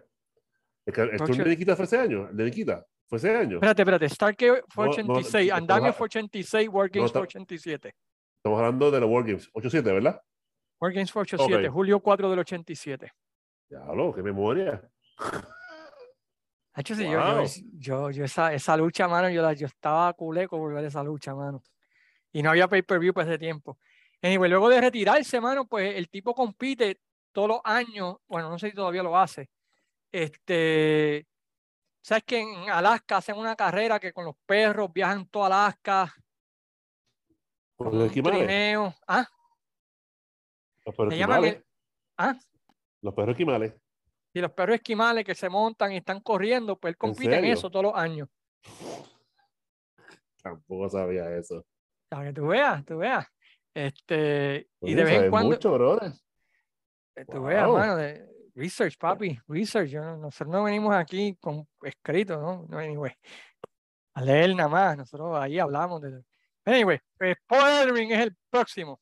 El, 0.86 1.10
el 1.10 1.16
tour 1.18 1.30
Ocho- 1.30 1.44
de 1.44 1.50
Nikita 1.50 1.76
fue 1.76 1.84
ese 1.84 1.98
año. 1.98 2.28
El 2.30 2.36
de 2.36 2.44
Nikita 2.46 2.86
fue 3.10 3.18
ese 3.18 3.36
año. 3.36 3.56
Espérate, 3.56 3.82
espérate, 3.82 4.08
Stargate 4.08 4.62
fue 4.68 4.86
No, 4.86 4.92
no, 5.02 5.12
86, 5.14 5.50
no, 5.50 5.56
Andamio 5.56 5.92
fue 5.92 6.04
86, 6.06 6.68
War 6.70 6.88
Games 6.88 7.12
fue 7.12 7.20
está- 7.20 7.38
87. 7.38 7.94
Estamos 8.38 8.58
hablando 8.58 8.90
de 8.90 9.00
los 9.00 9.10
War 9.10 9.24
Games. 9.24 9.50
87, 9.52 9.92
¿verdad? 9.92 10.22
War 10.80 10.92
Games 10.92 11.12
fue 11.12 11.22
87, 11.22 11.66
Ok. 11.68 11.74
julio 11.74 12.00
4 12.00 12.30
del 12.30 12.38
87. 12.38 13.12
Diablo, 13.68 14.14
qué 14.14 14.22
memoria. 14.22 14.80
Hacho, 16.72 16.94
sí, 16.94 17.02
yo, 17.04 17.10
yo, 17.12 17.18
Wow. 17.34 17.40
es- 17.42 17.64
yo, 17.72 18.10
yo 18.10 18.24
esa, 18.24 18.54
esa 18.54 18.76
lucha, 18.76 19.08
mano, 19.08 19.28
yo, 19.28 19.42
la, 19.42 19.52
yo 19.52 19.66
estaba 19.66 20.12
culeco 20.14 20.56
por 20.56 20.72
ver 20.72 20.84
esa 20.84 21.02
lucha, 21.02 21.34
mano. 21.34 21.62
Y 22.32 22.42
no 22.42 22.50
había 22.50 22.68
pay-per-view 22.68 23.12
para 23.12 23.28
ese 23.28 23.38
tiempo. 23.38 23.76
Anyway, 24.22 24.48
luego 24.48 24.68
de 24.68 24.80
retirarse, 24.80 25.40
mano, 25.40 25.66
pues 25.66 25.96
el 25.96 26.08
tipo 26.08 26.32
compite 26.34 27.00
todos 27.32 27.48
los 27.48 27.60
años, 27.64 28.16
bueno, 28.28 28.48
no 28.50 28.58
sé 28.58 28.70
si 28.70 28.74
todavía 28.76 29.02
lo 29.02 29.18
hace. 29.18 29.50
Este, 30.12 31.26
sabes 32.02 32.24
que 32.24 32.40
en 32.40 32.70
Alaska 32.70 33.18
hacen 33.18 33.36
una 33.36 33.56
carrera 33.56 33.98
que 34.00 34.12
con 34.12 34.24
los 34.24 34.36
perros 34.46 34.92
viajan 34.92 35.26
toda 35.28 35.46
Alaska, 35.46 36.14
los 37.78 38.06
esquimales. 38.06 38.38
trineo. 38.46 38.94
Ah, 39.06 39.26
Los 40.84 40.94
perros 40.94 41.12
esquimales. 41.14 41.54
el- 41.56 41.64
ah, 42.18 42.34
Los 43.02 43.14
perros 43.14 43.30
esquimales. 43.32 43.74
y 44.34 44.40
los 44.40 44.52
perros 44.52 44.76
esquimales 44.76 45.24
que 45.24 45.34
se 45.34 45.48
montan 45.48 45.92
y 45.92 45.96
están 45.98 46.20
corriendo, 46.20 46.78
pues 46.78 46.92
él 46.92 46.96
compite 46.98 47.38
en 47.38 47.44
eso 47.46 47.70
todos 47.70 47.84
los 47.86 47.94
años. 47.94 48.28
Tampoco 50.42 50.88
sabía 50.88 51.34
eso. 51.36 51.64
Para 52.08 52.26
que 52.28 52.32
tú 52.32 52.46
veas, 52.48 52.84
tú 52.84 52.98
veas. 52.98 53.26
Este, 53.74 54.68
y 54.80 54.94
de 54.94 55.04
vez 55.04 55.22
en 55.22 55.30
cuando, 55.30 55.50
mucho, 55.50 55.72
brother. 55.72 56.12
eh, 57.14 57.24
tú 57.30 57.42
veas, 57.44 57.66
Wow. 57.66 57.76
mano, 57.76 57.96
de 57.96 58.26
research, 58.54 58.96
papi, 58.98 59.38
research. 59.48 59.90
yo 59.90 60.16
nosotros 60.16 60.48
no 60.48 60.64
venimos 60.64 60.94
aquí 60.94 61.36
con 61.40 61.68
escrito, 61.82 62.40
¿no? 62.40 62.66
No, 62.68 62.78
anyway. 62.78 63.12
A 64.14 64.22
leer 64.22 64.54
nada 64.54 64.68
más, 64.68 64.96
nosotros 64.96 65.38
ahí 65.40 65.58
hablamos 65.58 66.00
de. 66.02 66.22
Anyway, 66.64 67.00
pues 67.16 67.36
Paul 67.46 67.96
es 67.98 68.18
el 68.20 68.36
próximo. 68.50 69.00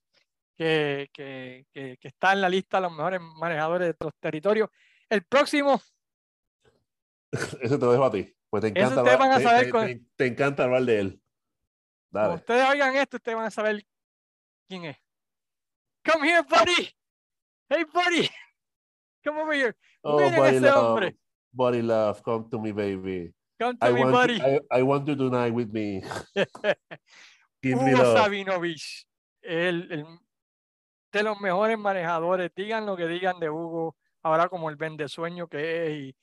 que, 0.56 1.08
que, 1.12 1.66
que, 1.72 1.96
que 1.98 2.08
está 2.08 2.32
en 2.32 2.40
la 2.40 2.48
lista 2.48 2.78
de 2.78 2.82
los 2.82 2.92
mejores 2.92 3.20
manejadores 3.20 3.88
de 3.90 3.96
los 4.04 4.12
territorios. 4.20 4.68
El 5.08 5.24
próximo, 5.24 5.80
Ese 7.60 7.78
te 7.78 7.84
lo 7.84 7.92
dejo 7.92 8.04
a 8.04 8.10
ti. 8.10 8.34
Pues 8.50 8.62
te 8.62 8.68
encanta, 8.68 9.00
hablar, 9.00 9.18
van 9.18 9.32
a 9.32 9.36
te- 9.38 9.42
saber 9.44 9.64
te- 9.66 9.70
con- 9.70 9.86
te- 9.86 10.04
te 10.16 10.26
encanta 10.26 10.64
hablar 10.64 10.82
de 10.82 11.00
él. 11.00 11.22
Dale. 12.10 12.34
ustedes 12.36 12.68
oigan 12.70 12.96
esto, 12.96 13.18
ustedes 13.18 13.36
van 13.36 13.46
a 13.46 13.50
saber 13.50 13.84
quién 14.66 14.86
es. 14.86 14.96
Come 16.04 16.26
here, 16.30 16.42
buddy. 16.42 16.88
Hey, 17.68 17.84
buddy. 17.92 18.28
Come 19.24 19.38
over 19.40 19.52
here. 19.54 19.74
Oh, 20.04 20.16
Miren 20.18 20.36
buddy 20.36 20.56
ese 20.56 20.62
love, 20.62 20.74
hombre. 20.86 21.16
buddy 21.52 21.82
love, 21.82 22.22
come 22.22 22.48
to 22.50 22.58
me, 22.58 22.72
baby. 22.72 23.32
Come 23.58 23.76
to 23.78 23.86
I 23.86 23.92
me, 23.92 24.04
buddy. 24.04 24.40
I, 24.40 24.60
I 24.70 24.82
want 24.82 25.06
you 25.08 25.16
tonight 25.16 25.52
with 25.52 25.70
me. 25.72 26.02
Give 27.62 27.76
me 27.82 27.92
Hugo 27.92 28.02
love. 28.02 28.18
Sabinovich, 28.18 29.06
el, 29.42 29.90
el- 29.92 30.06
de 31.12 31.22
los 31.22 31.40
mejores 31.40 31.78
manejadores. 31.78 32.50
Digan 32.54 32.86
lo 32.86 32.96
que 32.96 33.06
digan 33.08 33.40
de 33.40 33.50
Hugo, 33.50 33.96
ahora 34.22 34.48
como 34.48 34.68
el 34.70 34.76
vende 34.76 35.08
sueño 35.08 35.48
que 35.48 35.86
es 35.86 35.90
y 35.92 36.16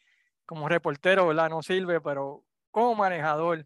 como 0.46 0.70
reportero, 0.70 1.28
¿verdad? 1.28 1.50
No 1.50 1.62
sirve, 1.62 2.00
pero 2.02 2.44
como 2.72 2.96
manejador, 2.96 3.66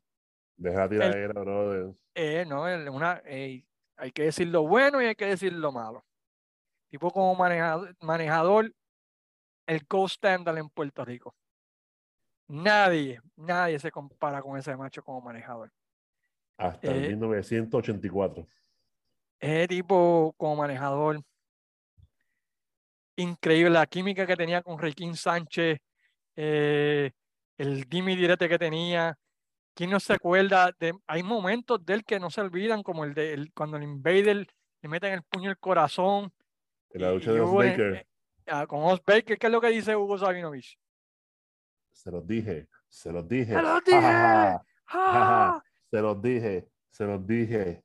Deja 0.58 0.80
la 0.82 0.90
tiradera, 0.90 1.34
brother. 1.42 1.94
eh, 2.16 2.46
no, 2.48 2.68
el- 2.68 2.90
una, 2.90 3.22
eh, 3.26 3.64
hay 3.98 4.12
que 4.12 4.24
decir 4.24 4.48
lo 4.48 4.64
bueno 4.64 5.02
y 5.02 5.06
hay 5.06 5.16
que 5.16 5.26
decir 5.26 5.54
lo 5.54 5.72
malo. 5.72 6.04
Tipo 6.90 7.12
como 7.12 7.36
manejador, 7.36 7.96
manejador 8.02 8.74
el 9.70 9.86
Coast 9.88 10.16
Standard 10.16 10.58
en 10.58 10.70
Puerto 10.70 11.06
Rico. 11.06 11.36
Nadie, 12.48 13.22
nadie 13.36 13.78
se 13.80 13.92
compara 13.92 14.42
con 14.42 14.58
ese 14.58 14.76
macho 14.76 15.04
como 15.04 15.22
manejador. 15.22 15.72
Hasta 16.58 16.92
el 16.92 17.06
Eh, 17.06 17.08
1984. 17.10 18.48
Ese 19.40 19.68
tipo 19.68 20.34
como 20.38 20.56
manejador, 20.58 21.22
increíble 23.16 23.70
la 23.70 23.86
química 23.86 24.26
que 24.26 24.36
tenía 24.36 24.62
con 24.64 24.80
Requín 24.80 25.16
Sánchez, 25.16 25.80
eh, 26.36 27.12
el 27.58 27.84
dimi 27.84 28.16
direte 28.16 28.50
que 28.50 28.58
tenía. 28.58 29.18
¿Quién 29.76 29.92
no 29.92 30.00
se 30.00 30.14
acuerda? 30.14 30.72
De, 30.80 30.94
hay 31.08 31.24
momentos 31.24 31.86
de 31.86 31.94
él 31.94 32.04
que 32.04 32.20
no 32.20 32.30
se 32.32 32.42
olvidan, 32.42 32.82
como 32.82 33.06
el 33.06 33.14
de 33.14 33.34
el- 33.34 33.54
cuando 33.54 33.78
el 33.78 33.84
Invader 33.84 34.48
le 34.82 34.90
meten 34.90 35.14
el 35.14 35.24
puño 35.24 35.50
el 35.52 35.58
corazón. 35.60 36.34
En 36.90 37.02
la 37.02 37.12
lucha 37.12 37.30
y 37.30 37.34
de 37.34 37.40
los 37.40 37.50
Hugo 37.50 37.62
ah, 38.52 38.66
con 38.68 38.84
Os 38.84 39.04
Baker, 39.04 39.38
¿qué 39.38 39.48
es 39.48 39.52
lo 39.52 39.62
que 39.62 39.70
dice 39.70 39.96
Hugo 39.96 40.18
Sabinovich? 40.18 40.78
Se 41.92 42.12
los 42.12 42.26
dije, 42.26 42.68
se 42.88 43.12
los 43.12 43.28
dije. 43.28 43.54
¡Se 43.54 43.62
los 43.62 43.84
dije! 43.84 44.02
ja, 44.02 44.64
ja, 44.86 45.12
ja. 45.12 45.64
Se 45.92 46.02
los 46.02 46.22
dije, 46.22 46.70
se 46.90 47.06
los 47.06 47.26
dije. 47.26 47.84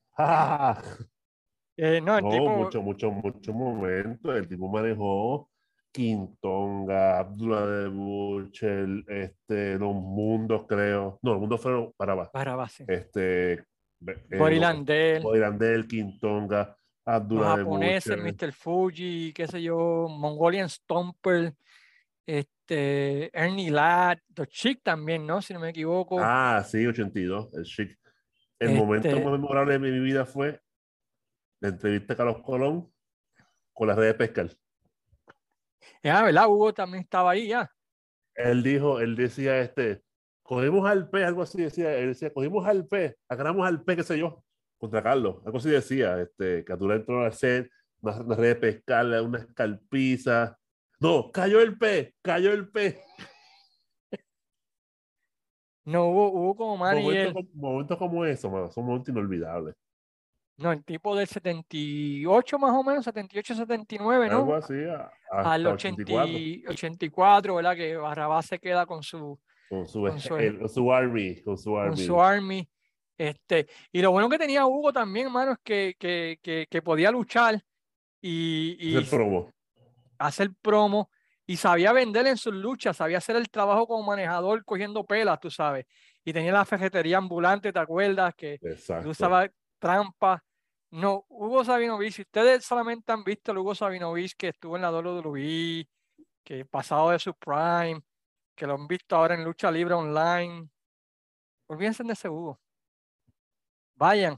Eh, 1.76 2.00
no, 2.00 2.16
el 2.18 2.24
No, 2.24 2.30
tipo, 2.30 2.48
mucho, 2.50 2.82
mucho, 2.82 3.10
mucho 3.10 3.52
momento. 3.52 4.32
El 4.32 4.46
tipo 4.46 4.68
manejó 4.68 5.50
Quintonga, 5.90 7.18
Abdullah 7.18 7.66
de 7.66 7.88
Buchel, 7.88 9.04
este, 9.08 9.78
los 9.78 9.94
mundos, 9.94 10.66
creo. 10.68 11.18
No, 11.22 11.32
los 11.32 11.40
mundos 11.40 11.60
fueron 11.60 11.92
para 11.96 12.12
abajo. 12.12 12.30
para 12.32 12.54
base. 12.54 12.84
Este, 12.86 13.52
eh, 13.54 14.58
Landell, 14.60 15.22
Boylandel, 15.22 15.86
Quintonga, 15.86 16.76
los 17.06 17.46
japoneses. 17.46 18.16
Mr. 18.16 18.52
Fuji, 18.52 19.32
qué 19.34 19.46
sé 19.46 19.62
yo, 19.62 20.06
Mongolian 20.08 20.68
Stomper, 20.68 21.54
este, 22.26 23.30
Ernie 23.38 23.70
Ladd, 23.70 24.18
The 24.32 24.46
Chick 24.46 24.82
también, 24.82 25.26
¿no? 25.26 25.42
Si 25.42 25.52
no 25.52 25.60
me 25.60 25.70
equivoco. 25.70 26.18
Ah, 26.20 26.64
sí, 26.66 26.86
82, 26.86 27.52
el 27.54 27.64
chic. 27.64 27.98
El 28.58 28.74
momento 28.74 29.08
Este- 29.08 29.20
más 29.20 29.32
memorable 29.32 29.74
de 29.74 29.78
mi 29.78 30.00
vida 30.00 30.24
fue 30.24 30.60
la 31.60 31.68
entrevista 31.68 32.14
a 32.14 32.16
Carlos 32.16 32.42
Colón 32.42 32.90
con 33.72 33.88
la 33.88 33.94
red 33.94 34.06
de 34.06 34.14
pescar. 34.14 34.50
Ah, 36.02 36.22
¿verdad? 36.22 36.48
Hugo 36.48 36.72
también 36.72 37.02
estaba 37.02 37.32
ahí 37.32 37.48
ya. 37.48 37.70
Él 38.34 38.62
dijo, 38.62 39.00
él 39.00 39.16
decía, 39.16 39.58
este, 39.60 40.02
cogimos 40.42 40.88
al 40.88 41.08
pez, 41.10 41.24
algo 41.24 41.42
así 41.42 41.60
decía, 41.60 41.94
él 41.94 42.08
decía, 42.08 42.32
cogimos 42.32 42.66
al 42.66 42.86
pez, 42.86 43.16
agarramos 43.28 43.66
al 43.66 43.82
pez, 43.82 43.96
qué 43.96 44.02
sé 44.02 44.18
yo, 44.18 44.42
contra 44.78 45.02
Carlos, 45.02 45.36
algo 45.44 45.58
así 45.58 45.70
decía, 45.70 46.20
este, 46.20 46.64
que 46.64 46.72
entró 46.72 47.24
a 47.24 47.28
hacer 47.28 47.70
una, 48.00 48.20
una 48.20 48.36
red 48.36 48.48
de 48.48 48.56
pescar, 48.56 49.06
unas 49.22 49.46
calpizas. 49.54 50.54
No, 51.00 51.30
cayó 51.32 51.60
el 51.60 51.76
pez, 51.78 52.14
cayó 52.22 52.52
el 52.52 52.68
pez. 52.68 52.98
No, 55.84 56.06
hubo, 56.06 56.28
hubo 56.32 56.56
como 56.56 56.76
Momentos, 56.78 57.04
manager. 57.04 57.32
como- 57.34 57.48
momentos 57.54 57.98
como 57.98 58.24
eso, 58.24 58.70
son 58.72 58.86
momentos 58.86 59.08
inolvidables. 59.10 59.74
No, 60.56 60.70
el 60.72 60.84
tipo 60.84 61.16
del 61.16 61.26
78 61.26 62.58
más 62.58 62.72
o 62.72 62.82
menos, 62.84 63.04
78, 63.04 63.54
79, 63.56 64.28
Algo 64.30 64.46
¿no? 64.46 64.54
así, 64.54 64.72
a- 64.84 65.10
Al 65.30 65.66
hasta 65.66 65.74
80 65.74 66.02
84. 66.02 66.38
y- 66.38 66.64
84, 66.68 67.54
¿verdad? 67.56 67.76
Que 67.76 67.96
Barrabás 67.96 68.46
se 68.46 68.58
queda 68.58 68.86
con 68.86 69.02
su, 69.02 69.38
Con 69.68 69.86
su, 69.88 70.00
con 70.02 70.18
su- 70.20 70.36
el- 70.36 70.58
con 70.60 70.68
su 70.68 70.92
army, 70.92 71.42
con 71.42 71.58
su 71.58 71.70
con 71.72 71.82
army. 71.82 71.96
su 71.98 72.20
army. 72.22 72.68
Este, 73.18 73.68
y 73.92 74.02
lo 74.02 74.10
bueno 74.12 74.28
que 74.28 74.38
tenía 74.38 74.66
Hugo 74.66 74.92
también, 74.92 75.26
hermano, 75.26 75.52
es 75.52 75.58
que, 75.64 75.96
que, 75.98 76.38
que, 76.42 76.66
que 76.68 76.82
podía 76.82 77.10
luchar 77.12 77.62
y, 78.22 78.76
y 78.80 78.96
el 78.96 79.06
promo. 79.08 79.50
hacer 80.18 80.50
promo 80.62 81.10
y 81.46 81.56
sabía 81.56 81.92
vender 81.92 82.26
en 82.26 82.36
sus 82.38 82.54
luchas, 82.54 82.96
sabía 82.96 83.18
hacer 83.18 83.36
el 83.36 83.50
trabajo 83.50 83.86
como 83.86 84.02
manejador 84.04 84.64
cogiendo 84.64 85.04
pelas, 85.06 85.40
tú 85.40 85.50
sabes. 85.50 85.86
Y 86.24 86.32
tenía 86.32 86.52
la 86.52 86.64
ferretería 86.64 87.18
ambulante, 87.18 87.72
¿te 87.72 87.78
acuerdas? 87.78 88.34
Que 88.34 88.62
Exacto. 88.62 89.10
usaba 89.10 89.48
trampa. 89.78 90.42
No, 90.90 91.24
Hugo 91.28 91.64
Sabinovich, 91.64 92.14
si 92.14 92.22
ustedes 92.22 92.64
solamente 92.64 93.12
han 93.12 93.24
visto 93.24 93.50
al 93.52 93.58
Hugo 93.58 93.74
Sabinovich 93.74 94.34
que 94.36 94.48
estuvo 94.48 94.76
en 94.76 94.82
la 94.82 94.90
WWE, 94.92 95.86
que 96.44 96.64
pasado 96.66 97.10
de 97.10 97.18
su 97.18 97.34
prime, 97.34 98.02
que 98.56 98.66
lo 98.66 98.74
han 98.74 98.86
visto 98.88 99.16
ahora 99.16 99.34
en 99.34 99.44
lucha 99.44 99.70
libre 99.70 99.94
online, 99.94 100.68
olvídense 101.68 102.04
de 102.04 102.12
ese 102.12 102.28
Hugo. 102.28 102.60
Vayan 103.96 104.36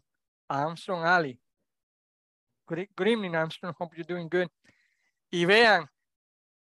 a 0.48 0.62
Armstrong 0.64 1.04
Alley. 1.04 1.38
Good, 2.66 2.88
good 2.96 3.06
evening, 3.08 3.34
Armstrong. 3.34 3.74
Hope 3.78 3.96
you're 3.96 4.06
doing 4.06 4.28
good. 4.28 4.48
Y 5.30 5.44
vean 5.44 5.88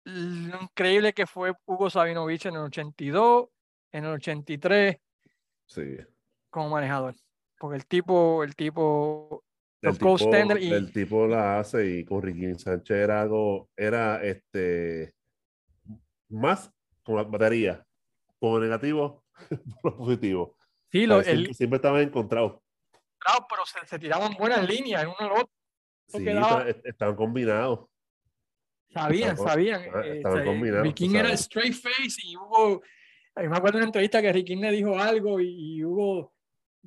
lo 0.05 0.61
increíble 0.61 1.13
que 1.13 1.25
fue 1.25 1.53
Hugo 1.65 1.89
Sabinovich 1.89 2.45
en 2.45 2.55
el 2.55 2.61
82, 2.61 3.47
en 3.91 4.05
el 4.05 4.11
83 4.11 4.97
Sí. 5.67 5.97
como 6.49 6.69
manejador. 6.69 7.15
Porque 7.57 7.77
el 7.77 7.85
tipo, 7.87 8.43
el 8.43 8.55
tipo, 8.55 9.43
El 9.81 9.97
tipo, 9.97 10.17
y 10.59 10.71
el 10.73 10.91
tipo 10.91 11.27
la 11.27 11.59
hace 11.59 11.87
y 11.99 12.05
con 12.05 12.21
Ricky 12.21 12.53
Sánchez 12.55 12.97
era 12.97 13.21
algo, 13.21 13.69
era 13.75 14.23
este 14.23 15.15
más 16.29 16.71
con 17.03 17.15
la 17.15 17.23
batería, 17.23 17.85
como 18.39 18.59
negativo, 18.59 19.23
por 19.81 19.91
lo 19.93 19.97
positivo. 19.97 20.57
sí, 20.91 21.05
O 21.05 21.07
lo, 21.07 21.23
sea, 21.23 21.31
el, 21.33 21.37
siempre, 21.39 21.53
siempre 21.55 21.75
estaba 21.77 22.01
encontrado. 22.01 22.61
Claro, 23.25 23.45
pero 23.49 23.65
se, 23.65 23.87
se 23.87 23.99
tiraban 23.99 24.33
buenas 24.37 24.67
líneas 24.67 25.03
en 25.03 25.09
uno 25.09 25.17
al 25.19 25.31
otro. 25.31 25.49
Sí, 26.07 26.23
quedaba- 26.23 26.59
esta- 26.59 26.69
est- 26.69 26.85
estaban 26.85 27.15
combinados. 27.15 27.87
Sabían, 28.93 29.31
Estaban- 29.31 29.51
sabían. 29.51 29.81
eh, 29.83 30.17
estaban 30.17 30.39
se- 30.39 30.45
combinados, 30.45 30.83
Riquín 30.87 31.15
era 31.15 31.31
straight 31.33 31.73
face 31.73 32.21
y 32.23 32.37
Hugo, 32.37 32.81
eh, 33.35 33.49
me 33.49 33.57
acuerdo 33.57 33.73
de 33.73 33.77
una 33.79 33.85
entrevista 33.87 34.21
que 34.21 34.31
Riquín 34.31 34.61
le 34.61 34.71
dijo 34.71 34.97
algo 34.97 35.39
y, 35.41 35.75
y 35.77 35.83
Hugo, 35.83 36.33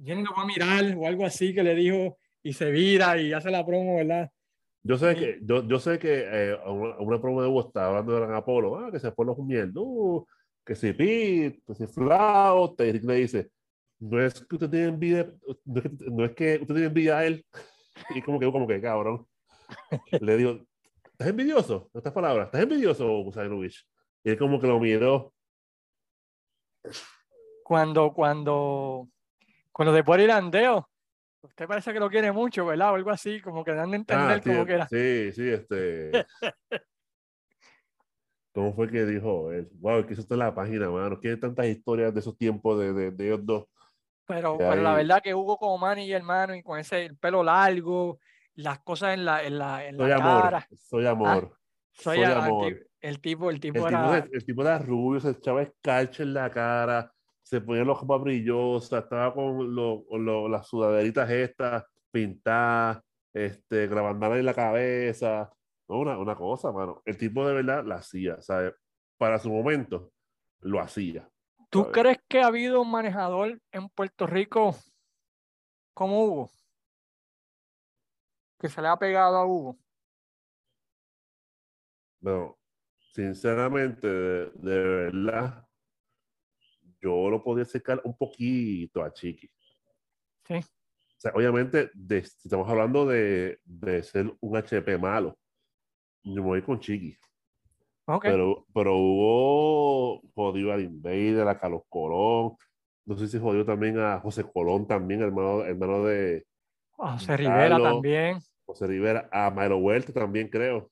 ¿quién 0.03 0.25
lo 0.25 0.37
a 0.39 0.47
mirar? 0.47 0.85
O 0.97 1.07
algo 1.07 1.27
así 1.27 1.53
que 1.53 1.63
le 1.63 1.75
dijo 1.75 2.17
y 2.43 2.53
se 2.53 2.71
vira 2.71 3.21
y 3.21 3.33
hace 3.33 3.51
la 3.51 3.67
promo, 3.67 3.97
¿verdad? 3.97 4.31
Yo 4.85 4.97
sé 4.97 5.13
Sí. 5.15 5.21
que, 5.21 5.39
yo, 5.43 5.67
yo 5.67 5.79
sé 5.81 5.99
que 5.99 6.25
eh, 6.27 6.57
una, 6.67 6.97
una 6.99 7.21
promo 7.21 7.43
de 7.43 7.49
Hugo 7.49 7.67
estaba 7.67 7.89
hablando 7.89 8.13
de 8.15 8.21
Gran 8.21 8.35
Apolo, 8.35 8.77
ah, 8.79 8.91
que 8.93 9.01
se 9.01 9.11
fue 9.13 9.27
los 9.27 9.37
mierdos, 9.39 9.85
uh, 9.85 10.27
que 10.65 10.75
si 10.77 10.93
Pete, 10.93 11.61
que 11.67 11.75
si 11.75 11.87
Flauta, 11.89 12.87
y 12.87 12.93
Rick 12.93 13.05
le 13.05 13.15
dice, 13.17 13.51
no 14.01 14.21
es 14.21 14.41
que 14.45 14.55
usted 14.55 14.71
tiene 14.71 14.87
envidia, 14.87 15.33
no 15.65 15.81
es 15.81 15.83
que, 15.83 15.99
no 16.11 16.25
es 16.25 16.35
que 16.35 16.59
usted 16.61 16.75
tiene 16.75 16.87
envidia 16.87 17.19
a 17.19 17.27
él, 17.27 17.45
y 18.11 18.23
como 18.23 18.39
que, 18.39 18.51
como 18.51 18.67
que, 18.67 18.81
cabrón, 18.81 19.27
le 20.21 20.37
digo, 20.37 20.65
¿estás 21.13 21.29
envidioso? 21.29 21.91
Estas 21.95 22.13
palabras, 22.13 22.47
¿estás 22.47 22.63
envidioso, 22.63 23.21
Usainovich? 23.21 23.87
Y 24.25 24.31
él 24.31 24.39
como 24.39 24.61
que 24.61 24.67
lo 24.67 24.81
miró, 24.81 25.33
Cuando, 27.63 28.13
cuando, 28.13 29.09
cuando 29.73 29.93
de 29.93 30.05
por 30.05 30.21
irandeo, 30.21 30.89
usted 31.43 31.67
parece 31.67 31.93
que 31.93 32.01
lo 32.01 32.11
quiere 32.11 32.33
mucho, 32.33 32.67
¿verdad? 32.67 32.93
O 32.93 32.95
algo 32.97 33.11
así, 33.11 33.41
como 33.41 33.65
que 33.65 33.73
dan 33.73 33.93
a 33.93 33.97
entender 33.97 34.39
ah, 34.39 34.41
sí, 34.43 34.51
como 34.51 34.67
que 34.67 34.73
era. 34.73 34.89
sí, 34.89 35.33
sí, 35.33 35.49
este... 35.49 36.27
¿Cómo 38.55 38.75
fue 38.75 38.91
que 38.91 39.07
dijo 39.07 39.53
él? 39.53 39.69
Wow, 39.75 40.05
que 40.05 40.15
eso 40.15 40.23
está 40.23 40.35
en 40.35 40.41
la 40.41 40.53
página, 40.53 40.91
mano. 40.91 41.21
Que 41.21 41.29
hay 41.29 41.39
tantas 41.39 41.67
historias 41.67 42.13
de 42.13 42.19
esos 42.19 42.37
tiempos 42.37 42.81
de, 42.81 42.93
de, 42.93 43.11
de 43.13 43.27
ellos 43.27 43.47
dos. 43.47 43.69
Pero, 44.29 44.59
pero 44.59 44.83
la 44.83 44.95
verdad 44.95 45.23
que 45.23 45.35
Hugo 45.35 45.57
como 45.57 45.79
manager, 45.79 46.17
hermano, 46.17 46.55
y 46.55 46.63
con 46.63 46.79
ese 46.79 47.07
el 47.07 47.17
pelo 47.17 47.43
largo, 47.43 48.21
las 48.55 48.79
cosas 48.81 49.15
en 49.15 49.25
la, 49.25 49.43
en 49.43 49.59
la, 49.59 49.87
en 49.87 49.97
Soy 49.97 50.09
la 50.11 50.17
amor, 50.17 50.43
cara. 50.43 50.69
soy 50.79 51.07
amor. 51.07 51.59
Soy 51.93 52.17
soy 52.19 52.25
a- 52.25 52.29
al 52.39 52.45
amor. 52.45 52.69
ti- 52.75 52.81
el 53.01 53.21
tipo, 53.21 53.51
el 53.51 53.59
tipo 53.61 53.79
El 53.79 53.85
tipo, 53.85 53.89
era. 53.89 54.21
de- 54.21 54.31
el 54.33 54.45
tipo 54.45 54.63
era 54.63 54.79
rubio, 54.79 55.21
se 55.21 55.31
echaba 55.31 55.63
escarcha 55.63 56.23
en 56.23 56.35
la 56.35 56.51
cara, 56.51 57.11
se 57.43 57.61
ponía 57.61 57.85
los 57.85 58.01
ropa 58.01 58.19
brillosa, 58.19 58.99
estaba 58.99 59.33
con 59.33 59.75
lo- 59.75 60.05
con 60.07 60.25
lo- 60.25 60.49
las 60.49 60.67
sudaderitas 60.69 61.29
estas 61.31 61.85
pintadas. 62.11 63.01
este, 63.35 63.87
grabando 63.87 64.35
en 64.35 64.45
la 64.45 64.55
cabeza. 64.55 65.51
una, 65.87 66.19
una 66.19 66.35
cosa, 66.35 66.71
mano. 66.73 67.01
El 67.07 67.17
tipo 67.17 67.47
de 67.47 67.55
verdad 67.55 67.85
la 67.85 67.97
hacía, 67.97 68.41
¿sabes? 68.43 68.75
Para 69.17 69.39
su 69.39 69.51
momento, 69.51 70.11
lo 70.61 70.81
hacía. 70.81 71.29
¿Tú 71.71 71.91
crees 71.93 72.19
que 72.29 72.41
ha 72.41 72.47
habido 72.47 72.81
un 72.81 72.91
manejador 72.91 73.61
en 73.73 73.89
Puerto 73.91 74.27
Rico 74.27 74.75
como 75.93 76.25
Hugo? 76.25 76.51
Que 78.59 78.69
se 78.69 78.81
le 78.81 78.89
ha 78.89 78.97
pegado 78.97 79.37
a 79.37 79.47
Hugo. 79.47 79.79
No, 82.21 82.59
sinceramente, 83.13 84.09
de, 84.09 84.51
verdad, 84.63 85.69
yo 87.01 87.29
lo 87.29 87.43
podía 87.43 87.63
acercar 87.63 88.01
un 88.03 88.17
poquito 88.17 89.03
a 89.03 89.13
Chiqui. 89.13 89.51
Sí. 90.47 90.55
O 90.55 91.21
sea, 91.21 91.33
obviamente, 91.35 91.91
estamos 92.09 92.69
hablando 92.69 93.07
de, 93.07 93.61
ser 94.03 94.35
un 94.41 94.57
HP 94.57 94.99
malo. 94.99 95.39
Yo 96.23 96.43
me 96.43 96.49
voy 96.49 96.63
con 96.63 96.81
Chiqui. 96.81 97.17
Okay. 98.11 98.31
Pero, 98.31 98.65
pero 98.73 98.97
hubo 98.97 100.23
jodido 100.35 100.73
al 100.73 100.81
Invader, 100.81 101.47
a 101.47 101.59
Carlos 101.59 101.83
Colón. 101.91 102.57
No 103.05 103.19
sé 103.19 103.29
si 103.29 103.39
jodió 103.39 103.67
también 103.67 103.99
a 103.99 104.19
José 104.21 104.45
Colón, 104.51 104.87
también, 104.87 105.21
hermano, 105.21 105.63
hermano 105.63 106.05
de. 106.05 106.47
José 106.93 107.37
Rivera 107.37 107.79
también. 107.79 108.39
José 108.65 108.87
Rivera, 108.87 109.29
a 109.31 109.51
Milo 109.51 109.77
Huerta 109.77 110.11
también, 110.13 110.49
creo. 110.49 110.91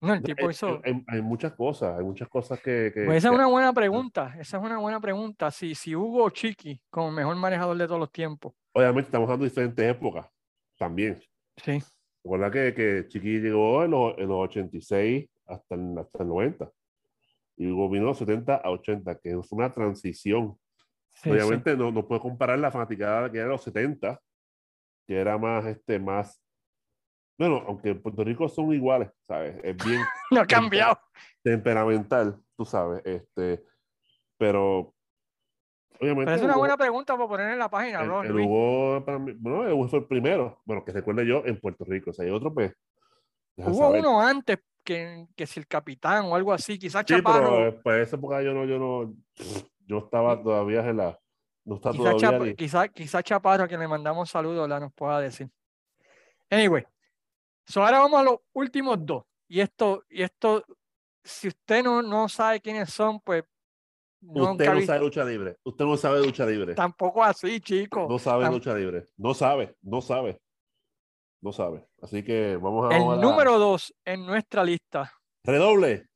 No, 0.00 0.14
el 0.14 0.22
tipo 0.22 0.50
hizo. 0.50 0.80
Hay, 0.82 1.20
muchas 1.20 1.52
cosas, 1.52 1.98
hay 1.98 2.04
muchas 2.04 2.28
cosas 2.28 2.58
que. 2.60 2.90
Pues 2.94 3.18
esa 3.18 3.28
es 3.28 3.34
una 3.34 3.46
buena 3.46 3.72
pregunta. 3.74 4.34
Esa 4.38 4.56
es 4.56 4.64
una 4.64 4.78
buena 4.78 4.98
pregunta. 4.98 5.50
Si, 5.50 5.74
si 5.74 5.94
Hugo 5.94 6.30
Chiqui, 6.30 6.80
como 6.90 7.10
mejor 7.10 7.36
manejador 7.36 7.76
de 7.76 7.86
todos 7.86 8.00
los 8.00 8.10
tiempos. 8.10 8.54
Obviamente 8.72 9.08
estamos 9.08 9.26
hablando 9.26 9.44
de 9.44 9.50
diferentes 9.50 9.90
épocas 9.90 10.26
también. 10.78 11.22
Sí. 11.62 11.82
Recuerda 12.24 12.50
que, 12.50 12.74
que 12.74 13.08
Chiqui 13.08 13.40
llegó 13.40 13.84
en 13.84 13.90
los, 13.90 14.16
en 14.18 14.28
los 14.28 14.38
86 14.48 15.28
hasta 15.46 15.74
el, 15.74 15.98
hasta 15.98 16.22
el 16.22 16.28
90. 16.28 16.70
Y 17.56 17.70
Hugo 17.70 17.90
vino 17.90 18.04
de 18.04 18.10
los 18.10 18.18
70 18.18 18.56
a 18.56 18.70
80, 18.70 19.18
que 19.18 19.30
es 19.30 19.52
una 19.52 19.72
transición. 19.72 20.56
Obviamente 21.24 21.76
No, 21.76 21.90
no 21.90 22.06
puedo 22.06 22.20
comparar 22.20 22.58
la 22.58 22.70
fanaticada 22.70 23.30
que 23.30 23.38
era 23.38 23.48
los 23.48 23.62
70, 23.62 24.20
que 25.06 25.16
era 25.16 25.36
más, 25.36 25.66
este, 25.66 25.98
más 25.98 26.42
bueno, 27.38 27.64
aunque 27.66 27.90
en 27.90 28.00
Puerto 28.00 28.22
Rico 28.22 28.48
son 28.48 28.72
iguales, 28.72 29.10
¿sabes? 29.26 29.56
Es 29.64 29.76
bien. 29.84 30.00
no 30.30 30.40
ha 30.42 30.46
cambiado. 30.46 30.98
Temperamental, 31.42 32.38
tú 32.56 32.64
sabes. 32.64 33.02
Este, 33.04 33.64
pero. 34.38 34.94
Obviamente. 36.00 36.34
es 36.34 36.42
una 36.42 36.56
buena 36.56 36.76
pregunta 36.76 37.16
para 37.16 37.28
poner 37.28 37.50
en 37.50 37.58
la 37.58 37.70
página, 37.70 38.02
¿no? 38.04 38.22
El, 38.22 38.32
Hugo, 38.32 39.04
para 39.04 39.18
mí, 39.18 39.32
bueno, 39.38 39.66
el 39.66 39.72
Hugo 39.72 39.88
fue 39.88 39.98
el 40.00 40.06
primero, 40.06 40.60
bueno, 40.64 40.84
que 40.84 40.92
recuerde 40.92 41.26
yo, 41.26 41.42
en 41.44 41.58
Puerto 41.58 41.84
Rico. 41.84 42.10
O 42.10 42.12
sea, 42.12 42.24
hay 42.24 42.30
otro, 42.30 42.52
pues. 42.52 42.72
Hubo 43.56 43.90
uno 43.90 44.20
antes 44.20 44.58
que, 44.82 45.26
que 45.36 45.46
si 45.46 45.60
el 45.60 45.66
capitán 45.66 46.24
o 46.24 46.34
algo 46.34 46.52
así, 46.52 46.78
quizás 46.78 47.04
sí, 47.06 47.14
Chaparro. 47.14 47.80
Pero, 47.82 48.02
esa 48.02 48.16
época 48.16 48.42
yo 48.42 48.52
no, 48.52 48.64
yo 48.64 48.78
no, 48.78 49.14
yo 49.86 49.98
estaba 49.98 50.42
todavía 50.42 50.80
en 50.88 50.96
la. 50.96 51.18
No 51.64 51.76
está 51.76 51.92
quizá 51.92 52.16
todavía. 52.16 52.54
quizás 52.54 52.90
quizá 52.90 53.22
Chaparro, 53.22 53.64
a 53.64 53.68
quien 53.68 53.80
le 53.80 53.88
mandamos 53.88 54.30
saludos, 54.30 54.68
la 54.68 54.80
nos 54.80 54.92
pueda 54.92 55.20
decir. 55.20 55.48
Anyway, 56.50 56.84
So 57.66 57.82
ahora 57.82 58.00
vamos 58.00 58.20
a 58.20 58.24
los 58.24 58.36
últimos 58.52 59.04
dos. 59.04 59.24
Y 59.48 59.60
esto, 59.60 60.04
y 60.08 60.22
esto, 60.22 60.64
si 61.22 61.48
usted 61.48 61.82
no, 61.82 62.02
no 62.02 62.28
sabe 62.28 62.60
quiénes 62.60 62.90
son, 62.90 63.20
pues. 63.20 63.44
Usted 64.22 64.74
no 64.74 64.82
sabe 64.82 65.00
lucha 65.00 65.24
libre. 65.24 65.56
Usted 65.64 65.84
no 65.84 65.96
sabe 65.96 66.20
lucha 66.20 66.46
libre. 66.46 66.74
Tampoco 66.74 67.22
así, 67.22 67.60
chico. 67.60 68.06
No 68.08 68.18
sabe 68.18 68.48
lucha 68.48 68.74
libre. 68.74 69.06
No 69.16 69.34
sabe, 69.34 69.76
no 69.82 70.00
sabe. 70.00 70.40
No 71.40 71.52
sabe. 71.52 71.86
Así 72.00 72.22
que 72.22 72.56
vamos 72.56 72.92
a. 72.92 72.96
El 72.96 73.20
número 73.20 73.58
dos 73.58 73.94
en 74.04 74.24
nuestra 74.24 74.64
lista. 74.64 75.12
Redoble. 75.44 76.08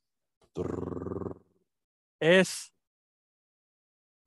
Es. 2.19 2.73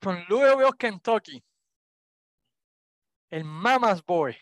Con 0.03 0.25
Louisville, 0.29 0.77
Kentucky. 0.79 1.43
El 3.31 3.45
Mama's 3.45 4.05
Boy. 4.05 4.37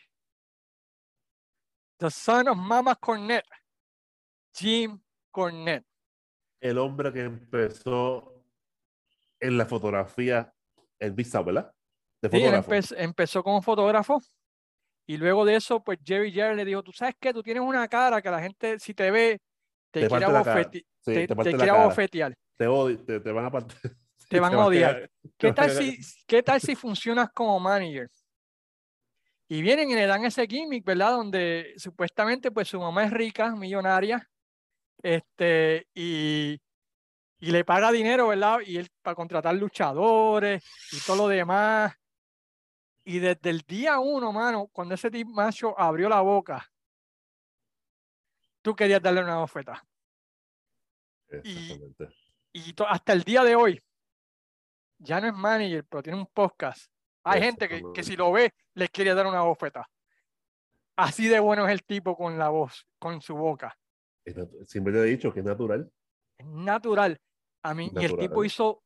The 1.99 2.11
son 2.11 2.47
of 2.47 2.57
Mama 2.57 2.95
Cornette, 2.95 3.49
Jim 4.55 5.01
Cornette. 5.33 5.85
El 6.61 6.79
hombre 6.79 7.13
que 7.13 7.23
empezó 7.23 8.38
en 9.41 9.59
la 9.59 9.67
fotografía 9.67 10.53
en 10.99 11.15
Vista, 11.15 11.43
¿verdad? 11.43 11.73
De 12.21 12.31
sí, 12.31 12.95
empezó 12.97 13.43
como 13.45 13.63
fotógrafo 13.63 14.21
y 15.07 15.17
luego 15.17 15.45
de 15.45 15.57
eso, 15.57 15.83
pues 15.83 15.99
Jerry 16.05 16.33
Jerry 16.33 16.57
le 16.57 16.65
dijo, 16.65 16.83
tú 16.83 16.93
sabes 16.93 17.15
que 17.19 17.33
tú 17.33 17.43
tienes 17.43 17.63
una 17.63 17.87
cara 17.89 18.21
que 18.21 18.31
la 18.31 18.41
gente 18.41 18.79
si 18.79 18.93
te 18.93 19.11
ve 19.11 19.41
te, 19.91 20.07
quiere, 20.07 20.25
abofetear. 20.27 20.85
Te, 21.05 21.27
te, 21.27 21.35
van 23.33 23.47
a 23.47 23.51
Te 24.29 24.41
van 24.41 24.55
a 24.55 24.67
odiar. 24.67 25.11
¿Qué 25.39 25.53
tal, 25.53 25.71
si, 25.71 25.99
¿Qué 26.27 26.43
tal 26.43 26.61
si 26.61 26.75
funcionas 26.75 27.31
como 27.33 27.59
manager? 27.59 28.09
Y 29.49 29.63
vienen 29.63 29.91
y 29.91 29.95
le 29.95 30.07
dan 30.07 30.27
ese 30.27 30.47
gimmick, 30.47 30.85
¿verdad? 30.85 31.13
Donde 31.13 31.73
supuestamente 31.79 32.51
pues 32.51 32.69
su 32.69 32.79
mamá 32.79 33.05
es 33.05 33.11
rica, 33.11 33.57
millonaria, 33.57 34.29
este, 35.03 35.87
y, 35.95 36.61
y 37.39 37.51
le 37.51 37.65
paga 37.65 37.93
dinero, 37.93 38.29
¿verdad? 38.29 38.61
Y 38.67 38.77
él 38.77 38.89
para 39.03 39.15
contratar 39.15 39.55
luchadores 39.55 40.65
y 40.93 41.01
todo 41.07 41.17
lo 41.17 41.29
demás. 41.29 41.95
Y 43.05 43.19
desde 43.21 43.51
el 43.51 43.61
día 43.61 43.99
uno, 43.99 44.33
mano, 44.33 44.69
cuando 44.69 44.95
ese 44.95 45.11
tipo 45.11 45.31
macho 45.31 45.79
abrió 45.79 46.09
la 46.09 46.21
boca, 46.21 46.71
tú 48.63 48.75
querías 48.75 49.03
darle 49.03 49.23
una 49.23 49.39
bofeta. 49.39 49.83
Y, 51.45 51.79
y 52.53 52.75
hasta 52.87 53.13
el 53.13 53.23
día 53.23 53.45
de 53.45 53.55
hoy, 53.55 53.83
ya 54.99 55.21
no 55.21 55.29
es 55.29 55.35
manager, 55.35 55.85
pero 55.85 56.03
tiene 56.03 56.19
un 56.19 56.27
podcast 56.27 56.91
hay 57.29 57.43
gente 57.43 57.69
que, 57.69 57.83
que, 57.95 58.03
si 58.03 58.17
lo 58.17 58.33
ve, 58.33 58.53
les 58.75 58.91
quiere 58.91 59.15
dar 59.15 59.27
una 59.27 59.43
bofeta. 59.43 59.89
Así 60.97 61.29
de 61.29 61.39
bueno 61.39 61.67
es 61.67 61.73
el 61.73 61.85
tipo 61.85 62.17
con 62.17 62.39
la 62.39 62.49
voz, 62.49 62.87
con 62.99 63.21
su 63.21 63.37
boca. 63.37 63.77
Siempre 64.67 64.93
te 64.93 65.01
he 65.01 65.05
dicho 65.05 65.33
que 65.33 65.41
es 65.41 65.47
natural. 65.47 65.91
Es 66.39 66.47
natural. 66.47 67.21
A 67.69 67.75
mí, 67.75 67.93
y 67.95 68.05
el 68.07 68.17
tipo 68.17 68.45
hizo. 68.45 68.83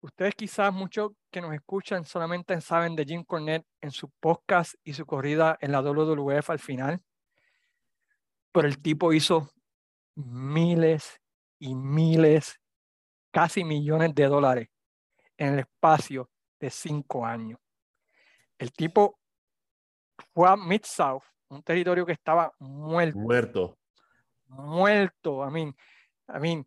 Ustedes 0.00 0.34
quizás 0.34 0.72
muchos 0.72 1.10
que 1.30 1.42
nos 1.42 1.52
escuchan 1.52 2.06
solamente 2.06 2.58
saben 2.62 2.96
de 2.96 3.04
Jim 3.04 3.22
Cornette 3.22 3.66
en 3.82 3.90
su 3.90 4.08
podcast 4.08 4.74
y 4.82 4.94
su 4.94 5.04
corrida 5.04 5.58
en 5.60 5.72
la 5.72 5.82
WWF 5.82 6.48
al 6.48 6.58
final. 6.58 7.02
Pero 8.50 8.66
el 8.66 8.80
tipo 8.80 9.12
hizo 9.12 9.50
miles 10.14 11.20
y 11.58 11.74
miles, 11.74 12.58
casi 13.30 13.62
millones 13.62 14.14
de 14.14 14.26
dólares 14.26 14.68
en 15.36 15.52
el 15.52 15.58
espacio 15.58 16.30
de 16.58 16.70
cinco 16.70 17.26
años. 17.26 17.58
El 18.56 18.72
tipo 18.72 19.18
fue 20.32 20.48
a 20.48 20.56
Mid-South, 20.56 21.24
un 21.48 21.62
territorio 21.62 22.06
que 22.06 22.12
estaba 22.12 22.54
muerto. 22.58 23.18
Muerto. 23.18 23.78
Muerto. 24.46 25.46
I 25.46 25.50
mean, 25.50 25.76
I 26.34 26.38
mean, 26.40 26.66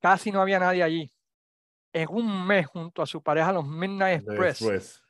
casi 0.00 0.30
no 0.30 0.40
había 0.40 0.58
nadie 0.58 0.82
allí. 0.82 1.12
En 1.92 2.08
un 2.10 2.46
mes, 2.46 2.66
junto 2.66 3.02
a 3.02 3.06
su 3.06 3.22
pareja, 3.22 3.52
los 3.52 3.66
Midnight 3.66 4.22
Express, 4.28 5.02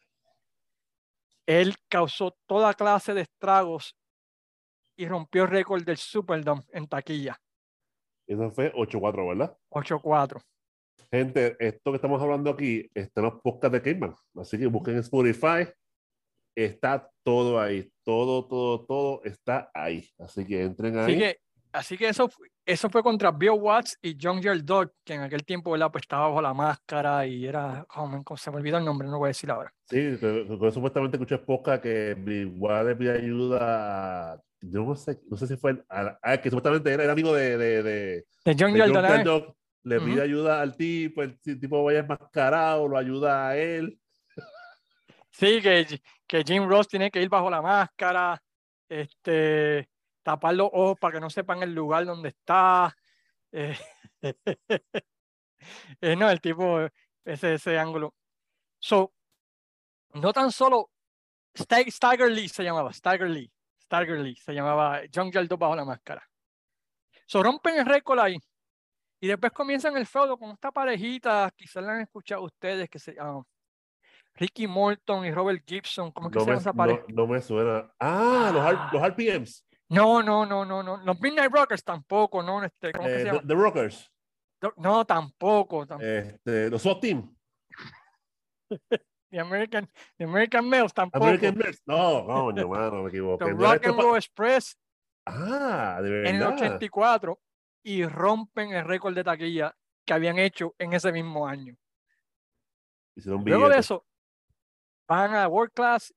él 1.46 1.74
causó 1.88 2.36
toda 2.46 2.74
clase 2.74 3.14
de 3.14 3.22
estragos 3.22 3.96
y 4.96 5.06
rompió 5.06 5.44
el 5.44 5.50
récord 5.50 5.82
del 5.82 5.96
Superdome 5.96 6.62
en 6.72 6.86
taquilla. 6.86 7.40
Eso 8.26 8.50
fue 8.50 8.72
8-4, 8.74 9.28
¿verdad? 9.28 9.56
8-4. 9.70 10.42
Gente, 11.10 11.56
esto 11.58 11.90
que 11.90 11.96
estamos 11.96 12.20
hablando 12.20 12.50
aquí 12.50 12.90
está 12.92 13.20
en 13.20 13.24
los 13.26 13.40
podcasts 13.40 13.72
de 13.72 13.82
Cayman. 13.82 14.14
Así 14.36 14.58
que 14.58 14.66
busquen 14.66 14.98
Spotify. 14.98 15.66
Está 16.54 17.10
todo 17.22 17.58
ahí. 17.58 17.90
Todo, 18.04 18.46
todo, 18.46 18.84
todo 18.84 19.24
está 19.24 19.70
ahí. 19.72 20.06
Así 20.18 20.44
que 20.44 20.62
entren 20.62 20.98
ahí. 20.98 21.14
Así 21.14 21.18
que, 21.18 21.40
así 21.72 21.98
que 21.98 22.08
eso, 22.08 22.28
eso 22.68 22.90
fue 22.90 23.02
contra 23.02 23.30
Bill 23.30 23.52
Watts 23.52 23.98
y 24.02 24.16
John 24.20 24.40
Dog, 24.62 24.92
que 25.02 25.14
en 25.14 25.22
aquel 25.22 25.44
tiempo 25.44 25.70
¿verdad? 25.70 25.90
Pues 25.90 26.02
estaba 26.02 26.28
bajo 26.28 26.42
la 26.42 26.52
máscara 26.52 27.26
y 27.26 27.46
era. 27.46 27.86
Oh, 27.96 28.36
se 28.36 28.50
me 28.50 28.58
olvidó 28.58 28.76
el 28.76 28.84
nombre, 28.84 29.06
no 29.06 29.12
lo 29.12 29.18
voy 29.18 29.28
a 29.28 29.28
decir 29.28 29.50
ahora. 29.50 29.72
Sí, 29.88 30.18
pero, 30.20 30.70
supuestamente 30.70 31.16
escuché 31.16 31.38
podcast 31.38 31.82
que 31.82 32.14
Bill 32.14 32.54
Watts 32.58 32.86
le 32.86 32.96
pide 32.96 33.12
ayuda 33.12 34.34
a 34.34 34.42
yo 34.60 34.84
no 34.84 34.96
sé, 34.96 35.18
no 35.30 35.36
sé 35.36 35.46
si 35.46 35.56
fue, 35.56 35.82
ah, 35.88 36.36
que 36.42 36.50
supuestamente 36.50 36.92
era, 36.92 37.10
amigo 37.10 37.32
de, 37.32 37.56
de, 37.56 37.82
de, 37.82 38.26
de 38.44 38.56
John, 38.58 39.24
Dog 39.24 39.54
le 39.84 40.00
pide 40.00 40.20
ayuda 40.20 40.60
al 40.60 40.76
tipo, 40.76 41.22
el 41.22 41.38
tipo 41.40 41.84
vaya 41.84 42.00
enmascarado, 42.00 42.88
lo 42.88 42.98
ayuda 42.98 43.48
a 43.48 43.56
él. 43.56 43.98
Sí, 45.30 45.62
que, 45.62 46.00
que 46.26 46.42
Jim 46.42 46.68
Ross 46.68 46.88
tiene 46.88 47.10
que 47.10 47.22
ir 47.22 47.28
bajo 47.28 47.48
la 47.48 47.62
máscara, 47.62 48.42
este, 48.88 49.88
tapar 50.28 50.54
los 50.54 50.68
ojos 50.72 50.98
para 51.00 51.14
que 51.14 51.20
no 51.20 51.30
sepan 51.30 51.62
el 51.62 51.74
lugar 51.74 52.04
donde 52.04 52.28
está. 52.28 52.94
Eh, 53.50 53.74
eh, 56.02 56.16
no, 56.16 56.28
el 56.28 56.40
tipo, 56.40 56.80
ese, 57.24 57.54
ese 57.54 57.78
ángulo. 57.78 58.14
So, 58.78 59.14
no 60.14 60.32
tan 60.34 60.52
solo 60.52 60.90
Sta- 61.54 61.82
Stagger 61.90 62.30
Lee 62.30 62.48
se 62.48 62.62
llamaba, 62.62 62.92
Stagger 62.92 63.30
Lee. 63.30 63.50
Stagger 63.82 64.18
Lee 64.20 64.36
se 64.36 64.52
llamaba 64.52 65.00
John 65.12 65.32
Yaldo 65.32 65.56
bajo 65.56 65.74
la 65.74 65.84
máscara. 65.86 66.22
So 67.26 67.42
rompen 67.42 67.78
el 67.78 67.86
récord 67.86 68.18
ahí. 68.20 68.38
Y 69.20 69.28
después 69.28 69.50
comienzan 69.52 69.96
el 69.96 70.06
feudo 70.06 70.38
con 70.38 70.50
esta 70.50 70.70
parejita, 70.70 71.50
quizás 71.56 71.82
la 71.82 71.92
han 71.94 72.00
escuchado 72.02 72.42
ustedes, 72.42 72.88
que 72.90 72.98
se 72.98 73.14
llama 73.14 73.42
Ricky 74.34 74.66
Morton 74.66 75.24
y 75.24 75.32
Robert 75.32 75.64
Gibson. 75.66 76.12
¿Cómo 76.12 76.30
que 76.30 76.38
No 76.38 76.44
se 76.44 76.50
llama 76.50 76.60
esa 76.60 76.72
pareja? 76.74 77.02
no, 77.08 77.14
no 77.22 77.26
me 77.26 77.40
suena. 77.40 77.90
Ah, 77.98 78.50
los, 78.52 78.62
Ah. 78.62 78.90
los 78.92 79.02
RPMs. 79.02 79.64
No, 79.90 80.22
no, 80.22 80.44
no, 80.44 80.64
no, 80.64 80.82
no. 80.82 80.96
Los 80.98 81.20
Midnight 81.20 81.50
Rockers 81.52 81.82
tampoco, 81.82 82.42
no. 82.42 82.62
Este, 82.62 82.92
¿Cómo 82.92 83.06
que 83.06 83.14
eh, 83.14 83.18
se 83.20 83.24
llama? 83.24 83.42
the 83.46 83.54
Rockers. 83.54 84.12
No, 84.76 85.04
tampoco. 85.06 85.86
tampoco. 85.86 86.08
Este, 86.08 86.68
los 86.70 86.82
SWAT 86.82 87.00
Team. 87.00 87.34
The 89.30 89.40
American, 89.40 89.86
the 90.16 90.24
American 90.24 90.66
Males 90.68 90.94
tampoco. 90.94 91.22
American 91.26 91.58
Males. 91.58 91.82
No, 91.86 92.24
coño, 92.24 92.66
mano, 92.68 93.02
me 93.02 93.08
equivoqué. 93.10 93.44
The 93.44 93.52
No, 93.52 93.58
Rock 93.58 93.86
and 93.86 94.00
Roll 94.00 94.16
Express 94.16 94.78
Ah, 95.26 96.00
de 96.02 96.20
en 96.20 96.36
el 96.36 96.38
verdad. 96.38 96.54
84 96.54 97.38
y 97.84 98.06
rompen 98.06 98.72
el 98.72 98.84
récord 98.86 99.14
de 99.14 99.22
taquilla 99.24 99.76
que 100.06 100.14
habían 100.14 100.38
hecho 100.38 100.74
en 100.78 100.94
ese 100.94 101.12
mismo 101.12 101.46
año. 101.46 101.76
Luego 103.16 103.68
de 103.68 103.78
eso, 103.78 104.06
van 105.06 105.34
a 105.34 105.46
World 105.48 105.72
Class 105.74 106.14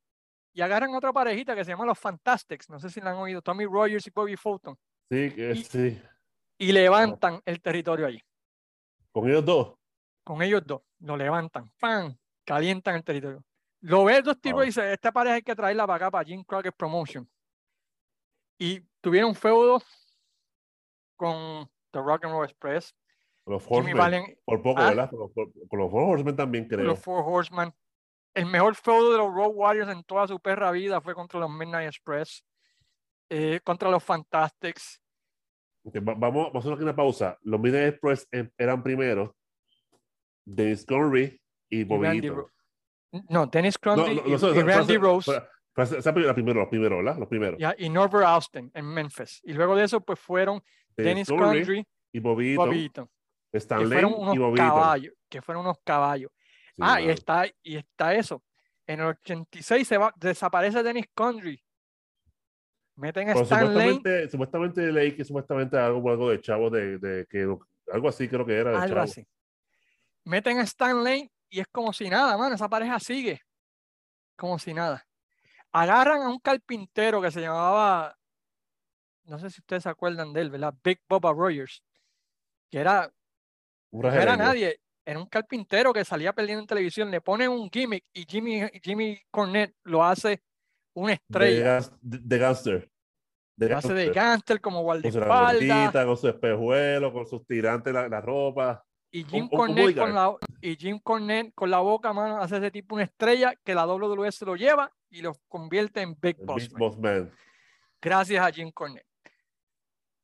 y 0.54 0.62
agarran 0.62 0.94
otra 0.96 1.14
parejita 1.14 1.56
que 1.56 1.64
se 1.64 1.72
llama 1.72 1.86
los 1.86 1.98
Fantastics. 2.00 2.70
No 2.70 2.80
sé 2.80 2.90
si 2.90 3.00
la 3.02 3.12
han 3.12 3.18
oído, 3.18 3.42
Tommy 3.42 3.66
Rogers 3.66 4.06
y 4.08 4.10
Bobby 4.12 4.36
Fulton. 4.36 4.76
Sí, 5.10 5.32
que 5.32 5.52
y- 5.52 5.64
sí. 5.64 6.02
Y 6.58 6.72
levantan 6.72 7.42
el 7.46 7.62
territorio 7.62 8.06
allí. 8.06 8.22
Con 9.12 9.28
ellos 9.30 9.44
dos. 9.46 9.74
Con 10.24 10.42
ellos 10.42 10.62
dos. 10.66 10.82
Lo 11.00 11.18
levantan. 11.18 11.72
¡Pam! 11.80 12.16
Calientan 12.46 12.96
el 12.96 13.04
territorio. 13.04 13.44
Lo 13.82 14.04
ves 14.06 14.24
dos 14.24 14.40
tipos 14.40 14.64
y 14.64 14.68
dice, 14.68 14.94
esta 14.94 15.12
pareja 15.12 15.36
hay 15.38 15.42
que 15.42 15.56
traerla 15.56 15.88
para 15.88 15.96
acá, 15.96 16.12
para 16.12 16.24
Jim 16.26 16.44
Crockett 16.44 16.76
Promotion. 16.76 17.28
Y 18.60 18.80
tuvieron 19.02 19.34
feudo 19.34 19.82
con 21.16 21.68
The 21.92 22.00
Rock 22.00 22.26
and 22.26 22.34
Roll 22.34 22.46
Express. 22.46 22.96
Con 23.44 23.54
los 23.56 23.64
Horsemen. 23.68 23.98
Valen 23.98 24.38
Por 24.46 24.62
poco, 24.62 24.80
Ah. 24.82 24.90
¿verdad? 24.90 25.10
Con 25.10 25.20
los, 25.20 25.32
con- 25.34 25.80
los 25.80 25.90
Four 25.92 26.04
Horsemen 26.04 26.36
también 26.36 26.68
creo. 26.68 26.86
los 26.86 27.00
Four 27.00 27.24
Horsemen. 27.26 27.74
El 28.34 28.46
mejor 28.46 28.76
feudo 28.76 29.12
de 29.12 29.18
los 29.18 29.34
Road 29.34 29.52
Warriors 29.54 29.90
en 29.92 30.04
toda 30.04 30.28
su 30.28 30.40
perra 30.40 30.72
vida 30.72 31.02
fue 31.02 31.14
contra 31.14 31.40
los 31.40 31.50
Midnight 31.50 31.88
Express. 31.88 32.44
eh, 33.34 33.62
contra 33.64 33.90
los 33.90 34.04
Fantastics. 34.04 35.02
Ok, 35.86 35.96
va- 36.00 36.16
vamos, 36.16 36.48
vamos 36.48 36.66
a 36.66 36.70
hacer 36.74 36.84
una 36.84 36.94
pausa. 36.96 37.38
Los 37.44 37.62
Midnight 37.62 37.94
Express 37.94 38.28
em- 38.30 38.52
eran 38.58 38.84
primero 38.84 39.34
Dennis 40.46 40.86
Connery 40.86 41.40
y 41.70 41.80
y. 41.82 42.30
Ro- 42.30 42.50
No, 43.30 43.46
Dennis 43.48 43.76
No, 43.76 43.80
Crosby 43.82 44.16
no, 44.16 44.22
y, 44.28 44.30
no, 44.32 44.36
eso- 44.36 44.54
y 44.54 44.58
eso- 44.58 44.68
Randy 44.68 44.98
Rose. 44.98 45.32
fue- 45.32 45.48
fue 45.74 45.84
esa- 45.86 45.98
esa 46.00 46.14
primera- 46.14 46.34
primero, 46.34 46.60
los 46.60 46.70
primeros, 46.70 46.98
¿verdad? 46.98 47.18
Los 47.20 47.28
primeros. 47.30 47.58
ya, 47.60 47.74
y 47.78 47.90
Norbert 47.90 48.26
Austin 48.26 48.70
en 48.74 48.86
Memphis. 48.86 49.40
Y 49.44 49.54
luego 49.54 49.76
de 49.78 49.86
eso, 49.86 50.02
pues 50.02 50.20
fueron 50.20 50.62
Dennis 50.98 51.30
Connery 51.30 51.60
Condry 51.60 51.88
y 52.12 52.20
Bobby 52.20 52.48
y 52.48 52.52
Eaton, 52.52 52.66
Bobby 52.70 52.84
Eaton, 52.84 53.10
que 53.54 53.60
fueron 53.88 54.14
unos 54.14 54.36
y 54.36 54.56
caballos. 54.58 55.14
Que 55.30 55.42
fueron 55.42 55.64
unos 55.64 55.78
caballos. 55.86 56.32
Sí, 56.76 56.82
ah, 56.82 57.02
y 57.02 57.10
está, 57.10 57.46
y 57.64 57.78
está 57.78 58.14
eso. 58.14 58.44
En 58.88 59.00
el 59.00 59.08
86 59.08 59.88
se 59.88 59.98
va, 59.98 60.14
desaparece 60.18 60.84
Dennis 60.84 61.08
Condry. 61.14 61.62
Meten 62.96 63.30
a 63.30 63.34
Stan 63.34 63.74
Lane, 63.74 63.94
supuestamente, 63.94 64.30
supuestamente 64.30 64.92
leí 64.92 65.16
que 65.16 65.24
supuestamente 65.24 65.78
algo, 65.78 66.10
algo 66.10 66.30
de 66.30 66.42
chavo 66.42 66.70
de, 66.70 66.98
de 66.98 67.26
que 67.28 67.48
algo 67.92 68.10
así 68.10 68.28
creo 68.28 68.46
que 68.46 68.58
era 68.58 68.72
de 68.72 68.78
algo 68.78 68.88
chavo. 68.90 69.02
así. 69.02 69.26
Meten 70.26 70.60
a 70.60 70.64
Stan 70.64 71.04
Lane 71.04 71.32
y 71.50 71.60
es 71.60 71.68
como 71.68 71.94
si 71.94 72.10
nada, 72.10 72.38
mano. 72.38 72.56
Esa 72.56 72.70
pareja 72.70 73.00
sigue. 73.00 73.42
Como 74.36 74.60
si 74.60 74.74
nada. 74.74 75.06
Agarran 75.72 76.22
a 76.22 76.30
un 76.30 76.40
carpintero 76.40 77.22
que 77.22 77.32
se 77.32 77.42
llamaba, 77.42 78.16
no 79.24 79.40
sé 79.40 79.50
si 79.50 79.62
ustedes 79.62 79.84
se 79.84 79.90
acuerdan 79.90 80.34
de 80.34 80.42
él, 80.42 80.50
¿verdad? 80.50 80.74
Big 80.84 81.00
Boba 81.08 81.32
Rogers. 81.32 81.84
Que 82.70 82.80
era, 82.80 83.12
no 83.92 84.12
era 84.12 84.38
nadie, 84.38 84.80
era 85.12 85.20
un 85.20 85.28
carpintero 85.28 85.94
que 85.94 86.04
salía 86.06 86.34
perdiendo 86.34 86.62
en 86.62 86.68
televisión. 86.68 87.12
Le 87.12 87.22
ponen 87.22 87.50
un 87.50 87.70
gimmick 87.70 88.06
y 88.14 88.26
Jimmy, 88.28 88.62
Jimmy 88.84 89.20
Cornette 89.30 89.76
lo 89.84 90.04
hace 90.04 90.42
una 90.94 91.14
estrella. 91.14 91.80
de, 92.02 92.20
de 92.22 92.38
gangster. 92.38 92.92
De 93.56 93.70
Lo 93.70 93.78
hace 93.78 93.94
de 93.94 94.10
gangster. 94.10 94.60
como 94.60 94.84
Con 94.84 95.02
su 95.04 95.10
guardaespaldas. 95.12 95.54
gordita, 95.68 96.06
con 96.06 96.18
su 96.18 96.28
espejuelo, 96.28 97.14
con 97.14 97.28
sus 97.28 97.46
tirantes, 97.46 97.94
la, 97.94 98.08
la 98.10 98.20
ropa. 98.22 98.84
Y 99.14 99.24
Jim, 99.26 99.44
un- 99.44 99.50
un 99.52 99.58
Cornette 99.58 99.96
con 99.98 100.14
bodyguard. 100.14 100.40
la, 100.42 100.48
y 100.62 100.76
Jim 100.78 101.00
Cornette 101.04 101.54
con 101.54 101.70
la 101.70 101.80
boca, 101.80 102.14
mano, 102.14 102.38
hace 102.42 102.58
ese 102.58 102.72
tipo 102.72 102.96
una 102.96 103.04
estrella 103.04 103.54
que 103.64 103.76
la 103.76 103.86
WWE 103.86 104.32
se 104.32 104.46
lo 104.46 104.56
lleva 104.56 104.90
y 105.10 105.22
lo 105.22 105.34
convierte 105.50 106.02
en 106.02 106.18
Big 106.20 106.38
Boss. 106.44 106.64
Big 106.64 106.72
Man, 106.72 106.80
Boss 106.80 106.98
Man. 106.98 107.32
Gracias 108.02 108.44
a 108.44 108.52
Jim 108.52 108.72
Cornette. 108.72 109.06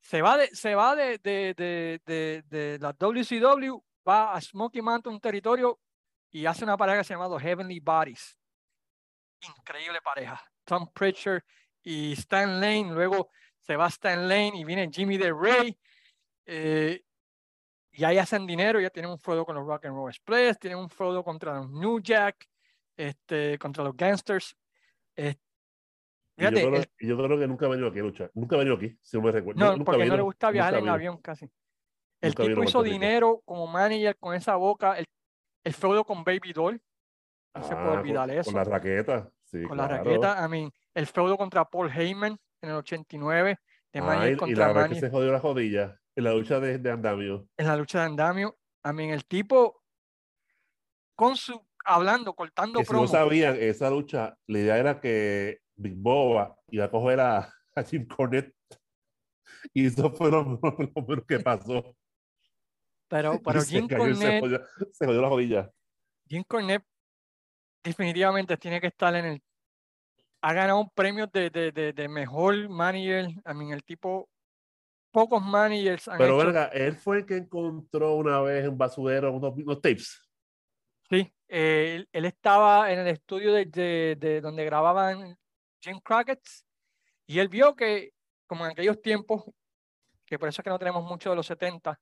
Se 0.00 0.22
va 0.22 0.38
de, 0.38 0.46
se 0.48 0.74
va 0.74 0.96
de, 0.96 1.18
de, 1.18 2.00
de, 2.06 2.42
de 2.48 2.78
la 2.80 2.92
WCW, 2.94 3.78
va 4.08 4.34
a 4.34 4.40
Smoky 4.40 4.80
Mountain 4.80 5.20
territorio 5.20 5.80
y 6.30 6.46
hace 6.46 6.64
una 6.64 6.76
pareja 6.76 6.98
que 6.98 7.04
se 7.04 7.14
llama 7.14 7.28
los 7.28 7.42
Heavenly 7.42 7.80
Bodies. 7.80 8.38
Increíble 9.58 10.00
pareja. 10.02 10.42
Tom 10.64 10.90
Pritchard 10.92 11.42
y 11.82 12.12
Stan 12.12 12.60
Lane. 12.60 12.90
Luego 12.92 13.30
se 13.60 13.76
va 13.76 13.86
Stan 13.88 14.28
Lane 14.28 14.52
y 14.54 14.64
viene 14.64 14.90
Jimmy 14.92 15.18
the 15.18 15.32
Ray. 15.32 15.78
eh, 16.46 17.02
y 17.92 18.04
ahí 18.04 18.16
hacen 18.18 18.46
dinero, 18.46 18.80
ya 18.80 18.90
tienen 18.90 19.10
un 19.10 19.18
feudo 19.18 19.44
con 19.44 19.56
los 19.56 19.66
Rock 19.66 19.86
and 19.86 19.94
Roll 19.96 20.08
Express, 20.10 20.58
tienen 20.58 20.78
un 20.78 20.88
feudo 20.88 21.24
contra 21.24 21.54
los 21.56 21.68
New 21.70 21.98
Jack, 22.00 22.48
este, 22.96 23.58
contra 23.58 23.82
los 23.84 23.96
Gangsters. 23.96 24.56
eh, 25.16 25.34
Y 26.36 26.44
yo, 26.44 26.50
creo, 26.50 26.76
el- 26.76 26.90
y 27.00 27.08
yo 27.08 27.16
creo 27.16 27.38
que 27.38 27.48
nunca 27.48 27.66
ha 27.66 27.68
venido 27.68 27.88
aquí 27.88 27.98
a 27.98 28.02
luchar. 28.02 28.30
Nunca 28.34 28.54
ha 28.54 28.58
venido 28.60 28.76
aquí, 28.76 28.96
si 29.02 29.16
no 29.16 29.24
me 29.24 29.32
recuerdo. 29.32 29.58
no, 29.60 29.72
nunca 29.72 29.84
porque 29.84 30.06
no 30.06 30.16
le 30.16 30.22
gusta 30.22 30.50
viajar 30.52 30.74
en 30.74 30.88
avión 30.88 31.16
casi. 31.20 31.50
El 32.20 32.30
Nunca 32.30 32.42
tipo 32.44 32.64
hizo 32.64 32.82
dinero 32.82 33.42
como 33.44 33.66
manager 33.66 34.16
con 34.18 34.34
esa 34.34 34.56
boca, 34.56 34.98
el, 34.98 35.04
el 35.64 35.72
feudo 35.74 36.04
con 36.04 36.24
Baby 36.24 36.52
Doll, 36.52 36.80
no 37.54 37.62
se 37.62 37.72
Ah, 37.74 37.76
puede 37.76 37.88
con- 37.90 37.98
olvidar 38.00 38.30
eso. 38.30 38.50
Con 38.50 38.54
la 38.54 38.64
raqueta. 38.64 39.30
Sí, 39.44 39.62
con 39.62 39.76
la 39.76 39.88
claro. 39.88 40.04
raqueta, 40.04 40.44
I 40.44 40.48
mean, 40.48 40.72
el 40.94 41.06
feudo 41.06 41.36
contra 41.36 41.64
Paul 41.64 41.90
Heyman 41.90 42.36
en 42.62 42.70
el 42.70 42.76
89, 42.76 43.56
de 43.92 44.00
Ah, 44.00 44.28
y, 44.28 44.32
y 44.32 44.36
contra 44.36 44.66
la 44.68 44.72
vez 44.82 44.88
que 44.90 45.00
se 45.00 45.10
jodió 45.10 45.32
la 45.32 45.38
rodilla 45.38 45.98
en 46.16 46.24
la 46.24 46.34
lucha 46.34 46.60
de, 46.60 46.78
de 46.78 46.90
andamio. 46.90 47.46
en 47.56 47.66
la 47.66 47.76
lucha 47.76 48.00
de 48.00 48.04
andamio. 48.06 48.58
I 48.84 48.92
mean, 48.92 49.10
el 49.10 49.24
tipo 49.24 49.82
con 51.14 51.36
su 51.36 51.60
hablando, 51.84 52.34
cortando 52.34 52.80
Que 52.80 52.84
si 52.84 52.92
no 52.92 53.06
sabían, 53.06 53.56
esa 53.58 53.88
lucha, 53.90 54.36
la 54.46 54.58
idea 54.58 54.76
era 54.78 55.00
que 55.00 55.60
Big 55.76 55.94
Boba 55.96 56.56
iba 56.68 56.84
a 56.84 56.90
coger 56.90 57.20
a, 57.20 57.50
a 57.74 57.82
Jim 57.84 58.06
Cornette. 58.06 58.54
Y 59.72 59.86
eso 59.86 60.10
fue 60.12 60.30
lo, 60.30 60.42
lo 60.62 61.06
menos 61.06 61.24
que 61.26 61.40
pasó. 61.40 61.96
Pero, 63.08 63.40
pero 63.44 63.62
Jim 63.62 63.88
se 63.88 63.96
Cornette, 63.96 64.40
jodió, 64.40 64.60
se 64.92 65.06
jodió 65.06 65.22
la 65.22 65.28
rodilla. 65.28 65.70
Jim 66.28 66.44
Cornette 66.46 66.84
definitivamente 67.82 68.56
tiene 68.56 68.80
que 68.80 68.88
estar 68.88 69.14
en 69.14 69.24
el. 69.24 69.42
Ha 70.40 70.52
ganado 70.52 70.80
un 70.80 70.90
premio 70.90 71.26
de, 71.26 71.50
de, 71.50 71.72
de, 71.72 71.92
de 71.92 72.08
mejor 72.08 72.68
manager. 72.68 73.28
I 73.28 73.54
mean, 73.54 73.72
el 73.72 73.82
tipo, 73.82 74.28
pocos 75.10 75.42
managers 75.42 76.06
han 76.08 76.18
Pero 76.18 76.36
hecho. 76.36 76.46
verga, 76.46 76.66
él 76.66 76.94
fue 76.96 77.18
el 77.18 77.26
que 77.26 77.36
encontró 77.38 78.14
una 78.14 78.40
vez 78.40 78.64
en 78.64 78.78
basurero 78.78 79.32
unos, 79.32 79.52
unos 79.56 79.80
tapes. 79.80 80.22
Sí, 81.10 81.32
eh, 81.48 81.94
él, 81.96 82.08
él 82.12 82.24
estaba 82.26 82.92
en 82.92 83.00
el 83.00 83.08
estudio 83.08 83.52
de, 83.54 83.64
de- 83.64 84.16
de 84.16 84.40
donde 84.40 84.64
grababan 84.64 85.36
Jim 85.80 85.98
Crockett 86.00 86.46
y 87.26 87.38
él 87.40 87.48
vio 87.48 87.74
que, 87.74 88.12
como 88.46 88.64
en 88.66 88.72
aquellos 88.72 89.00
tiempos, 89.00 89.44
que 90.26 90.38
por 90.38 90.48
eso 90.50 90.60
es 90.60 90.64
que 90.64 90.70
no 90.70 90.78
tenemos 90.78 91.02
mucho 91.04 91.30
de 91.30 91.36
los 91.36 91.46
70, 91.46 91.98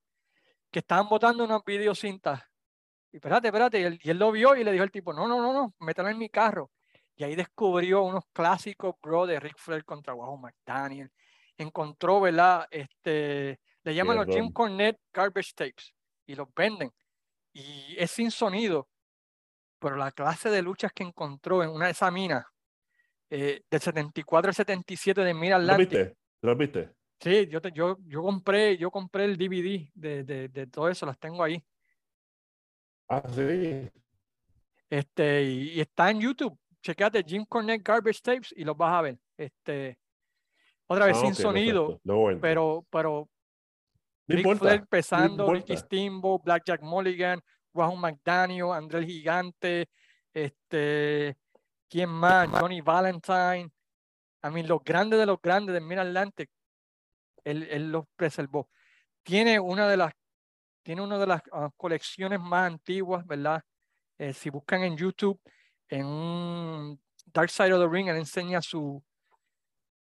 que 0.71 0.81
estaban 0.81 1.09
botando 1.09 1.45
unas 1.45 1.64
videocintas. 1.64 2.43
Y 3.12 3.17
espérate, 3.17 3.49
espérate, 3.49 3.81
y 3.81 3.85
él, 3.85 4.01
y 4.03 4.11
él 4.11 4.19
lo 4.19 4.33
vio 4.33 4.57
y 4.57 4.64
le 4.64 4.73
dijo 4.73 4.85
al 4.85 4.91
tipo, 4.91 5.12
no, 5.12 5.27
no, 5.27 5.41
no, 5.41 5.53
no, 5.53 5.75
mételo 5.81 6.09
en 6.09 6.19
mi 6.19 6.29
carro. 6.29 6.71
Y 7.14 7.25
ahí 7.25 7.35
descubrió 7.35 8.03
unos 8.03 8.25
clásicos, 8.33 8.95
bro, 9.03 9.27
de 9.27 9.41
Ric 9.41 9.57
Flair 9.57 9.85
contra 9.85 10.14
Wahoo 10.14 10.37
McDaniel. 10.37 11.11
Encontró, 11.57 12.21
¿verdad? 12.21 12.67
Este, 12.71 13.59
le 13.83 13.95
llaman 13.95 14.17
los 14.17 14.27
Jim. 14.27 14.53
Cornette 14.53 15.01
Garbage 15.12 15.53
Tapes 15.55 15.95
y 16.27 16.35
los 16.35 16.49
venden. 16.55 16.93
Y 17.55 17.97
es 17.97 18.11
sin 18.11 18.31
sonido, 18.31 18.89
pero 19.79 19.97
la 19.97 20.12
clase 20.12 20.51
de 20.51 20.61
luchas 20.61 20.93
que 20.93 21.05
encontró 21.05 21.62
en 21.62 21.71
una 21.71 21.87
de 21.87 21.93
esas 21.93 22.12
minas, 22.12 22.45
eh, 23.31 23.62
del 23.71 23.81
74 23.81 24.51
al 24.51 24.55
77 24.55 25.23
de 25.23 25.35
Mid 25.35 25.51
¿Lo 25.51 25.57
Atlantic. 25.57 25.91
viste? 25.91 26.17
¿Lo 26.43 26.57
viste? 26.57 26.96
Sí, 27.21 27.47
yo, 27.49 27.61
te- 27.61 27.73
yo, 27.73 27.97
yo 28.07 28.23
compré, 28.23 28.77
yo 28.77 28.91
compré 28.91 29.25
el 29.25 29.37
DVD 29.37 29.91
de, 29.95 30.25
de, 30.25 30.49
de 30.49 30.67
todo 30.67 30.89
eso, 30.89 31.07
las 31.07 31.19
tengo 31.19 31.43
ahí. 31.43 31.64
Ah, 33.09 33.23
sí. 33.29 33.89
Este, 34.91 35.43
y, 35.45 35.71
y 35.73 35.81
está 35.81 36.11
en 36.11 36.21
YouTube. 36.21 36.59
Chequéate 36.83 37.25
Jim 37.27 37.45
Cornette 37.47 37.83
Garbage 37.83 38.21
Tapes 38.23 38.55
y 38.57 38.64
los 38.64 38.77
vas 38.77 38.93
a 38.95 39.03
ver. 39.03 39.19
Este, 39.37 39.99
otra 40.87 41.07
vez 41.07 41.17
Ah, 41.17 41.21
sin 41.23 41.35
sonido, 41.35 42.01
pero, 42.41 42.87
pero 42.91 43.29
no 44.29 44.37
Ric 44.37 44.39
importa. 44.39 44.61
Flair 44.61 44.87
pesando, 44.87 45.47
Ricky 45.53 45.73
importa. 45.73 45.87
Steamboat, 45.87 46.43
Blackjack 46.45 46.83
Mulligan, 46.83 47.41
Wahoo 47.73 47.97
McDaniel, 47.97 48.73
André 48.73 49.01
el 49.01 49.07
Gigante, 49.07 49.89
este, 50.33 51.37
¿Quién 51.89 52.11
más? 52.11 52.49
Johnny 52.51 52.81
Valentine. 52.81 53.71
A 54.43 54.51
mí, 54.51 54.62
los 54.62 54.83
grandes 54.85 55.19
de 55.19 55.27
los 55.27 55.41
grandes 55.41 55.73
de 55.75 55.81
Mid 55.81 55.99
Atlantic, 55.99 56.51
él, 57.47 57.69
él 57.71 57.93
los 57.93 58.07
preservó. 58.17 58.69
Tiene 59.23 59.59
una 59.61 59.89
de 59.89 59.97
las, 59.97 60.13
tiene 60.83 61.01
una 61.01 61.17
de 61.17 61.27
las 61.27 61.43
ah, 61.53 61.71
colecciones 61.77 62.41
más 62.41 62.67
antiguas, 62.67 63.25
¿verdad? 63.27 63.63
Eh, 64.19 64.33
si 64.33 64.51
buscan 64.51 64.83
en 64.83 64.97
YouTube, 64.97 65.41
en 65.89 66.07
un 66.07 67.01
Dark 67.27 67.51
Side 67.51 67.73
of 67.73 67.81
the 67.81 67.89
Ring, 67.89 68.09
él 68.09 68.17
enseña 68.17 68.61
su, 68.61 69.03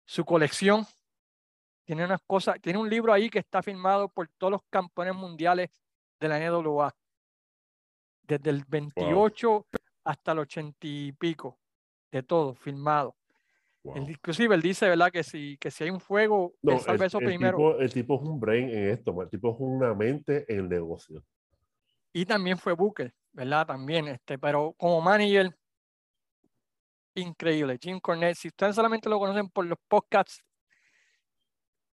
su 0.05 0.25
colección. 0.25 0.85
Tiene 1.85 2.03
unas 2.03 2.21
cosas, 2.25 2.59
tiene 2.61 2.79
un 2.79 2.89
libro 2.89 3.13
ahí 3.13 3.29
que 3.29 3.39
está 3.39 3.61
firmado 3.61 4.09
por 4.09 4.27
todos 4.39 4.51
los 4.51 4.61
campeones 4.69 5.13
mundiales 5.13 5.69
de 6.19 6.27
la 6.27 6.39
NWA. 6.39 6.95
Desde 8.23 8.49
el 8.49 8.65
28 8.67 9.67
hasta 10.03 10.31
el 10.31 10.39
80 10.39 10.77
y 10.81 11.11
pico, 11.11 11.59
de 12.11 12.23
todo, 12.23 12.55
firmado. 12.55 13.15
Inclusive 13.93 14.55
él 14.55 14.61
dice, 14.61 14.87
¿verdad? 14.89 15.11
Que 15.11 15.23
si, 15.23 15.57
que 15.57 15.69
si 15.69 15.83
hay 15.83 15.89
un 15.89 15.99
fuego, 15.99 16.53
no, 16.61 16.79
el, 16.87 17.01
eso 17.03 17.19
primero. 17.19 17.79
el 17.79 17.93
tipo 17.93 18.15
es 18.15 18.21
un 18.21 18.39
brain 18.39 18.69
en 18.69 18.89
esto, 18.89 19.21
el 19.21 19.29
tipo 19.29 19.53
es 19.53 19.57
una 19.59 19.93
mente 19.93 20.45
en 20.51 20.59
el 20.61 20.69
negocio. 20.69 21.23
Y 22.11 22.25
también 22.25 22.57
fue 22.57 22.73
Booker, 22.73 23.13
¿verdad? 23.33 23.67
También, 23.67 24.07
este, 24.07 24.39
pero 24.39 24.73
como 24.77 25.01
manager, 25.01 25.55
increíble. 27.13 27.77
Jim 27.79 27.99
Cornette, 27.99 28.37
si 28.37 28.47
ustedes 28.47 28.75
solamente 28.75 29.09
lo 29.09 29.19
conocen 29.19 29.49
por 29.49 29.65
los 29.65 29.77
podcasts, 29.87 30.41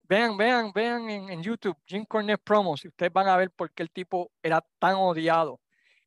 vean, 0.02 0.36
vean, 0.36 0.72
vean 0.72 1.08
en, 1.08 1.42
YouTube 1.42 1.76
Jim 1.86 2.04
Cornette 2.04 2.42
promos 2.42 2.84
y 2.84 2.88
ustedes 2.88 3.12
van 3.12 3.28
a 3.28 3.36
ver 3.36 3.50
por 3.50 3.72
qué 3.72 3.82
el 3.82 3.90
tipo 3.90 4.30
era 4.42 4.64
tan 4.78 4.96
odiado, 4.96 5.60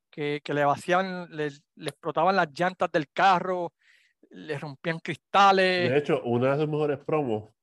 que, 0.09 0.41
que 0.43 0.53
le 0.53 0.63
vacían, 0.63 1.27
le, 1.35 1.49
le, 1.75 1.89
explotaban 1.89 2.35
las 2.35 2.49
llantas 2.53 2.91
del 2.91 3.09
carro, 3.09 3.73
le 4.33 4.57
rompían 4.57 4.99
cristales. 4.99 5.89
De 5.89 5.97
hecho, 5.97 6.21
una 6.23 6.51
de 6.51 6.57
las 6.57 6.67
mejores 6.67 6.99
promos 6.99 7.53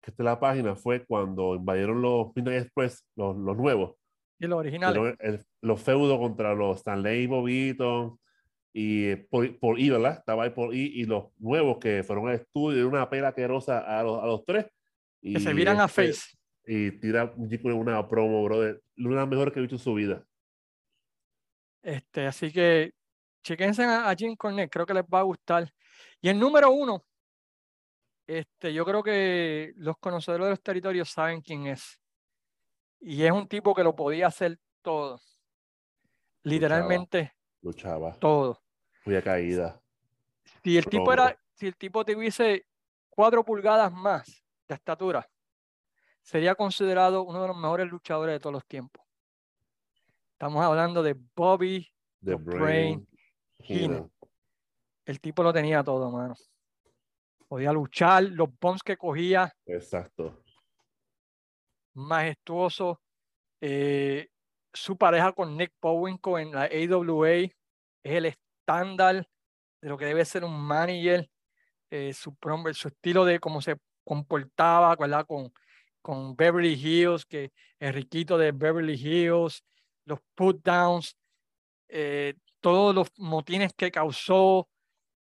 que 0.00 0.10
está 0.10 0.22
en 0.22 0.26
la 0.26 0.40
página 0.40 0.76
fue 0.76 1.04
cuando 1.04 1.54
invadieron 1.54 2.00
los 2.00 2.34
Midnight 2.34 2.64
Express, 2.64 3.04
los, 3.16 3.36
los 3.36 3.56
nuevos. 3.56 3.96
Y 4.38 4.46
los 4.46 4.58
originales. 4.58 5.16
los 5.62 5.80
feudos 5.80 6.18
contra 6.18 6.54
los 6.54 6.78
Stanley 6.78 7.22
y 7.22 7.26
Bobito 7.26 8.20
y 8.72 9.16
por, 9.16 9.58
por 9.58 9.80
I, 9.80 9.88
¿verdad? 9.88 10.18
Estaba 10.18 10.44
ahí 10.44 10.50
por 10.50 10.74
I 10.74 11.00
y 11.00 11.04
los 11.04 11.30
nuevos 11.38 11.78
que 11.78 12.02
fueron 12.04 12.28
al 12.28 12.34
estudio, 12.34 12.78
de 12.78 12.84
una 12.84 13.08
pela 13.08 13.34
querosa 13.34 13.78
a 13.78 14.02
los, 14.02 14.22
a 14.22 14.26
los 14.26 14.44
tres. 14.44 14.66
Y 15.22 15.34
que 15.34 15.40
se 15.40 15.54
miran 15.54 15.80
a 15.80 15.86
este, 15.86 16.12
Face. 16.12 16.36
Y 16.66 16.90
tira 16.98 17.32
una 17.36 18.06
promo, 18.06 18.44
brother. 18.44 18.82
Una 18.98 19.24
mejor 19.24 19.50
que 19.50 19.60
he 19.60 19.62
visto 19.62 19.76
en 19.76 19.80
su 19.80 19.94
vida. 19.94 20.26
Este, 21.82 22.26
así 22.26 22.52
que 22.52 22.92
chequense 23.46 23.84
a, 23.84 24.12
Jim 24.16 24.34
Cornette, 24.34 24.70
creo 24.70 24.84
que 24.84 24.94
les 24.94 25.04
va 25.04 25.20
a 25.20 25.22
gustar. 25.22 25.72
Y 26.20 26.28
el 26.28 26.38
número 26.38 26.70
uno, 26.72 27.04
este, 28.26 28.72
yo 28.72 28.84
creo 28.84 29.04
que 29.04 29.72
los 29.76 29.96
conocedores 29.98 30.46
de 30.46 30.50
los 30.50 30.62
territorios 30.62 31.10
saben 31.10 31.40
quién 31.40 31.68
es. 31.68 32.00
Y 33.00 33.22
es 33.22 33.30
un 33.30 33.46
tipo 33.46 33.72
que 33.72 33.84
lo 33.84 33.94
podía 33.94 34.26
hacer 34.26 34.58
todo. 34.82 35.20
Literalmente. 36.42 37.34
Luchaba. 37.62 38.14
Todo. 38.18 38.60
Muy 39.04 39.22
caída. 39.22 39.80
Si 40.64 40.76
el 40.76 40.86
tipo 40.86 41.12
era, 41.12 41.38
si 41.54 41.68
el 41.68 41.76
tipo 41.76 42.04
tuviese 42.04 42.66
cuatro 43.08 43.44
pulgadas 43.44 43.92
más 43.92 44.44
de 44.66 44.74
estatura, 44.74 45.28
sería 46.20 46.56
considerado 46.56 47.22
uno 47.22 47.42
de 47.42 47.48
los 47.48 47.56
mejores 47.56 47.88
luchadores 47.88 48.34
de 48.34 48.40
todos 48.40 48.54
los 48.54 48.66
tiempos. 48.66 49.04
Estamos 50.32 50.64
hablando 50.64 51.02
de 51.04 51.16
Bobby 51.36 51.88
The, 52.24 52.34
Brain, 52.34 53.06
El 53.58 55.20
tipo 55.20 55.42
lo 55.42 55.52
tenía 55.52 55.82
todo, 55.82 56.10
mano. 56.10 56.34
Podía 57.48 57.72
luchar, 57.72 58.24
los 58.24 58.48
bombs 58.60 58.82
que 58.82 58.96
cogía. 58.96 59.52
Exacto. 59.66 60.42
Majestuoso. 61.94 63.00
Eh, 63.60 64.28
su 64.72 64.96
pareja 64.96 65.32
con 65.32 65.56
Nick 65.56 65.72
Bowenko 65.80 66.38
en 66.38 66.52
la 66.52 66.64
AWA 66.64 67.30
es 67.30 67.52
el 68.02 68.26
estándar 68.26 69.28
de 69.80 69.88
lo 69.88 69.96
que 69.96 70.04
debe 70.04 70.24
ser 70.24 70.44
un 70.44 70.60
manager, 70.60 71.28
eh, 71.90 72.12
su, 72.12 72.36
su 72.72 72.88
estilo 72.88 73.24
de 73.24 73.38
cómo 73.38 73.62
se 73.62 73.76
comportaba 74.04 74.94
¿verdad? 74.96 75.26
Con, 75.26 75.52
con 76.02 76.36
Beverly 76.36 76.74
Hills, 76.74 77.24
que 77.24 77.52
el 77.78 77.94
riquito 77.94 78.38
de 78.38 78.52
Beverly 78.52 78.94
Hills, 78.94 79.64
los 80.04 80.20
put 80.34 80.62
downs, 80.62 81.16
eh, 81.88 82.34
todos 82.66 82.92
los 82.92 83.12
motines 83.18 83.72
que 83.74 83.92
causó 83.92 84.68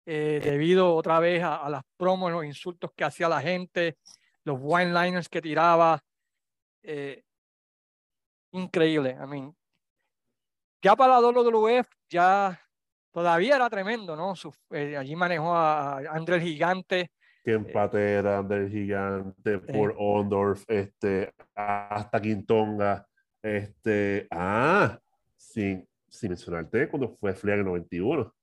eh, 0.07 0.41
debido 0.45 0.95
otra 0.95 1.19
vez 1.19 1.43
a, 1.43 1.69
las 1.69 1.83
promos, 1.97 2.31
los 2.31 2.45
insultos 2.45 2.93
que 2.95 3.03
hacía 3.03 3.29
la 3.29 3.41
gente, 3.41 3.99
los 4.45 4.59
wine 4.61 4.93
liners 4.93 5.29
que 5.29 5.43
tiraba. 5.43 6.01
increíble, 8.53 9.17
I 9.21 9.27
mean, 9.27 9.57
ya 10.81 10.95
para 10.95 11.21
la 11.21 11.31
WWF 11.31 11.89
ya 12.09 12.61
todavía 13.11 13.57
era 13.57 13.69
tremendo, 13.69 14.15
¿no? 14.15 14.35
Eh, 14.71 14.97
allí 14.97 15.17
manejó 15.17 15.53
a 15.53 15.99
André 15.99 16.37
el 16.37 16.43
Gigante. 16.43 17.11
Que 17.43 17.55
empate 17.55 18.13
era 18.13 18.39
André 18.39 18.59
el 18.59 18.71
Gigante, 18.71 19.59
por 19.59 19.97
Ondorf, 19.99 20.63
este, 20.69 21.35
hasta 21.57 22.23
Quintonga. 22.23 23.05
Este, 23.43 24.29
ah, 24.31 24.97
sin, 25.37 25.89
sin 26.13 26.31
mencionarte 26.31 26.89
cuando 26.89 27.17
fue 27.17 27.35
Flair 27.35 27.61
en 27.61 27.61
el 27.61 27.67
91. 27.67 28.35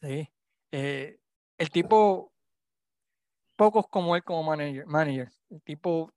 Sí. 0.00 0.28
Eh, 0.70 1.18
el 1.58 1.70
tipo, 1.70 2.32
pocos 3.56 3.86
como 3.88 4.14
él 4.14 4.22
como 4.22 4.44
manager, 4.44 4.86
manager. 4.86 5.30
El 5.50 5.62
tipo, 5.62 6.12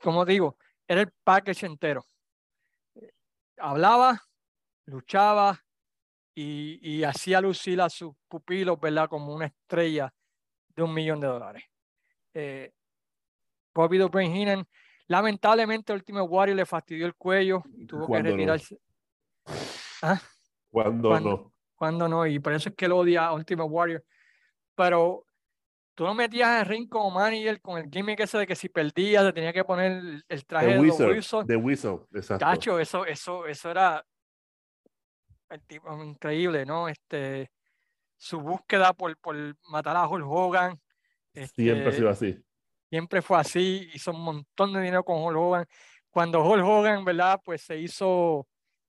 como 0.00 0.24
digo, 0.24 0.56
era 0.86 1.00
el 1.00 1.10
package 1.24 1.66
entero. 1.66 2.06
Hablaba, 3.58 4.22
luchaba, 4.86 5.60
y, 6.36 7.04
hacía 7.04 7.40
lucir 7.40 7.80
a 7.80 7.88
sus 7.88 8.14
pupilos, 8.28 8.78
¿verdad? 8.80 9.08
Como 9.08 9.32
una 9.34 9.46
estrella 9.46 10.12
de 10.74 10.82
un 10.82 10.92
millón 10.92 11.20
de 11.20 11.26
dólares. 11.28 11.64
Eh, 12.34 12.72
Bobby 13.72 13.98
Brain 13.98 14.66
lamentablemente 15.06 15.92
el 15.92 15.98
último 15.98 16.22
Warrior 16.22 16.56
le 16.56 16.66
fastidió 16.66 17.06
el 17.06 17.14
cuello 17.14 17.62
y 17.76 17.86
tuvo 17.86 18.06
que 18.06 18.22
retirarse. 18.22 18.78
¿Ah? 20.04 20.20
¿Cuándo, 20.70 21.18
no? 21.18 21.52
Cuando 21.74 22.08
no, 22.08 22.26
y 22.26 22.38
por 22.38 22.52
eso 22.52 22.68
es 22.68 22.74
que 22.74 22.84
él 22.84 22.92
odia 22.92 23.26
a 23.26 23.32
Ultimate 23.32 23.70
Warrior. 23.70 24.04
Pero 24.74 25.24
tú 25.94 26.04
no 26.04 26.14
metías 26.14 26.60
el 26.60 26.66
ring 26.66 26.88
como 26.88 27.10
manager 27.10 27.60
con 27.62 27.78
el 27.78 27.88
gimmick 27.90 28.20
ese 28.20 28.38
de 28.38 28.46
que 28.46 28.54
si 28.54 28.68
perdías 28.68 29.24
te 29.24 29.32
tenía 29.32 29.52
que 29.52 29.64
poner 29.64 30.22
el, 30.28 30.44
traje 30.44 30.74
de 30.74 30.80
Whistle. 30.80 31.44
De 31.44 31.56
Whistle, 31.56 32.00
exacto. 32.12 32.78
eso, 32.78 33.06
eso, 33.06 33.46
eso 33.46 33.70
era 33.70 34.04
el 35.48 35.62
tipo 35.62 36.02
increíble, 36.02 36.66
¿no? 36.66 36.88
Este, 36.88 37.50
su 38.16 38.40
búsqueda 38.40 38.92
por, 38.92 39.16
por 39.18 39.36
matar 39.70 39.96
a 39.96 40.06
Hulk 40.06 40.26
Hogan. 40.26 40.80
siempre 41.32 41.88
ha 41.88 41.92
sido 41.92 42.10
este, 42.10 42.28
así. 42.28 42.44
Siempre 42.90 43.22
fue 43.22 43.38
así, 43.38 43.88
hizo 43.94 44.10
un 44.10 44.20
montón 44.20 44.72
de 44.74 44.80
dinero 44.80 45.02
con 45.02 45.22
Hulk 45.22 45.38
Hogan. 45.38 45.66
Cuando 46.10 46.44
Hulk 46.44 46.64
Hogan, 46.64 47.04
¿verdad? 47.04 47.40
Pues 47.42 47.62
se 47.62 47.78
hizo 47.78 48.46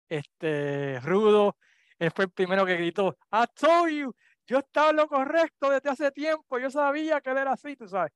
este, 0.09 0.99
rudo, 1.01 1.57
él 1.99 2.11
fue 2.11 2.25
el 2.25 2.31
primero 2.31 2.65
que 2.65 2.75
gritó, 2.75 3.17
I 3.31 3.45
told 3.53 3.91
you, 3.91 4.15
yo 4.47 4.59
estaba 4.59 4.91
en 4.91 4.97
lo 4.97 5.07
correcto 5.07 5.69
desde 5.69 5.89
hace 5.89 6.11
tiempo, 6.11 6.59
yo 6.59 6.69
sabía 6.69 7.21
que 7.21 7.31
él 7.31 7.37
era 7.37 7.53
así, 7.53 7.75
tú 7.75 7.87
sabes. 7.87 8.11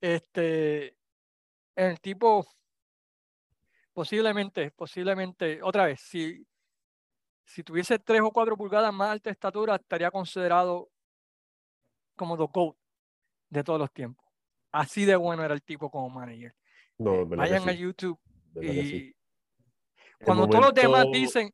Este, 0.00 0.96
el 1.74 2.00
tipo, 2.00 2.46
posiblemente, 3.92 4.70
posiblemente, 4.70 5.60
otra 5.62 5.86
vez, 5.86 6.00
si 6.00 6.46
si 7.46 7.62
tuviese 7.62 7.98
tres 7.98 8.20
o 8.22 8.30
cuatro 8.32 8.56
pulgadas 8.56 8.92
más 8.92 9.10
alta 9.10 9.30
estatura, 9.30 9.76
estaría 9.76 10.10
considerado 10.10 10.90
como 12.16 12.36
the 12.36 12.46
GOAT 12.52 12.76
de 13.48 13.64
todos 13.64 13.78
los 13.78 13.92
tiempos. 13.92 14.26
Así 14.72 15.04
de 15.04 15.16
bueno 15.16 15.44
era 15.44 15.54
el 15.54 15.62
tipo 15.62 15.90
como 15.90 16.10
manager. 16.10 16.54
No, 16.98 17.24
Vayan 17.24 17.68
a 17.68 17.72
YouTube 17.72 18.18
y 18.60 19.15
cuando 20.24 20.48
todos 20.48 20.66
los 20.66 20.74
demás 20.74 21.06
dicen... 21.12 21.52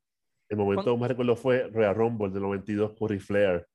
El 0.48 0.58
momento 0.58 0.96
más 0.96 1.08
recuerdo 1.08 1.34
fue 1.34 1.68
Royal 1.68 1.94
Rumble 1.94 2.30
del 2.30 2.42
92 2.42 2.92
por 2.92 3.18
Flair. 3.18 3.66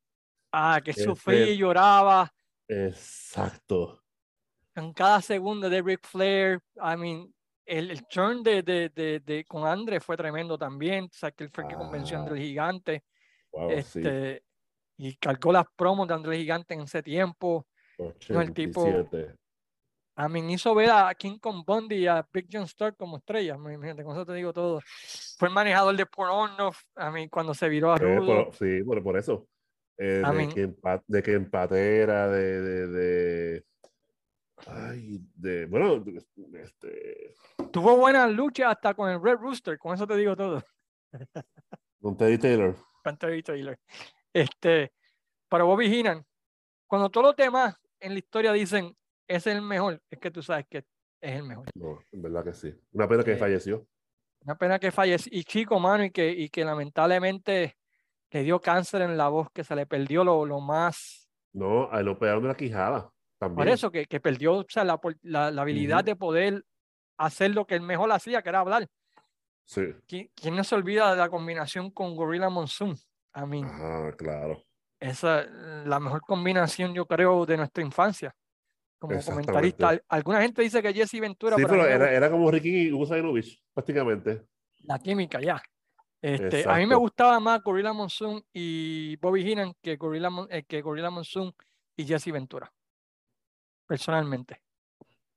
Ah, 0.51 0.79
que 0.83 0.93
sufría 0.93 1.47
y 1.47 1.57
lloraba. 1.57 2.31
Exacto. 2.67 4.03
En 4.75 4.93
cada 4.93 5.21
segundo 5.21 5.69
de 5.69 5.81
Ric 5.81 6.05
Flair, 6.05 6.61
I 6.75 6.95
mean, 6.97 7.33
el, 7.65 7.91
el 7.91 8.07
turn 8.07 8.43
de, 8.43 8.61
de, 8.61 8.89
de, 8.89 9.19
de, 9.19 9.43
con 9.45 9.65
André 9.65 9.99
fue 9.99 10.15
tremendo 10.15 10.57
también. 10.57 11.05
O 11.05 11.09
sea, 11.13 11.31
que 11.31 11.45
él 11.45 11.49
fue 11.49 11.63
el 11.63 11.69
que 11.69 11.75
convenció 11.75 12.17
a 12.17 12.21
André 12.21 12.39
Gigante. 12.41 13.03
este, 13.69 14.43
Y 14.97 15.15
cargó 15.17 15.51
las 15.51 15.65
promos 15.75 16.07
de 16.07 16.13
André 16.13 16.37
Gigante 16.37 16.75
en 16.75 16.81
ese 16.81 17.01
tiempo. 17.01 17.67
No, 18.29 18.41
el 18.41 18.53
tipo. 18.53 18.85
A 20.19 20.27
mí 20.27 20.41
hizo 20.51 20.73
ver 20.73 20.89
a 20.89 21.13
King 21.13 21.37
Kong 21.37 21.63
Bundy 21.65 21.95
y 21.97 22.07
a 22.07 22.27
Big 22.33 22.47
John 22.51 22.63
Stark 22.63 22.97
como 22.97 23.17
estrellas. 23.17 23.57
Con 23.57 23.83
eso 23.85 24.25
te 24.25 24.33
digo 24.33 24.51
todo. 24.51 24.81
Fue 25.37 25.47
el 25.47 25.53
manejador 25.53 25.95
de 25.95 26.05
Porno 26.07 26.71
a 26.95 27.11
mí 27.11 27.29
cuando 27.29 27.53
se 27.53 27.69
viró 27.69 27.91
a 27.91 27.97
Rudo. 27.97 28.51
sí, 28.53 28.81
por, 28.83 29.03
por 29.03 29.15
eso. 29.17 29.47
eh, 29.97 30.23
de, 30.25 30.49
que 30.49 30.67
empa- 30.69 31.03
de 31.05 31.21
que 31.23 31.33
empatera, 31.33 32.27
de, 32.29 32.61
de, 32.61 32.87
de- 32.87 33.65
ay, 34.65 35.19
de, 35.35 35.65
bueno, 35.67 36.03
este, 36.63 37.33
Tuvo 37.71 37.95
buenas 37.97 38.31
luchas 38.31 38.71
hasta 38.71 38.95
con 38.95 39.09
el 39.11 39.21
Red 39.21 39.37
Rooster, 39.37 39.77
con 39.77 39.93
eso 39.93 40.07
te 40.07 40.15
digo 40.17 40.35
todo. 40.35 40.63
con 42.01 42.17
Teddy 42.17 42.37
Taylor. 42.39 42.75
con 43.03 43.17
Terry 43.17 43.43
Taylor. 43.43 43.77
Este, 44.33 44.93
pero 45.47 45.67
Bobby 45.67 45.87
Heenan, 45.93 46.25
cuando 46.87 47.09
todos 47.09 47.27
los 47.27 47.35
demás 47.35 47.75
en 47.99 48.13
la 48.13 48.19
historia 48.19 48.51
dicen 48.51 48.95
es 49.27 49.47
el 49.47 49.61
mejor, 49.61 50.01
es 50.09 50.19
que 50.19 50.31
tú 50.31 50.41
sabes 50.41 50.65
que 50.69 50.79
es 51.21 51.31
el 51.35 51.43
mejor. 51.43 51.65
No, 51.75 51.99
en 52.11 52.21
verdad 52.21 52.43
que 52.43 52.53
sí. 52.53 52.73
Una 52.91 53.07
pena 53.07 53.23
que 53.23 53.33
Eh, 53.33 53.37
falleció. 53.37 53.87
Una 54.41 54.55
pena 54.55 54.79
que 54.79 54.91
falleció. 54.91 55.31
Y 55.37 55.43
chico, 55.43 55.79
mano, 55.79 56.03
y 56.05 56.11
que, 56.11 56.29
y 56.29 56.49
que 56.49 56.63
lamentablemente 56.63 57.77
le 58.31 58.43
dio 58.43 58.59
cáncer 58.61 59.01
en 59.01 59.17
la 59.17 59.29
voz, 59.29 59.49
que 59.51 59.63
se 59.63 59.75
le 59.75 59.85
perdió 59.85 60.23
lo, 60.23 60.45
lo 60.45 60.59
más. 60.59 61.29
No, 61.53 61.89
lo 62.01 62.17
pegaron 62.19 62.43
de 62.43 62.49
la 62.49 62.55
quijada. 62.55 63.09
También. 63.39 63.55
Por 63.57 63.67
eso, 63.67 63.91
que, 63.91 64.05
que 64.05 64.19
perdió 64.19 64.55
o 64.57 64.65
sea, 64.67 64.83
la, 64.83 64.99
la, 65.21 65.51
la 65.51 65.61
habilidad 65.61 65.97
Ujú. 65.99 66.05
de 66.05 66.15
poder 66.15 66.65
hacer 67.17 67.51
lo 67.51 67.65
que 67.65 67.75
él 67.75 67.81
mejor 67.81 68.11
hacía, 68.11 68.41
que 68.41 68.49
era 68.49 68.59
hablar. 68.59 68.87
Sí. 69.65 69.81
¿Quién, 70.07 70.29
quién 70.35 70.55
no 70.55 70.63
se 70.63 70.75
olvida 70.75 71.11
de 71.11 71.17
la 71.17 71.29
combinación 71.29 71.91
con 71.91 72.15
Gorilla 72.15 72.49
Monsoon? 72.49 72.95
A 73.33 73.45
mí, 73.45 73.63
Ajá, 73.63 74.13
claro. 74.15 74.63
esa 74.99 75.41
es 75.41 75.49
la 75.85 75.99
mejor 75.99 76.21
combinación, 76.21 76.93
yo 76.93 77.05
creo, 77.05 77.45
de 77.45 77.57
nuestra 77.57 77.83
infancia. 77.83 78.33
Como 78.99 79.19
comentarista. 79.21 79.89
Al- 79.89 80.03
Alguna 80.09 80.41
gente 80.41 80.61
dice 80.61 80.81
que 80.81 80.93
Jesse 80.93 81.19
Ventura, 81.21 81.55
Sí, 81.55 81.63
pero 81.67 81.85
era, 81.85 82.11
era 82.11 82.31
como 82.31 82.49
Ricky 82.49 82.87
y 82.87 82.91
Hugo 82.91 83.05
Sainovich, 83.05 83.61
prácticamente. 83.73 84.43
la 84.83 84.97
química 84.99 85.39
ya. 85.41 85.61
Este, 86.19 86.67
a 86.67 86.77
mí 86.77 86.87
me 86.87 86.95
gustaba 86.95 87.39
más 87.39 87.61
Gorilla 87.63 87.93
Monsoon 87.93 88.43
y 88.51 89.15
Bobby 89.17 89.43
Heenan 89.47 89.73
que 89.81 89.97
Gorilla, 89.97 90.29
eh, 90.49 90.63
que 90.63 90.81
Gorilla 90.81 91.11
Monsoon 91.11 91.53
y 91.95 92.05
Jesse 92.05 92.31
Ventura. 92.31 92.71
Personalmente. 93.85 94.61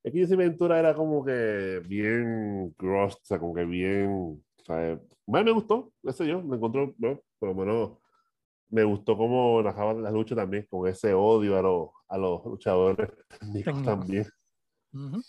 Es 0.03 0.13
que 0.13 0.19
Jesse 0.21 0.37
Ventura 0.37 0.79
era 0.79 0.95
como 0.95 1.23
que 1.25 1.83
bien 1.87 2.75
gross, 2.79 3.15
o 3.17 3.21
sea, 3.25 3.39
como 3.39 3.55
que 3.55 3.65
bien. 3.65 4.09
O 4.11 4.65
sea, 4.65 4.99
me 5.27 5.51
gustó, 5.53 5.93
qué 6.03 6.13
sé 6.13 6.27
yo, 6.27 6.43
me 6.43 6.57
encontró, 6.57 6.95
no, 6.99 7.21
por 7.39 7.51
lo 7.51 7.55
menos 7.55 7.99
me 8.71 8.85
gustó 8.85 9.17
cómo 9.17 9.63
narraba 9.63 9.93
la 9.95 10.11
lucha 10.11 10.35
también, 10.35 10.67
con 10.71 10.89
ese 10.89 11.13
odio 11.13 11.59
a 11.59 11.63
los, 11.63 11.91
a 12.11 12.19
los 12.19 12.45
luchadores 12.45 13.09
técnicos 13.29 13.83
también. 13.83 14.27
Ujú. 14.93 15.23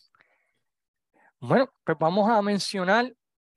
Bueno, 1.39 1.69
pues 1.83 1.97
vamos 1.99 2.29
a 2.29 2.41
mencionar, 2.41 3.05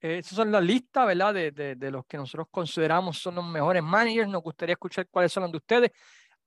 eh, 0.01 0.17
esas 0.19 0.33
son 0.35 0.51
las 0.51 0.63
listas, 0.63 1.05
¿verdad? 1.07 1.33
De, 1.33 1.51
de, 1.51 1.75
de 1.75 1.91
los 1.91 2.05
que 2.05 2.17
nosotros 2.17 2.47
consideramos 2.49 3.17
son 3.19 3.35
los 3.35 3.45
mejores 3.45 3.83
managers. 3.83 4.29
Nos 4.29 4.41
gustaría 4.43 4.73
escuchar 4.73 5.07
cuáles 5.09 5.31
son 5.31 5.43
los 5.43 5.51
de 5.51 5.57
ustedes. 5.57 5.91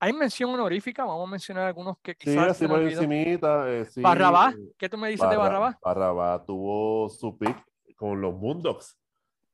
Hay 0.01 0.13
mención 0.13 0.51
honorífica, 0.51 1.05
vamos 1.05 1.27
a 1.27 1.31
mencionar 1.31 1.65
algunos 1.67 1.97
que 2.01 2.13
Sí, 2.13 2.31
quizás 2.31 2.51
así 2.51 2.67
por 2.69 2.79
olvidó. 2.79 3.03
encimita. 3.03 3.69
eh, 3.73 3.85
sí, 3.85 4.01
Barrabás, 4.01 4.55
eh, 4.55 4.73
¿qué 4.79 4.89
tú 4.89 4.97
me 4.97 5.09
dices 5.09 5.29
de 5.29 5.37
Barra- 5.37 5.59
Barrabás? 5.59 5.77
Barrabás 5.83 6.47
tuvo 6.47 7.09
su 7.09 7.37
pick 7.37 7.57
con 7.97 8.21
los 8.21 8.35
Moondogs. 8.35 8.97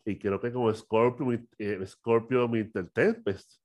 Y 0.04 0.18
creo 0.18 0.38
que 0.38 0.52
con 0.52 0.74
Scorpio, 0.74 1.26
eh, 1.58 1.86
Scorpio 1.86 2.46
Mr. 2.46 2.90
Tempest, 2.92 3.58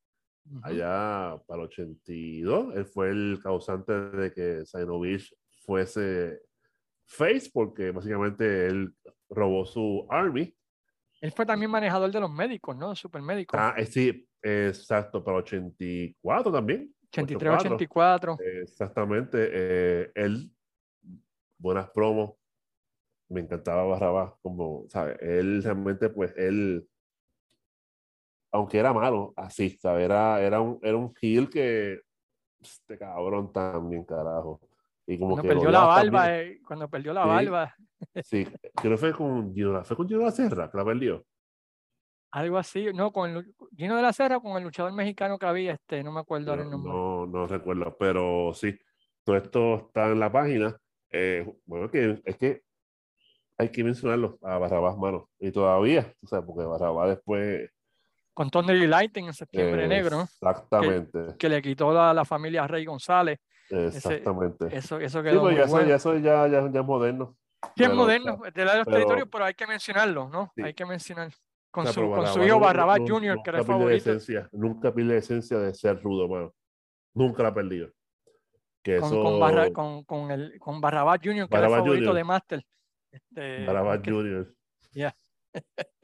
Allá 0.63 1.39
para 1.45 1.61
el 1.61 1.67
82, 1.67 2.75
él 2.75 2.85
fue 2.85 3.09
el 3.09 3.39
causante 3.41 3.93
de 3.93 4.33
que 4.33 4.65
Sainovich 4.65 5.33
fuese 5.61 6.41
face, 7.05 7.49
porque 7.53 7.91
básicamente 7.91 8.67
él 8.67 8.93
robó 9.29 9.65
su 9.65 10.07
army. 10.09 10.55
Él 11.21 11.31
fue 11.31 11.45
también 11.45 11.69
manejador 11.69 12.11
de 12.11 12.19
los 12.19 12.31
médicos, 12.31 12.75
¿no? 12.77 12.95
Supermédico. 12.95 13.57
Ah, 13.59 13.75
eh, 13.77 13.85
sí, 13.85 14.27
exacto, 14.41 15.23
para 15.23 15.37
el 15.37 15.43
84 15.43 16.51
también. 16.51 16.93
83, 17.11 17.53
84. 17.53 18.33
84. 18.33 18.37
Exactamente. 18.61 19.49
eh, 19.51 20.11
él, 20.15 20.51
buenas 21.57 21.89
promos. 21.89 22.35
Me 23.29 23.41
encantaba 23.41 23.83
Barrabás, 23.83 24.33
como, 24.41 24.85
¿sabes? 24.89 25.17
Él 25.21 25.61
realmente, 25.61 26.09
pues, 26.09 26.33
él, 26.35 26.87
aunque 28.51 28.79
era 28.79 28.93
malo, 28.93 29.33
así, 29.35 29.71
¿sabes? 29.79 30.05
Era, 30.05 30.41
era, 30.41 30.61
un, 30.61 30.79
era 30.81 30.97
un 30.97 31.13
heel 31.21 31.49
que, 31.49 32.01
este 32.59 32.97
cabrón 32.97 33.51
también, 33.53 34.03
carajo. 34.03 34.59
Y 35.07 35.17
como 35.17 35.31
Cuando 35.35 35.43
que 35.43 35.55
perdió 35.55 35.71
la 35.71 35.85
barba, 35.85 36.37
eh, 36.37 36.59
cuando 36.67 36.89
perdió 36.89 37.13
la 37.13 37.23
Sí. 37.23 37.29
barba, 37.29 37.75
Sí, 38.23 38.45
creo 38.75 38.91
que 38.93 38.97
fue 38.97 39.13
con 39.13 39.53
Gino, 39.53 39.83
fue 39.83 39.97
con 39.97 40.07
Gino 40.07 40.21
La 40.21 40.31
Serra, 40.31 40.69
que 40.71 40.77
la 40.77 40.85
perdió. 40.85 41.25
algo 42.31 42.57
así, 42.57 42.93
no, 42.93 43.11
con 43.11 43.29
el 43.31 43.55
Gino 43.75 43.95
de 43.95 44.01
la 44.03 44.13
Serra, 44.13 44.39
con 44.39 44.55
el 44.57 44.63
luchador 44.63 44.93
mexicano 44.93 45.37
que 45.39 45.45
había, 45.47 45.73
este, 45.73 46.03
no 46.03 46.11
me 46.11 46.19
acuerdo 46.19 46.51
ahora 46.51 46.63
el 46.63 46.69
No, 46.69 46.77
nombre. 46.77 46.91
no, 46.93 47.25
no 47.25 47.47
recuerdo, 47.47 47.95
pero 47.97 48.51
sí, 48.53 48.77
todo 49.23 49.35
esto 49.37 49.75
está 49.87 50.11
en 50.11 50.19
la 50.19 50.31
página. 50.31 50.77
Eh, 51.11 51.45
bueno, 51.65 51.89
que, 51.89 52.21
es 52.23 52.37
que 52.37 52.61
hay 53.57 53.69
que 53.69 53.83
mencionarlo 53.83 54.37
a 54.43 54.57
Barrabás, 54.59 54.95
mano. 54.97 55.27
Y 55.39 55.51
todavía, 55.51 56.13
o 56.23 56.27
sea, 56.27 56.41
porque 56.41 56.65
Barrabás 56.65 57.09
después. 57.09 57.69
Con 58.39 58.49
Thunder 58.49 58.77
Lightning 58.87 59.25
en 59.25 59.33
septiembre 59.33 59.85
negro, 59.85 60.15
¿no? 60.15 60.21
Exactamente, 60.23 61.35
que 61.37 61.49
le 61.49 61.61
quitó 61.61 61.91
la, 61.93 62.13
la 62.13 62.23
familia 62.23 62.65
Rey 62.67 62.85
González. 62.85 63.37
exactamente. 63.69 64.67
Eso, 64.71 64.97
eso 64.97 65.19
Sí, 65.19 65.23
quedó 65.25 65.41
pues 65.41 65.51
muy 65.51 65.55
ya, 65.59 65.63
eso, 65.65 65.71
bueno. 65.73 65.89
ya, 65.89 65.95
eso 65.95 66.15
ya, 66.15 66.47
ya, 66.47 66.71
ya 66.71 66.79
es 66.79 66.85
moderno. 66.85 67.35
Sí, 67.75 67.83
es 67.83 67.93
moderno, 67.93 68.35
o 68.35 68.41
sea, 68.43 68.51
de 68.51 68.63
la 68.63 68.71
de 68.71 68.77
los 68.77 68.85
pero- 68.85 68.95
territorios, 68.97 69.27
pero 69.29 69.43
hay 69.43 69.53
que 69.55 69.67
mencionarlo, 69.67 70.29
¿no? 70.29 70.53
Sí. 70.55 70.61
Hay 70.63 70.73
que 70.73 70.85
mencionar. 70.85 71.33
Con, 71.69 71.83
o 71.83 71.91
sea, 71.91 71.93
su, 71.93 71.99
con 72.09 72.09
su 72.27 72.39
Barrabás 72.39 72.47
hijo 72.47 72.59
Barrabás 72.61 72.99
nu- 73.01 73.07
Jr., 73.09 73.37
que 73.43 73.49
era 73.49 73.59
el 73.59 73.65
favorito. 73.65 73.97
esencia, 73.97 74.49
nunca 74.53 74.93
pierde 74.93 75.11
la 75.15 75.19
esencia 75.19 75.59
de 75.59 75.73
ser 75.73 76.01
rudo, 76.01 76.29
mano. 76.29 76.53
Nunca 77.13 77.43
la 77.43 77.49
ha 77.49 77.53
perdido. 77.53 77.89
Que 78.81 78.99
Con, 78.99 79.09
eso. 79.09 79.21
con, 79.21 79.39
Barra- 79.41 79.73
con, 79.73 80.03
con 80.05 80.31
el, 80.31 80.57
con 80.59 80.79
Barrabás 80.79 81.19
Jr., 81.21 81.49
que 81.49 81.57
era 81.57 81.65
el 81.67 81.71
Barrabás 81.71 81.79
favorito 81.79 82.05
Jr.. 82.05 82.15
de 82.15 82.23
Master. 82.23 82.65
Este, 83.11 83.65
Barrabás 83.65 83.95
aunque- 83.95 84.11
Jr. 84.11 84.55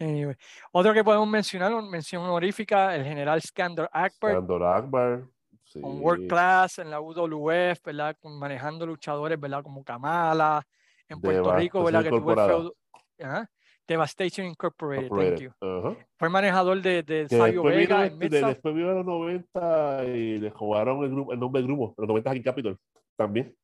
anyway. 0.00 0.34
Otro 0.72 0.92
que 0.92 1.04
podemos 1.04 1.28
mencionar, 1.28 1.72
una 1.72 1.88
mención 1.88 2.22
honorífica, 2.22 2.94
el 2.96 3.04
general 3.04 3.40
Skandor 3.42 3.88
Akbar, 3.92 4.32
Sandor 4.34 4.62
Akbar. 4.64 5.22
Sí. 5.64 5.80
con 5.80 6.02
World 6.02 6.28
Class 6.28 6.80
en 6.80 6.90
la 6.90 7.00
UWF, 7.00 7.80
¿verdad? 7.84 8.16
Manejando 8.24 8.84
luchadores, 8.86 9.38
¿verdad? 9.38 9.62
Como 9.62 9.84
Kamala, 9.84 10.66
en 11.08 11.20
Puerto 11.20 11.54
Rico, 11.54 11.84
¿verdad? 11.84 12.02
Que 12.02 12.10
tuvo 12.10 12.32
el 12.32 12.38
feudo. 12.48 12.74
Ajá. 13.22 13.48
Devastation 13.86 14.46
Incorporated, 14.46 15.08
thank 15.08 15.20
Incorporated. 15.22 15.52
you. 15.60 15.88
Ajá. 15.90 15.96
Fue 16.18 16.28
manejador 16.28 16.80
de, 16.82 17.02
de 17.04 17.28
Sabio 17.28 17.62
después, 17.62 17.76
vino 17.76 17.88
Vega 17.98 18.06
en 18.06 18.12
este- 18.22 18.28
de- 18.40 18.46
después 18.46 18.74
vino 18.74 18.90
a 18.90 18.94
los 18.94 19.04
90 19.06 20.04
y 20.06 20.38
le 20.38 20.50
jugaron 20.50 21.04
el, 21.04 21.10
grupo, 21.10 21.32
el 21.32 21.38
nombre 21.40 21.60
del 21.60 21.66
grupo, 21.68 21.94
los 21.98 22.08
90 22.08 22.30
aquí 22.30 22.42
Capitol 22.42 22.78
también. 23.16 23.54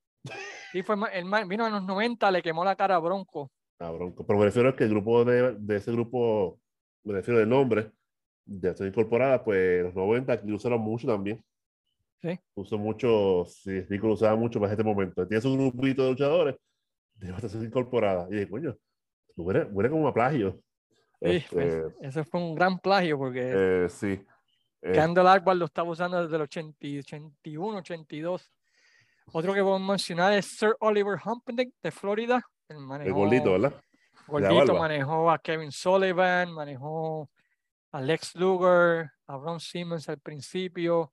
Sí, 0.72 0.82
fue, 0.82 0.96
ma- 0.96 1.08
vino 1.44 1.66
en 1.66 1.72
los 1.72 1.82
90, 1.84 2.30
le 2.30 2.42
quemó 2.42 2.64
la 2.64 2.74
cara 2.76 2.96
a 2.96 2.98
Bronco. 2.98 3.50
Cabrón. 3.78 4.14
Pero 4.14 4.38
me 4.38 4.44
refiero 4.44 4.68
a 4.68 4.76
que 4.76 4.84
el 4.84 4.90
grupo 4.90 5.24
de, 5.24 5.54
de 5.58 5.76
ese 5.76 5.92
grupo, 5.92 6.58
me 7.04 7.14
refiero 7.14 7.38
del 7.38 7.48
nombre, 7.48 7.92
de 8.44 8.70
acción 8.70 8.88
incorporada, 8.88 9.42
pues 9.42 9.84
los 9.84 9.94
90 9.94 10.32
aquí 10.32 10.48
lo 10.48 10.56
usaron 10.56 10.80
mucho 10.80 11.06
también. 11.06 11.42
Sí. 12.22 12.38
Usó 12.54 12.78
mucho, 12.78 13.44
sí, 13.46 13.82
Rico 13.82 14.06
lo 14.06 14.14
usaba 14.14 14.36
mucho 14.36 14.58
para 14.58 14.72
este 14.72 14.84
momento. 14.84 15.26
Tiene 15.26 15.40
su 15.40 15.52
grupito 15.56 16.04
de 16.04 16.10
luchadores 16.10 16.56
de 17.14 17.30
acción 17.30 17.64
incorporada. 17.64 18.26
Y 18.30 18.34
dije, 18.34 18.48
coño, 18.48 18.76
huele, 19.36 19.64
huele 19.64 19.90
como 19.90 20.08
a 20.08 20.14
plagio. 20.14 20.60
Sí, 21.20 21.44
pues, 21.50 21.74
Este, 21.74 22.06
ese 22.06 22.24
fue 22.24 22.40
un 22.40 22.54
gran 22.54 22.78
plagio 22.78 23.18
porque 23.18 23.52
eh, 23.84 23.88
sí. 23.88 24.20
Eh, 24.82 24.92
Candle 24.92 25.28
Akbar 25.28 25.56
lo 25.56 25.64
estaba 25.64 25.90
usando 25.90 26.22
desde 26.22 26.36
el 26.36 26.42
80, 26.42 26.76
81, 27.00 27.78
82. 27.78 28.52
Otro 29.32 29.52
que 29.52 29.60
podemos 29.60 29.88
mencionar 29.88 30.32
es 30.34 30.46
Sir 30.56 30.76
Oliver 30.80 31.18
Humperdinck 31.24 31.74
de 31.82 31.90
Florida. 31.90 32.42
El 32.68 32.78
manejó, 32.78 33.14
gordito, 33.16 33.52
¿verdad? 33.52 33.74
gordito, 34.26 34.74
manejó 34.76 35.30
a 35.30 35.38
Kevin 35.38 35.70
Sullivan, 35.70 36.52
manejó 36.52 37.30
a 37.92 38.00
Lex 38.00 38.34
Luger, 38.34 39.10
a 39.26 39.36
Ron 39.36 39.60
Simmons 39.60 40.08
al 40.08 40.18
principio. 40.18 41.12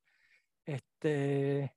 Este, 0.66 1.76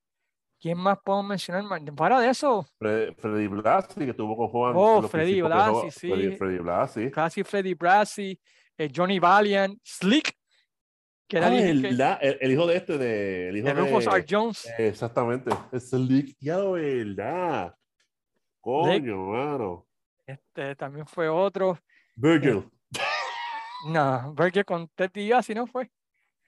¿Quién 0.59 0.79
más 0.79 0.99
podemos 1.05 1.27
mencionar? 1.27 1.65
Para 1.95 2.21
de 2.21 2.31
eso, 2.31 2.67
Fre- 2.81 3.15
Freddy 3.17 3.47
Blasi, 3.49 3.95
que 4.01 4.11
estuvo 4.11 4.37
con 4.37 4.49
Juan. 4.49 4.73
Oh, 4.75 5.03
Freddy 5.03 5.43
Blasi, 5.43 5.91
sí. 5.91 6.09
Freddy, 6.11 6.37
Freddy 6.37 6.59
Blasi. 6.59 7.11
casi 7.11 7.45
Freddy 7.45 7.75
Brassi, 7.75 8.41
eh, 8.79 8.91
Johnny 8.95 9.19
Valiant, 9.19 9.79
Slick, 9.85 10.33
que 11.29 11.37
era 11.37 11.49
Ah, 11.49 11.55
el, 11.55 11.69
el, 11.69 11.83
que- 11.83 11.93
la- 11.93 12.15
el- 12.15 12.39
el 12.41 12.53
hijo 12.53 12.67
de 12.67 12.77
este, 12.77 12.97
de, 12.99 13.49
el 13.51 13.57
hijo 13.59 13.67
de 13.69 13.75
Rufus 13.75 14.05
de, 14.07 14.11
R. 14.13 14.27
Jones. 14.29 14.73
Exactamente. 14.79 15.51
Es 15.73 15.93
el 15.93 16.07
liqueado, 16.09 16.73
¿verdad? 16.73 17.75
Coño, 18.67 19.17
mano. 19.29 19.87
Este, 20.27 20.75
también 20.75 21.07
fue 21.07 21.29
otro. 21.29 21.79
Virgil. 22.17 22.69
No, 23.89 24.33
Berger 24.35 24.65
con 24.65 24.89
Ted 24.89 25.13
Diaz, 25.13 25.49
no 25.51 25.67
fue. 25.67 25.89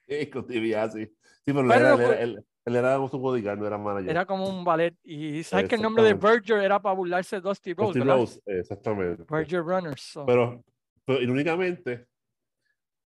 Eh, 0.09 0.29
con 0.29 0.45
DiBiase. 0.45 1.07
Sí, 1.07 1.13
pero 1.45 1.61
él 1.61 1.69
Pero 1.69 1.75
era, 1.75 1.91
no 1.91 1.95
él, 1.97 2.03
era, 2.03 2.21
él, 2.21 2.45
él 2.65 2.77
era 2.77 2.99
un 2.99 3.09
bodyguard, 3.09 3.59
no 3.59 3.67
era 3.67 3.79
manager. 3.79 4.11
Era 4.11 4.27
como 4.27 4.49
un 4.49 4.65
ballet. 4.65 4.97
Y 5.05 5.45
sabes 5.45 5.69
que 5.69 5.77
el 5.77 5.83
nombre 5.83 6.03
de. 6.03 6.15
Berger 6.15 6.59
era 6.65 6.81
para 6.81 6.95
burlarse 6.97 7.37
de 7.37 7.43
Dusty 7.43 7.75
Rose, 7.75 7.87
Dusty 7.87 7.99
¿verdad? 8.01 8.17
Rose, 8.17 8.41
exactamente. 8.47 9.25
Berger 9.29 9.63
Runners. 9.63 10.01
so. 10.01 10.27
Pero, 10.27 10.65
pero 11.05 11.21
irónicamente, 11.21 12.07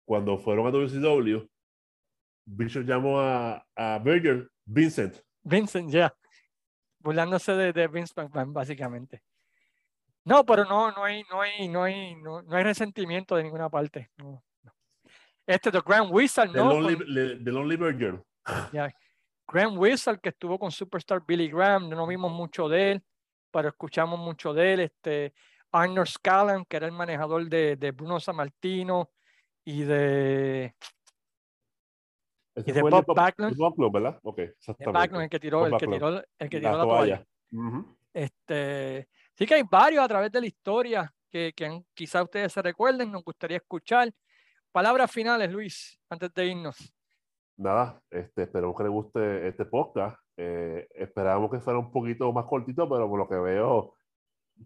cuando 0.05 0.37
fueron 0.37 0.67
a 0.67 0.71
WCW, 0.71 1.49
Bishop 2.45 2.83
llamó 2.83 3.19
a, 3.21 3.65
a 3.75 3.99
Berger 3.99 4.51
Vincent. 4.65 5.15
Vincent, 5.41 5.89
ya. 5.89 6.13
Burlándose 6.99 7.53
de, 7.53 7.73
de 7.73 7.87
Vince 7.87 8.13
McMahon, 8.15 8.53
básicamente. 8.53 9.23
No, 10.25 10.45
pero 10.45 10.65
no, 10.65 10.91
no 10.91 11.03
hay, 11.03 11.23
no 11.29 11.41
hay, 11.41 11.67
no 11.69 11.83
hay, 11.83 12.15
no, 12.15 12.41
no 12.41 12.55
hay 12.55 12.63
resentimiento 12.63 13.35
de 13.35 13.43
ninguna 13.43 13.69
parte. 13.69 14.11
No, 14.17 14.43
no. 14.63 14.73
Este 15.47 15.71
The 15.71 15.81
Grand 15.85 16.09
Wizard, 16.11 16.51
The 16.51 16.57
¿no? 16.57 16.73
Lonely, 16.73 16.95
Con- 16.97 17.13
le- 17.13 17.35
The 17.43 17.51
Lonely 17.51 17.75
Berger. 17.77 18.23
ya. 18.71 18.93
Grand 19.47 19.77
Wizard 19.77 20.19
que 20.19 20.29
estuvo 20.29 20.59
con 20.59 20.71
Superstar 20.71 21.23
Billy 21.25 21.49
Graham, 21.49 21.89
no 21.89 22.05
vimos 22.05 22.31
mucho 22.31 22.69
de 22.69 22.91
él, 22.91 23.03
pero 23.49 23.69
escuchamos 23.69 24.19
mucho 24.19 24.53
de 24.53 24.73
él. 24.73 24.79
Este 24.81 25.33
Arnold 25.71 26.07
Scallan, 26.07 26.65
que 26.65 26.77
era 26.77 26.85
el 26.85 26.91
manejador 26.91 27.47
de, 27.49 27.75
de 27.75 27.91
Bruno 27.91 28.19
Sammartino 28.19 29.09
y 29.65 29.81
de, 29.83 30.75
Ese 32.59 32.69
y 32.71 32.73
de 32.73 32.81
Bob 32.81 33.05
Backlund. 33.15 33.55
Club, 33.55 33.91
¿verdad? 33.93 34.19
Ok. 34.23 34.39
Backlund, 34.91 35.23
el 35.23 35.29
que 35.29 35.39
tiró, 35.39 35.65
el 35.65 35.71
que 35.71 35.85
Backlund. 35.85 35.93
tiró, 35.93 36.23
el 36.39 36.49
que 36.49 36.59
tiró 36.59 36.71
La 36.71 36.77
la 36.77 36.83
toalla. 36.83 37.25
toalla. 37.51 37.67
Ujú. 37.67 37.97
Este, 38.13 39.07
sí 39.35 39.45
que 39.45 39.53
hay 39.55 39.63
varios 39.69 40.03
a 40.03 40.07
través 40.07 40.31
de 40.31 40.41
la 40.41 40.47
historia 40.47 41.13
que, 41.31 41.53
que 41.55 41.81
quizá 41.93 42.23
ustedes 42.23 42.51
se 42.51 42.61
recuerden, 42.61 43.11
nos 43.11 43.23
gustaría 43.23 43.57
escuchar. 43.57 44.11
Palabras 44.71 45.11
finales, 45.11 45.51
Luis, 45.51 45.99
antes 46.09 46.33
de 46.33 46.45
irnos. 46.45 46.93
Nada, 47.57 48.01
este, 48.09 48.43
esperemos 48.43 48.75
que 48.77 48.83
les 48.83 48.91
guste 48.91 49.47
este 49.47 49.65
podcast. 49.65 50.17
Eh, 50.37 50.87
esperábamos 50.95 51.51
que 51.51 51.59
fuera 51.59 51.77
un 51.79 51.91
poquito 51.91 52.31
más 52.31 52.45
cortito, 52.45 52.87
pero 52.87 53.09
por 53.09 53.19
lo 53.19 53.27
que 53.27 53.35
veo, 53.35 53.95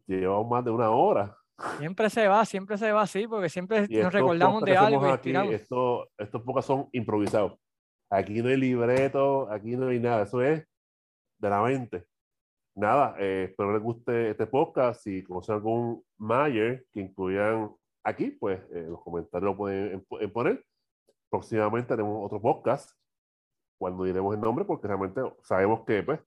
llevamos 0.06 0.48
más 0.50 0.64
de 0.66 0.72
una 0.72 0.90
hora. 0.92 1.36
Siempre 1.80 2.10
se 2.10 2.28
va, 2.28 2.46
siempre 2.46 2.78
se 2.78 2.92
va 2.92 3.02
así, 3.04 3.28
porque 3.28 3.50
siempre 3.50 3.78
Y 3.78 3.82
nos 3.82 3.92
estos 3.92 4.14
recordamos 4.14 4.64
de 4.64 4.76
algo 4.78 5.02
aquí, 5.06 5.12
inspiramos. 5.30 5.54
esto- 5.54 6.10
estos 6.18 6.42
podcasts 6.44 6.68
son 6.68 6.90
improvisados. 6.92 7.54
Aquí 8.16 8.44
no 8.44 8.50
hay 8.50 8.58
libreto, 8.58 9.50
aquí 9.50 9.76
no 9.76 9.88
hay 9.88 10.00
nada, 10.00 10.22
eso 10.24 10.40
es 10.42 10.64
de 11.40 11.50
la 11.50 11.64
mente. 11.64 12.06
Nada, 12.76 13.16
eh, 13.18 13.46
espero 13.50 13.74
les 13.74 13.82
guste 13.82 14.30
este 14.30 14.46
podcast. 14.46 15.02
Si 15.02 15.24
conocen 15.24 15.56
algún 15.56 16.04
Mayer 16.20 16.86
que 16.92 17.00
incluyan 17.02 17.72
aquí, 18.04 18.30
pues 18.32 18.60
eh, 18.72 18.86
los 18.88 19.02
comentarios 19.02 19.52
lo 19.52 19.58
pueden 19.58 19.94
en- 19.94 20.06
en 20.22 20.32
poner. 20.32 20.64
Próximamente 21.30 21.96
tenemos 21.96 22.24
otro 22.24 22.40
podcast 22.40 22.92
cuando 23.80 24.04
diremos 24.04 24.36
el 24.36 24.42
nombre, 24.42 24.64
porque 24.64 24.88
realmente 24.88 25.20
sabemos 25.42 25.84
que 25.84 26.04
pues, 26.04 26.20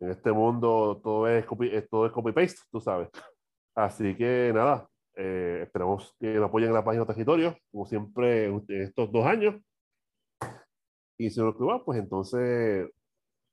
en 0.00 0.10
este 0.10 0.32
mundo 0.32 1.00
todo 1.00 1.28
es 1.28 1.46
copy, 1.46 1.68
eh, 1.68 1.82
todo 1.88 2.06
es 2.06 2.12
copy 2.12 2.32
paste, 2.32 2.60
tú 2.72 2.80
sabes. 2.80 3.08
Así 3.76 4.16
que 4.16 4.50
nada, 4.52 4.88
eh, 5.14 5.60
esperamos 5.62 6.12
que 6.18 6.34
nos 6.34 6.48
apoyen 6.48 6.70
en 6.70 6.74
la 6.74 6.84
página 6.84 7.04
de 7.04 7.12
territorio, 7.14 7.56
como 7.70 7.86
siempre 7.86 8.46
en 8.46 8.64
estos 8.68 9.12
dos 9.12 9.24
años. 9.24 9.54
Y 11.20 11.28
si 11.28 11.38
no 11.38 11.50
lo 11.52 11.66
va, 11.66 11.84
pues 11.84 11.98
entonces 11.98 12.88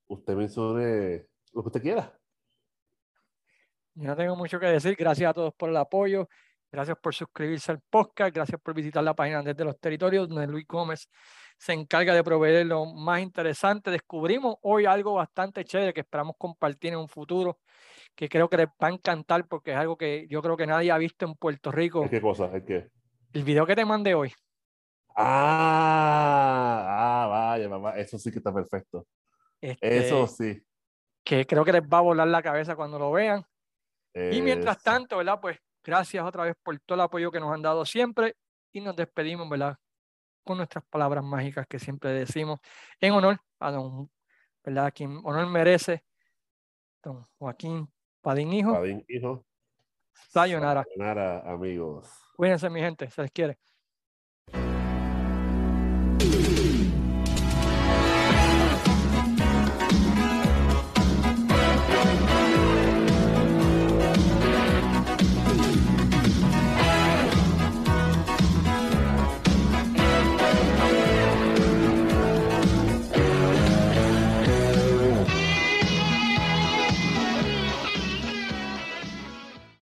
usted 0.07 0.35
mencione 0.35 1.25
lo 1.51 1.61
que 1.61 1.67
usted 1.67 1.81
quiera. 1.81 2.17
Yo 3.93 4.07
no 4.07 4.15
tengo 4.15 4.37
mucho 4.37 4.57
que 4.57 4.67
decir. 4.67 4.95
Gracias 4.97 5.29
a 5.29 5.33
todos 5.33 5.53
por 5.53 5.69
el 5.69 5.75
apoyo. 5.75 6.29
Gracias 6.71 6.97
por 6.97 7.13
suscribirse 7.13 7.73
al 7.73 7.81
podcast. 7.81 8.33
Gracias 8.33 8.61
por 8.61 8.73
visitar 8.73 9.03
la 9.03 9.13
página 9.13 9.43
desde 9.43 9.65
los 9.65 9.77
territorios, 9.81 10.29
donde 10.29 10.47
Luis 10.47 10.65
Gómez 10.65 11.09
se 11.57 11.73
encarga 11.73 12.13
de 12.15 12.23
proveer 12.23 12.67
lo 12.67 12.85
más 12.85 13.21
interesante. 13.21 13.91
Descubrimos 13.91 14.55
hoy 14.61 14.85
algo 14.85 15.15
bastante 15.15 15.65
chévere 15.65 15.93
que 15.93 16.01
esperamos 16.01 16.37
compartir 16.37 16.93
en 16.93 16.99
un 16.99 17.09
futuro, 17.09 17.59
que 18.15 18.29
creo 18.29 18.47
que 18.47 18.55
les 18.55 18.67
va 18.81 18.87
a 18.87 18.91
encantar 18.91 19.45
porque 19.45 19.71
es 19.71 19.77
algo 19.77 19.97
que 19.97 20.25
yo 20.29 20.41
creo 20.41 20.55
que 20.55 20.67
nadie 20.67 20.89
ha 20.89 20.97
visto 20.97 21.25
en 21.25 21.35
Puerto 21.35 21.69
Rico. 21.73 22.05
¿Es 22.05 22.11
qué 22.11 22.21
cosa? 22.21 22.45
¿Es 22.55 22.63
qué? 22.63 22.87
El 23.33 23.43
video 23.43 23.65
que 23.65 23.75
te 23.75 23.83
mandé 23.83 24.13
hoy. 24.13 24.31
Ah, 25.19 26.85
ah, 27.23 27.27
vaya, 27.27 27.67
mamá, 27.67 27.97
eso 27.97 28.19
sí 28.19 28.29
que 28.29 28.37
está 28.37 28.53
perfecto. 28.53 29.07
Eso 29.59 30.25
este, 30.25 30.53
sí. 30.53 30.63
que 31.23 31.47
creo 31.47 31.65
que 31.65 31.71
les 31.71 31.81
va 31.81 31.97
a 31.97 32.01
volar 32.01 32.27
la 32.27 32.43
cabeza 32.43 32.75
cuando 32.75 32.99
lo 32.99 33.11
vean. 33.11 33.43
Y 34.13 34.43
mientras 34.43 34.77
Eso. 34.77 34.83
tanto, 34.83 35.17
¿verdad? 35.17 35.39
Pues 35.41 35.57
gracias 35.83 36.23
otra 36.23 36.43
vez 36.43 36.55
por 36.61 36.79
todo 36.81 36.95
el 36.95 37.01
apoyo 37.01 37.31
que 37.31 37.39
nos 37.39 37.51
han 37.51 37.63
dado 37.63 37.83
siempre 37.83 38.35
y 38.71 38.79
nos 38.79 38.95
despedimos, 38.95 39.49
¿verdad? 39.49 39.77
Con 40.43 40.57
nuestras 40.57 40.83
palabras 40.85 41.23
mágicas 41.23 41.65
que 41.67 41.79
siempre 41.79 42.11
decimos 42.11 42.59
en 43.01 43.13
honor 43.13 43.39
a 43.59 43.71
don, 43.71 44.11
¿verdad? 44.63 44.85
A 44.85 44.91
quien 44.91 45.19
honor 45.23 45.47
merece, 45.47 46.03
don 47.01 47.25
Joaquín 47.39 47.91
Padín 48.21 48.53
Hijo. 48.53 48.73
Padín, 48.73 49.03
hijo. 49.07 49.43
Sayonara. 50.29 50.83
Sayonara, 50.83 51.39
amigos. 51.51 52.07
Cuídense, 52.35 52.69
mi 52.69 52.81
gente, 52.81 53.09
se 53.09 53.23
les 53.23 53.31
quiere. 53.31 53.57